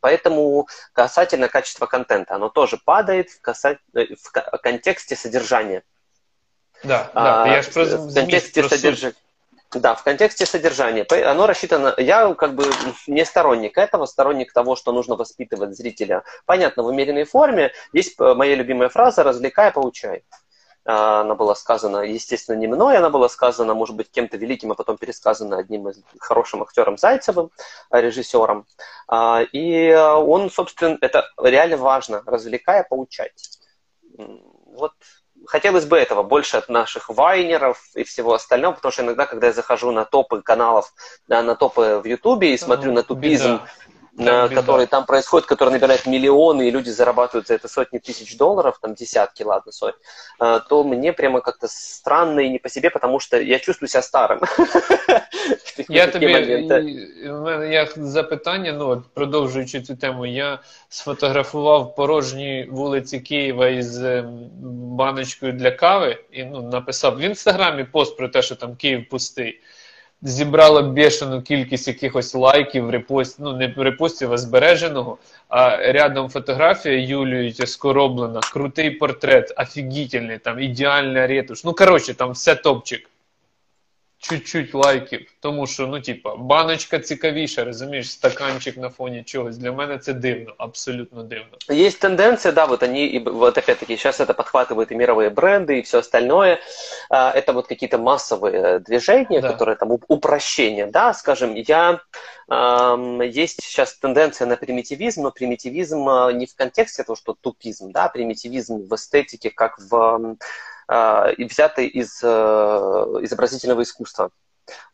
[0.00, 3.78] Поэтому касательно качества контента, оно тоже падает в, каса...
[3.94, 5.82] э, в ко- контексте содержания.
[6.82, 9.14] Да, А, да, я ж про в контексте содержания.
[9.72, 11.06] Да, в контексте содержания.
[11.30, 11.94] Оно рассчитано...
[11.96, 12.64] Я как бы
[13.06, 16.24] не сторонник этого, сторонник того, что нужно воспитывать зрителя.
[16.44, 17.72] Понятно, в умеренной форме.
[17.92, 20.24] Есть э, моя любимая фраза «развлекай, поучай».
[20.84, 24.74] А, Она была сказана, естественно, не мной, она была сказана, может быть, кем-то великим, а
[24.74, 27.52] потом пересказана одним из хорошим актером Зайцевым,
[27.92, 28.66] э, режиссером.
[29.06, 33.60] А, И он, собственно, это реально важно, развлекая, поучать.
[34.16, 34.94] Вот
[35.46, 39.52] хотелось бы этого больше от наших вайнеров и всего остального, потому что иногда, когда я
[39.52, 40.92] захожу на топы каналов,
[41.28, 43.60] да, на топы в Ютубе и смотрю на тупизм
[44.19, 44.61] на- Там беда.
[44.61, 48.93] который там происходит, который набирает миллионы, и люди зарабатывают за это сотни тысяч долларов, там
[48.93, 49.99] десятки, ладно, сотни,
[50.39, 54.01] э, то мне прямо как-то странно и не по себе, потому что я чувствую себя
[54.01, 54.39] старым.
[55.65, 56.79] В такие Я тобі моменты.
[56.79, 63.67] і- в мене як запитання, ну от продовжуючи цю тему, я сфотографував порожні вулиці Києва
[63.67, 64.49] із ем,
[64.97, 69.61] баночкою для кави і ну, написав в інстаграмі пост про те, що там Київ пустий.
[70.22, 75.18] Зібрала бешену кількість якихось лайків, репост, ну не репостів, а збереженого.
[75.48, 81.64] А рядом фотографія Юлії скороблена, крутий портрет, офігітельний, там ідеальна ретуш.
[81.64, 83.10] Ну коротше, там все топчик
[84.19, 89.57] чуть-чуть лайків, тому що, ну, типа, баночка цікавіша, розумієш, стаканчик на фоні чогось.
[89.57, 91.57] Для мене це дивно, абсолютно дивно.
[91.71, 95.81] Есть тенденция, да, вот они, и вот опять-таки, сейчас это подхватывают и мировые бренды, и
[95.81, 96.59] все остальное.
[97.09, 99.51] А, Это вот какие-то массовые движения, Да.
[99.51, 101.99] которые там уп- упрощение, да, скажем, я...
[102.47, 107.91] ам, Есть сейчас тенденция на примитивизм, но примитивизм а, не в контексте того, что тупизм,
[107.91, 110.37] да, а примитивизм в эстетике, как в ам,
[110.78, 110.78] а,
[111.38, 112.26] и взятый из э,
[113.22, 114.30] изобразительного искусства.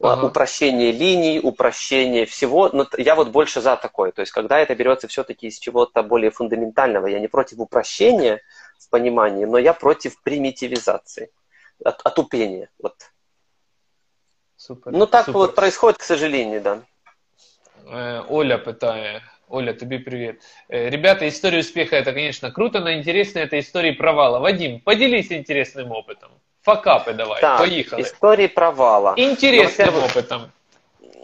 [0.00, 0.26] А, Ага.
[0.26, 2.68] Упрощение линий, упрощение всего.
[2.72, 4.12] Но я вот больше за такое.
[4.12, 8.40] То есть, когда это берется все-таки из чего-то более фундаментального, я не против упрощения
[8.78, 11.30] в понимании, но я против примитивизации,
[11.84, 12.68] от- отупения.
[12.82, 12.94] Вот.
[14.56, 14.92] Супер.
[14.92, 15.38] Ну так супер.
[15.38, 16.82] вот происходит, к сожалению, да.
[17.86, 19.22] Э, Оля питає.
[19.48, 20.36] Оля, тобі привет.
[20.70, 24.38] Э, Ребята, история успеха это, конечно, круто, но интересно это истории провала.
[24.38, 26.30] Вадим, поделись интересным опытом.
[26.62, 28.02] Факапы давай, Так, поехали.
[28.02, 29.14] истории провала.
[29.16, 30.50] Интересным Ну, опытом.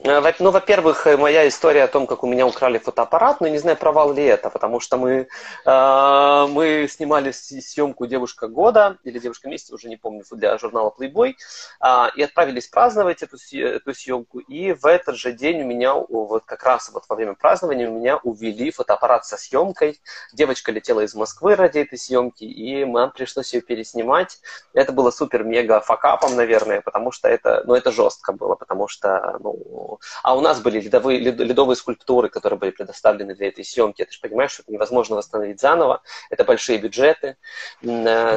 [0.05, 3.59] Э, Ну, во-первых, э, моя история о том, как у меня украли фотоаппарат, но не
[3.59, 5.29] знаю, провал ли это, потому что мы,
[5.65, 11.35] э, мы снимали съемку «Девушка года» или «Девушка месяца», уже не помню, для журнала Playboy,
[11.81, 16.45] а, и отправились праздновать эту, эту съемку, и в этот же день у меня, вот
[16.47, 20.01] как раз вот во время празднования у меня увели фотоаппарат со съемкой,
[20.33, 24.41] девочка летела из Москвы ради этой съемки, и нам пришлось ее переснимать,
[24.75, 29.92] это было супер-мега факапом, наверное, потому что это, ну, это жестко было, потому что, ну,
[30.23, 34.05] а у нас были ледовые, лед- ледовые скульптуры, которые были предоставлены для этой съемки.
[34.05, 36.03] Ты же понимаешь, что это невозможно восстановить заново.
[36.31, 37.37] Это большие бюджеты.
[37.83, 37.87] Э,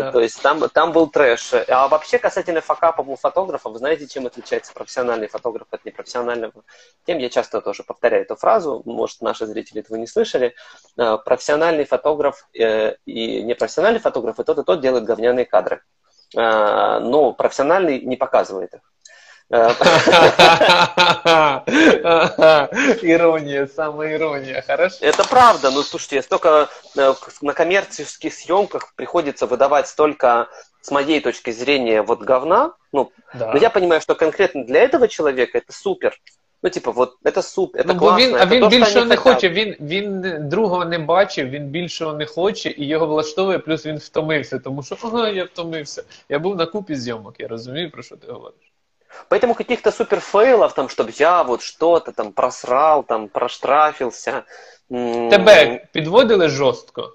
[0.05, 0.11] Да.
[0.11, 1.53] То есть там, там был трэш.
[1.67, 6.63] А вообще касательно факапов у фотографов, вы знаете, чем отличается профессиональный фотограф от непрофессионального?
[7.05, 10.55] Тем я часто тоже повторяю эту фразу, может, наши зрители этого не слышали.
[10.97, 15.81] Э, Профессиональный фотограф э, и непрофессиональный фотограф, и тот, и тот делает говняные кадры.
[16.33, 18.81] Но профессиональный не показывает их.
[19.52, 19.68] Э,
[23.02, 24.96] Ирония, самая ирония, хорошо?
[25.00, 30.48] Это правда, ну слушайте, я столько э, на коммерческих съемках приходится выдавать столько,
[30.82, 32.74] с моей точки зрения, вот говна.
[32.92, 33.52] Ну, Да.
[33.52, 36.16] но я понимаю, что конкретно для этого человека это супер.
[36.62, 38.78] Ну, типа, вот это супер, это Ну, бо классно, він, а это він то, что
[38.78, 39.34] більшого они не хотят.
[39.34, 43.96] хоче, він, він другого не бачив, він більшого не хоче, і його влаштовує, плюс він
[43.96, 46.02] втомився, тому що ага, я втомився.
[46.28, 48.72] Я був на купі зйомок, я розумію, про що ти говориш.
[49.29, 54.45] Поэтому каких-то супер фейлов, там, чтобы я вот что-то там просрал, там, проштрафился.
[54.89, 57.11] Тебе підводили жорстко?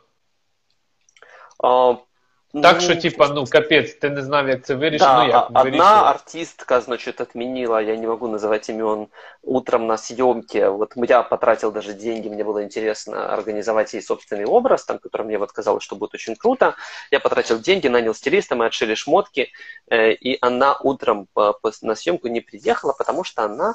[2.54, 5.10] А, Так що, ну, типа, ну капець, ти не знав, як це вирішити.
[5.10, 9.06] Да, ну як а- одна артистка, значит, отменила, я не могу называть имен,
[9.42, 10.68] утром на съемке.
[10.68, 15.38] Вот я потратил даже деньги, мне было интересно организовать ей собственный образ, там, который мне
[15.38, 16.74] вот казалось, что будет очень круто.
[17.10, 19.48] Я потратил деньги, нанял стилиста, мы отшили шмотки,
[19.90, 23.74] э, и она утром по- на съемку не приехала, потому что она,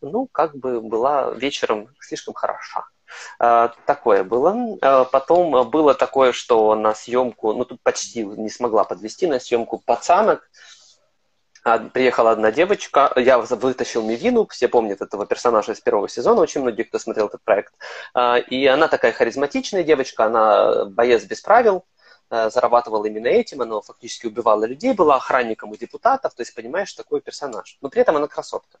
[0.00, 2.84] ну, как бы была вечером слишком хороша.
[3.38, 4.78] А, Такое было.
[4.82, 9.78] А, Потом было такое, что на съемку, ну тут почти не смогла подвести на съемку
[9.78, 10.48] пацанок.
[11.64, 16.60] А, Приехала одна девочка, я вытащил Мивину, все помнят этого персонажа из первого сезона, очень
[16.60, 17.74] многие, кто смотрел этот проект.
[18.50, 21.84] И она такая харизматичная девочка, она боец без правил,
[22.30, 27.20] зарабатывала именно этим, она фактически убивала людей, была охранником у депутатов, то есть понимаешь, такой
[27.20, 27.78] персонаж.
[27.80, 28.78] Но при этом она красотка.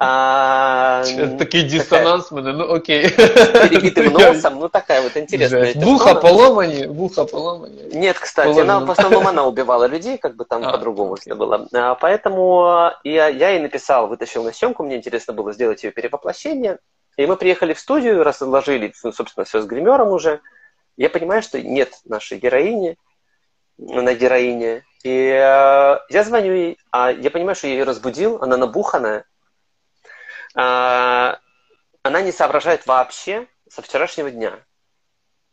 [0.00, 1.02] А,
[1.38, 3.10] такая диссонанс мене, ну окей.
[3.10, 5.84] перебитым носом, ну такая вот интересная Жесть.
[5.84, 6.20] Вуха персона.
[6.20, 7.82] поломані, вуха поломані.
[7.94, 8.76] Нет, кстати, Положено.
[8.76, 11.66] она в основном она убивала людей, как бы там А, по-другому все было.
[11.72, 16.78] А, Поэтому я, я ей написал, вытащил на съемку, мне интересно было сделать ее перевоплощение.
[17.16, 20.40] И мы приехали в студию, разложили, ну, собственно, все с гримером уже.
[20.96, 22.96] Я понимаю, что нет нашей героини,
[23.78, 24.84] на героине.
[25.04, 29.24] И э, я звоню ей, а я понимаю, что я ее разбудил, она набуханная.
[30.54, 31.38] А,
[32.02, 34.58] она не соображает вообще со вчерашнего дня.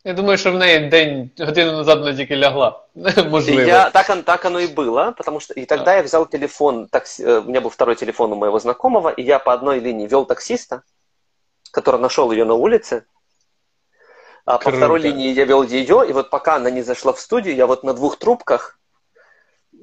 [0.07, 2.85] Я думаю, що в неї день годину назад вона тільки лягла.
[3.29, 3.61] Можливо.
[3.61, 7.39] я, так, так оно и было, потому что и тогда я взял телефон, такси, э,
[7.39, 10.83] у меня был второй телефон у моего знакомого, и я по одной линии вел таксиста,
[11.71, 13.03] который нашел ее на улице,
[14.45, 14.77] а по Круто.
[14.77, 17.83] второй линии я вел ее, и вот пока она не зашла в студию, я вот
[17.83, 18.79] на двух трубках,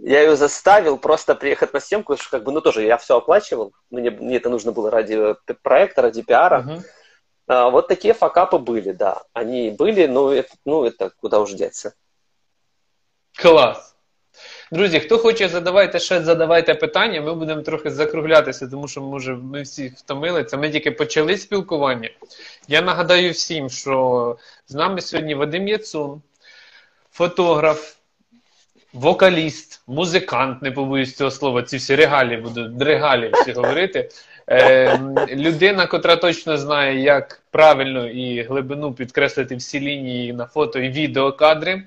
[0.02, 3.18] я ее заставил просто приехать на съемку, потому что как бы, ну тоже я все
[3.18, 6.62] оплачивал, мне, мне это нужно было ради э, проекта, ради пиара.
[6.62, 6.84] Мгм.
[7.48, 11.94] А, вот такие факапы были, да, они были, но это, ну это куда уж деться.
[13.36, 13.95] Клас.
[14.72, 17.22] Друзі, хто хоче, задавайте ще задавайте питання.
[17.22, 20.58] Ми будемо трохи закруглятися, тому що може ми всі втомилися.
[20.58, 22.10] Ми тільки почали спілкування.
[22.68, 24.38] Я нагадаю всім, що
[24.68, 26.22] з нами сьогодні Вадим Яцун,
[27.12, 27.95] фотограф,
[28.93, 34.09] вокаліст, музикант, не побоюсь цього слова, ці всі регалії будуть регалії всі говорити.
[34.51, 34.98] Е,
[35.31, 41.82] людина, котра точно знає, як правильно і глибину підкреслити всі лінії на фото і відеокадри.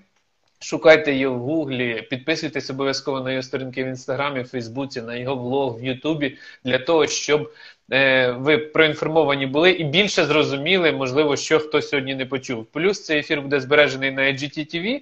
[0.59, 5.35] Шукайте її в Гуглі, підписуйтесь обов'язково на його сторінки в інстаграмі, в Фейсбуці, на його
[5.35, 7.51] влог в Ютубі, для того, щоб
[7.91, 12.65] е, ви проінформовані були і більше зрозуміли, можливо, що хто сьогодні не почув.
[12.65, 15.01] Плюс цей ефір буде збережений на IGTV,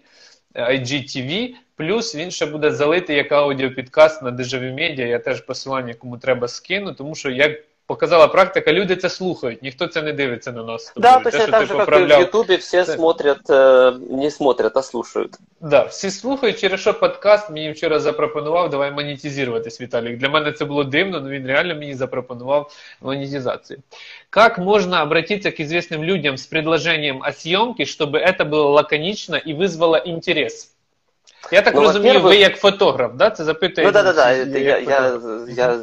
[0.55, 5.07] IGTV, плюс він ще буде залитий як аудіопідкаст на Дежаві Медіа.
[5.07, 7.53] Я теж посилання кому треба скину, тому що як
[7.87, 10.87] показала практика, люди це слухають, ніхто це не дивиться на нас.
[10.87, 11.25] з Да, тобою.
[11.25, 12.21] точно Те, що так ти же, как и в поправляв.
[12.21, 15.31] Ютубе, все Це- смотрят, э, не смотрят, а слушают.
[15.61, 20.17] Да, всі слухають, через що подкаст мені вчора запропонував, давай монетизуватись, Віталік.
[20.19, 23.79] Для мене це було дивно, але він реально мені запропонував монетизацию.
[24.31, 29.55] Как можно обратиться к известным людям с предложением о съемке, чтобы это было лаконично и
[29.55, 30.72] вызвало интерес?
[31.53, 33.31] Я так Ну, розумію, во-первых- ви як фотограф, да?
[33.31, 33.87] Це запитує.
[33.87, 34.33] Ну да, да, да.
[34.33, 35.49] всі- Это як я, я, фотограф.
[35.49, 35.79] я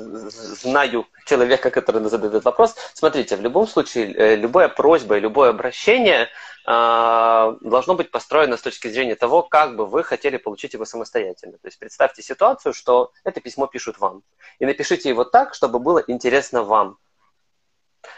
[0.56, 2.76] знаю человека, который задает этот вопрос.
[2.94, 6.27] Смотрите, в любом случае, э, любая просьба и любое обращение
[6.68, 11.53] а, должно быть построено с точки зрения того, как бы вы хотели получить его самостоятельно.
[11.53, 14.23] То есть представьте ситуацию, что это письмо пишут вам.
[14.60, 16.98] И напишите его так, чтобы было интересно вам.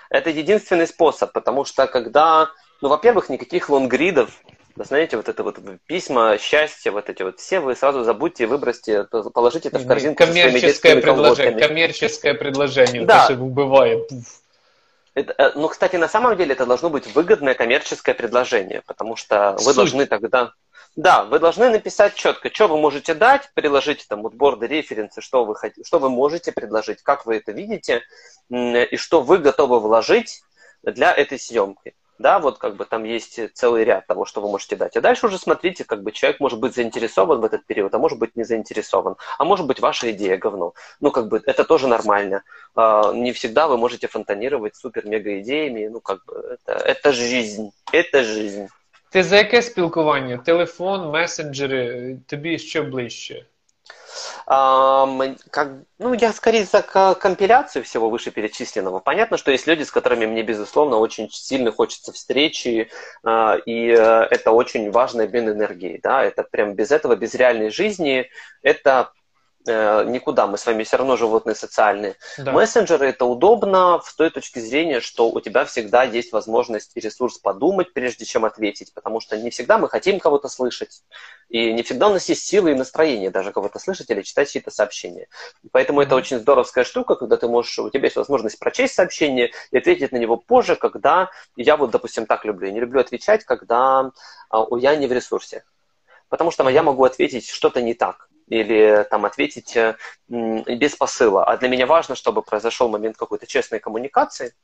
[0.10, 2.50] Это единственный способ, потому что когда,
[2.82, 7.61] ну, во-первых, никаких лонгридов, да, знаете, вот это вот письма, счастья, вот эти вот все,
[7.61, 9.05] вы сразу забудьте, выбросьте,
[9.35, 11.61] положите это в корзинку Коммерческое предложение, колготками.
[11.69, 13.27] коммерческое предложение, Да.
[13.29, 14.07] то, что.
[15.15, 19.53] Это, э, ну, кстати, на самом деле это должно быть выгодное коммерческое предложение, потому что
[19.59, 19.77] вы Суть.
[19.77, 20.53] должны тогда...
[20.95, 25.55] Да, вы должны написать четко, что вы можете дать, приложите там мудборды, референсы, что вы,
[25.55, 28.03] хотите, что вы можете предложить, как вы это видите,
[28.51, 30.43] и что вы готовы вложить
[30.83, 31.95] для этой съемки.
[32.19, 34.97] Да, вот как бы там есть целый ряд того, что вы можете дать.
[34.97, 38.19] А дальше уже смотрите, как бы человек может быть заинтересован в этот период, а может
[38.19, 39.17] быть не заинтересован.
[39.39, 40.75] А может быть ваша идея говно.
[41.01, 42.43] Ну, как бы это тоже нормально.
[42.75, 45.89] А, Не всегда вы можете фонтанировать супер-мега идеями.
[45.89, 47.71] Ну, как бы это, это жизнь.
[47.93, 48.67] Это жизнь.
[49.11, 50.39] Ти за яке спілкування?
[50.39, 53.47] Телефон, месенджери, тобі що ближче?
[54.47, 55.07] А,
[55.51, 58.99] как, ну, я скорее за ко- компиляцию всего вышеперечисленного.
[59.01, 62.91] Понятно, что есть люди, с которыми мне, безусловно, очень сильно хочется встречи,
[63.23, 63.95] а, и э,
[64.31, 66.01] это очень важный обмен энергии.
[66.03, 66.25] Да?
[66.25, 68.29] Это прям без этого, без реальной жизни,
[68.63, 69.13] это
[69.67, 70.47] э, никуда.
[70.47, 72.17] Мы с вами все равно животные социальные.
[72.39, 72.53] Да.
[72.53, 77.39] Мессенджеры это удобно с той точки зрения, что у тебя всегда есть возможность и ресурс
[77.39, 81.03] подумать, прежде чем ответить, потому что не всегда мы хотим кого-то слышать,
[81.49, 84.71] и не всегда у нас есть силы и настроение даже кого-то слышать или читать чьи-то
[84.71, 85.29] сообщения.
[85.71, 86.19] Поэтому это Мгм.
[86.19, 90.17] очень здоровская штука, когда ты можешь, у тебя есть возможность прочесть сообщение и ответить на
[90.17, 92.67] него позже, когда я вот, допустим, так люблю.
[92.67, 94.11] Я не люблю отвечать, когда
[94.51, 95.65] а, я не в ресурсе.
[96.29, 99.97] Потому что я могу ответить что-то не так или там ответить э,
[100.29, 101.45] без посыла.
[101.45, 104.55] А для меня важно, чтобы произошел момент какой-то честной коммуникации.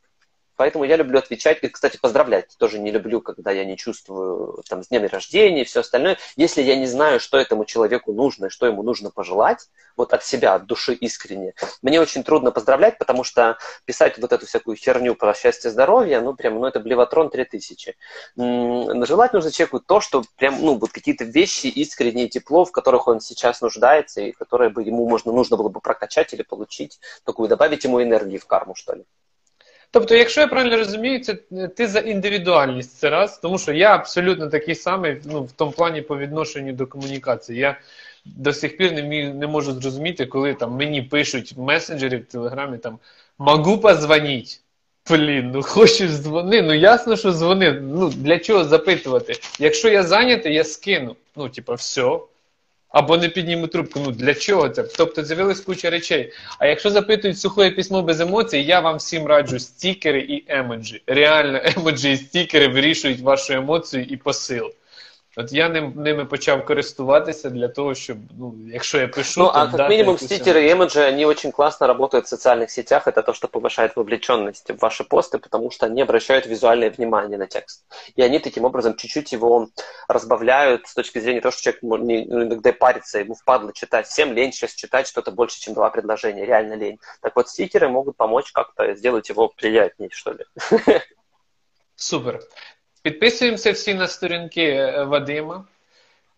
[0.58, 1.62] Поэтому я люблю отвечать.
[1.62, 5.64] И, кстати, поздравлять тоже не люблю, когда я не чувствую там, с днем рождения и
[5.64, 6.18] все остальное.
[6.36, 10.24] Если я не знаю, что этому человеку нужно и что ему нужно пожелать, вот от
[10.24, 15.14] себя, от души искренне, мне очень трудно поздравлять, потому что писать вот эту всякую херню
[15.14, 17.96] про счастье, здоровье, ну, прям, ну, это блеватрон 3000.
[18.36, 23.06] М, Желать нужно человеку то, что прям, ну, вот какие-то вещи, искреннее тепло, в которых
[23.06, 27.48] он сейчас нуждается, и которые бы ему можно, нужно было бы прокачать или получить, такую,
[27.48, 29.04] добавить ему энергии в карму, что ли.
[29.90, 33.94] Тобто, якщо я правильно розумію, це е, ти за індивідуальність це раз, тому що я
[33.94, 37.58] абсолютно такий самий ну, в тому плані по відношенню до комунікації.
[37.58, 37.78] Я
[38.24, 42.24] до сих пір не, міг, не можу зрозуміти, коли там мені пишуть в месенджері в
[42.24, 42.98] телеграмі там
[43.38, 44.60] могу позвонить.
[45.10, 47.72] Блін, ну хочеш дзвони, ну ясно, що дзвони.
[47.72, 49.34] Ну для чого запитувати?
[49.58, 51.16] Якщо я зайнятий, я скину.
[51.36, 52.20] Ну, типа, все.
[52.88, 54.00] Або не підніму трубку.
[54.00, 54.82] Ну для чого це?
[54.82, 56.32] Тобто з'явилась куча речей.
[56.58, 61.02] А якщо запитують сухоє письмо без емоцій, я вам всім раджу стікери і емоджі.
[61.06, 64.70] Реально, емоджі і стікери вирішують вашу емоцію і посил.
[65.38, 69.66] От я ним, ними почав користуватися для того, щоб, ну, якщо я пишу, Ну, а
[69.66, 73.06] как минимум якусь стикеры и эмоджи, они очень классно работают в социальных сетях.
[73.06, 77.46] Это то, что повышает вовлеченность в ваши посты, потому что они обращают визуальное внимание на
[77.46, 77.84] текст.
[78.16, 79.68] И они таким образом чуть-чуть его
[80.08, 84.08] разбавляют с точки зрения того, что человек не- ну, иногда парится, ему впадло читать.
[84.08, 86.46] Всем лень сейчас читать что-то больше, чем два предложения.
[86.46, 86.98] Реально лень.
[87.22, 90.44] Так вот, стикеры могут помочь как-то сделать его приятнее, что ли.
[91.94, 92.40] Супер.
[93.02, 95.64] Підписуємося всі на сторінки е, Вадима.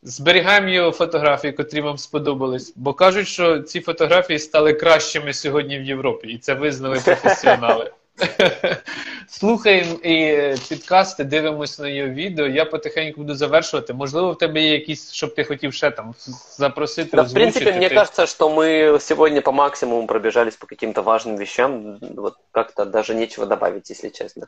[0.02, 5.82] Зберігаємо його фотографії, котрі вам сподобались, бо кажуть, що ці фотографії стали кращими сьогодні в
[5.82, 7.90] Європі, і це визнали професіонали.
[9.28, 12.46] Слухаємо і е, підкасти, дивимось на його відео.
[12.46, 13.94] Я потихеньку буду завершувати.
[13.94, 16.14] Можливо, в тебе є якісь, щоб ти хотів ще там
[16.56, 21.02] запросити, Да, в принципе, мне ти- кажется, что мы сегодня по максимуму пробежались по каким-то
[21.02, 21.98] важным вещам.
[22.16, 24.46] Вот как-то даже нечего добавить, если честно.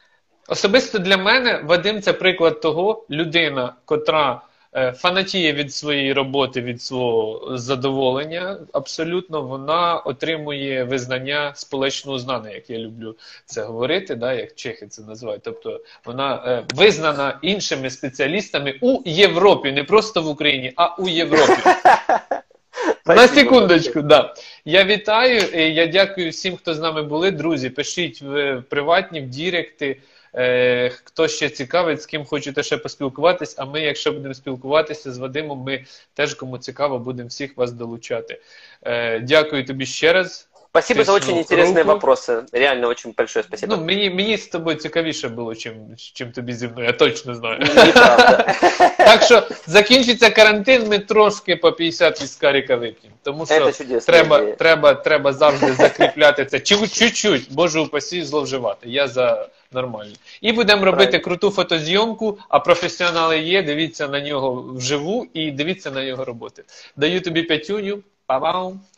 [0.49, 4.41] Особисто для мене Вадим це приклад того, людина, котра
[4.75, 12.71] е, фанатіє від своєї роботи, від свого задоволення, абсолютно вона отримує визнання сполечного знання, як
[12.71, 13.17] я люблю
[13.47, 15.43] це говорити, да, як чехи це називають.
[15.45, 21.53] Тобто вона е, визнана іншими спеціалістами у Європі, не просто в Україні, а у Європі.
[23.07, 24.35] На секундочку, да.
[24.65, 25.41] Я вітаю,
[25.73, 27.31] я дякую всім, хто з нами були.
[27.31, 30.01] Друзі, пишіть в приватні, в діректи.
[30.35, 35.19] Е, хто ще цікавить, з ким хочете ще поспілкуватись, а ми, якщо будемо спілкуватися з
[35.19, 35.85] Вадимом, ми
[36.15, 38.41] теж кому цікаво, будемо всіх вас долучати.
[38.83, 40.49] Е, дякую тобі ще раз.
[40.73, 41.99] Спасибо за очень интересные руку.
[41.99, 42.47] вопросы.
[42.53, 43.77] Реально очень большое спасибо.
[43.77, 45.75] Ну, мені, мені з тобою цікавіше було, чим,
[46.15, 47.59] чим тобі зі мною, я точно знаю.
[47.59, 48.55] Неправда.
[48.99, 53.17] Так що закінчиться карантин, ми трошки по 50 віскаріка вип'ємо.
[53.23, 53.73] Тому що
[54.07, 54.57] треба, ідея.
[54.57, 56.57] треба, треба завжди закріпляти це.
[56.57, 58.89] Чу- Чуть-чуть, боже упасі, зловживати.
[58.91, 60.13] Я за нормально.
[60.41, 61.25] І будемо робити Правильно.
[61.25, 66.65] круту фотозйомку, а професіонали є, дивіться на нього вживу і дивіться на його роботи.
[66.97, 67.99] Даю тобі п'ятюню.
[68.27, 68.81] Па-бам.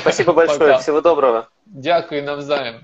[0.00, 0.58] Спасибо большое.
[0.58, 0.78] Пока.
[0.78, 1.48] Всего доброго.
[1.66, 2.80] Дякую навзаєм.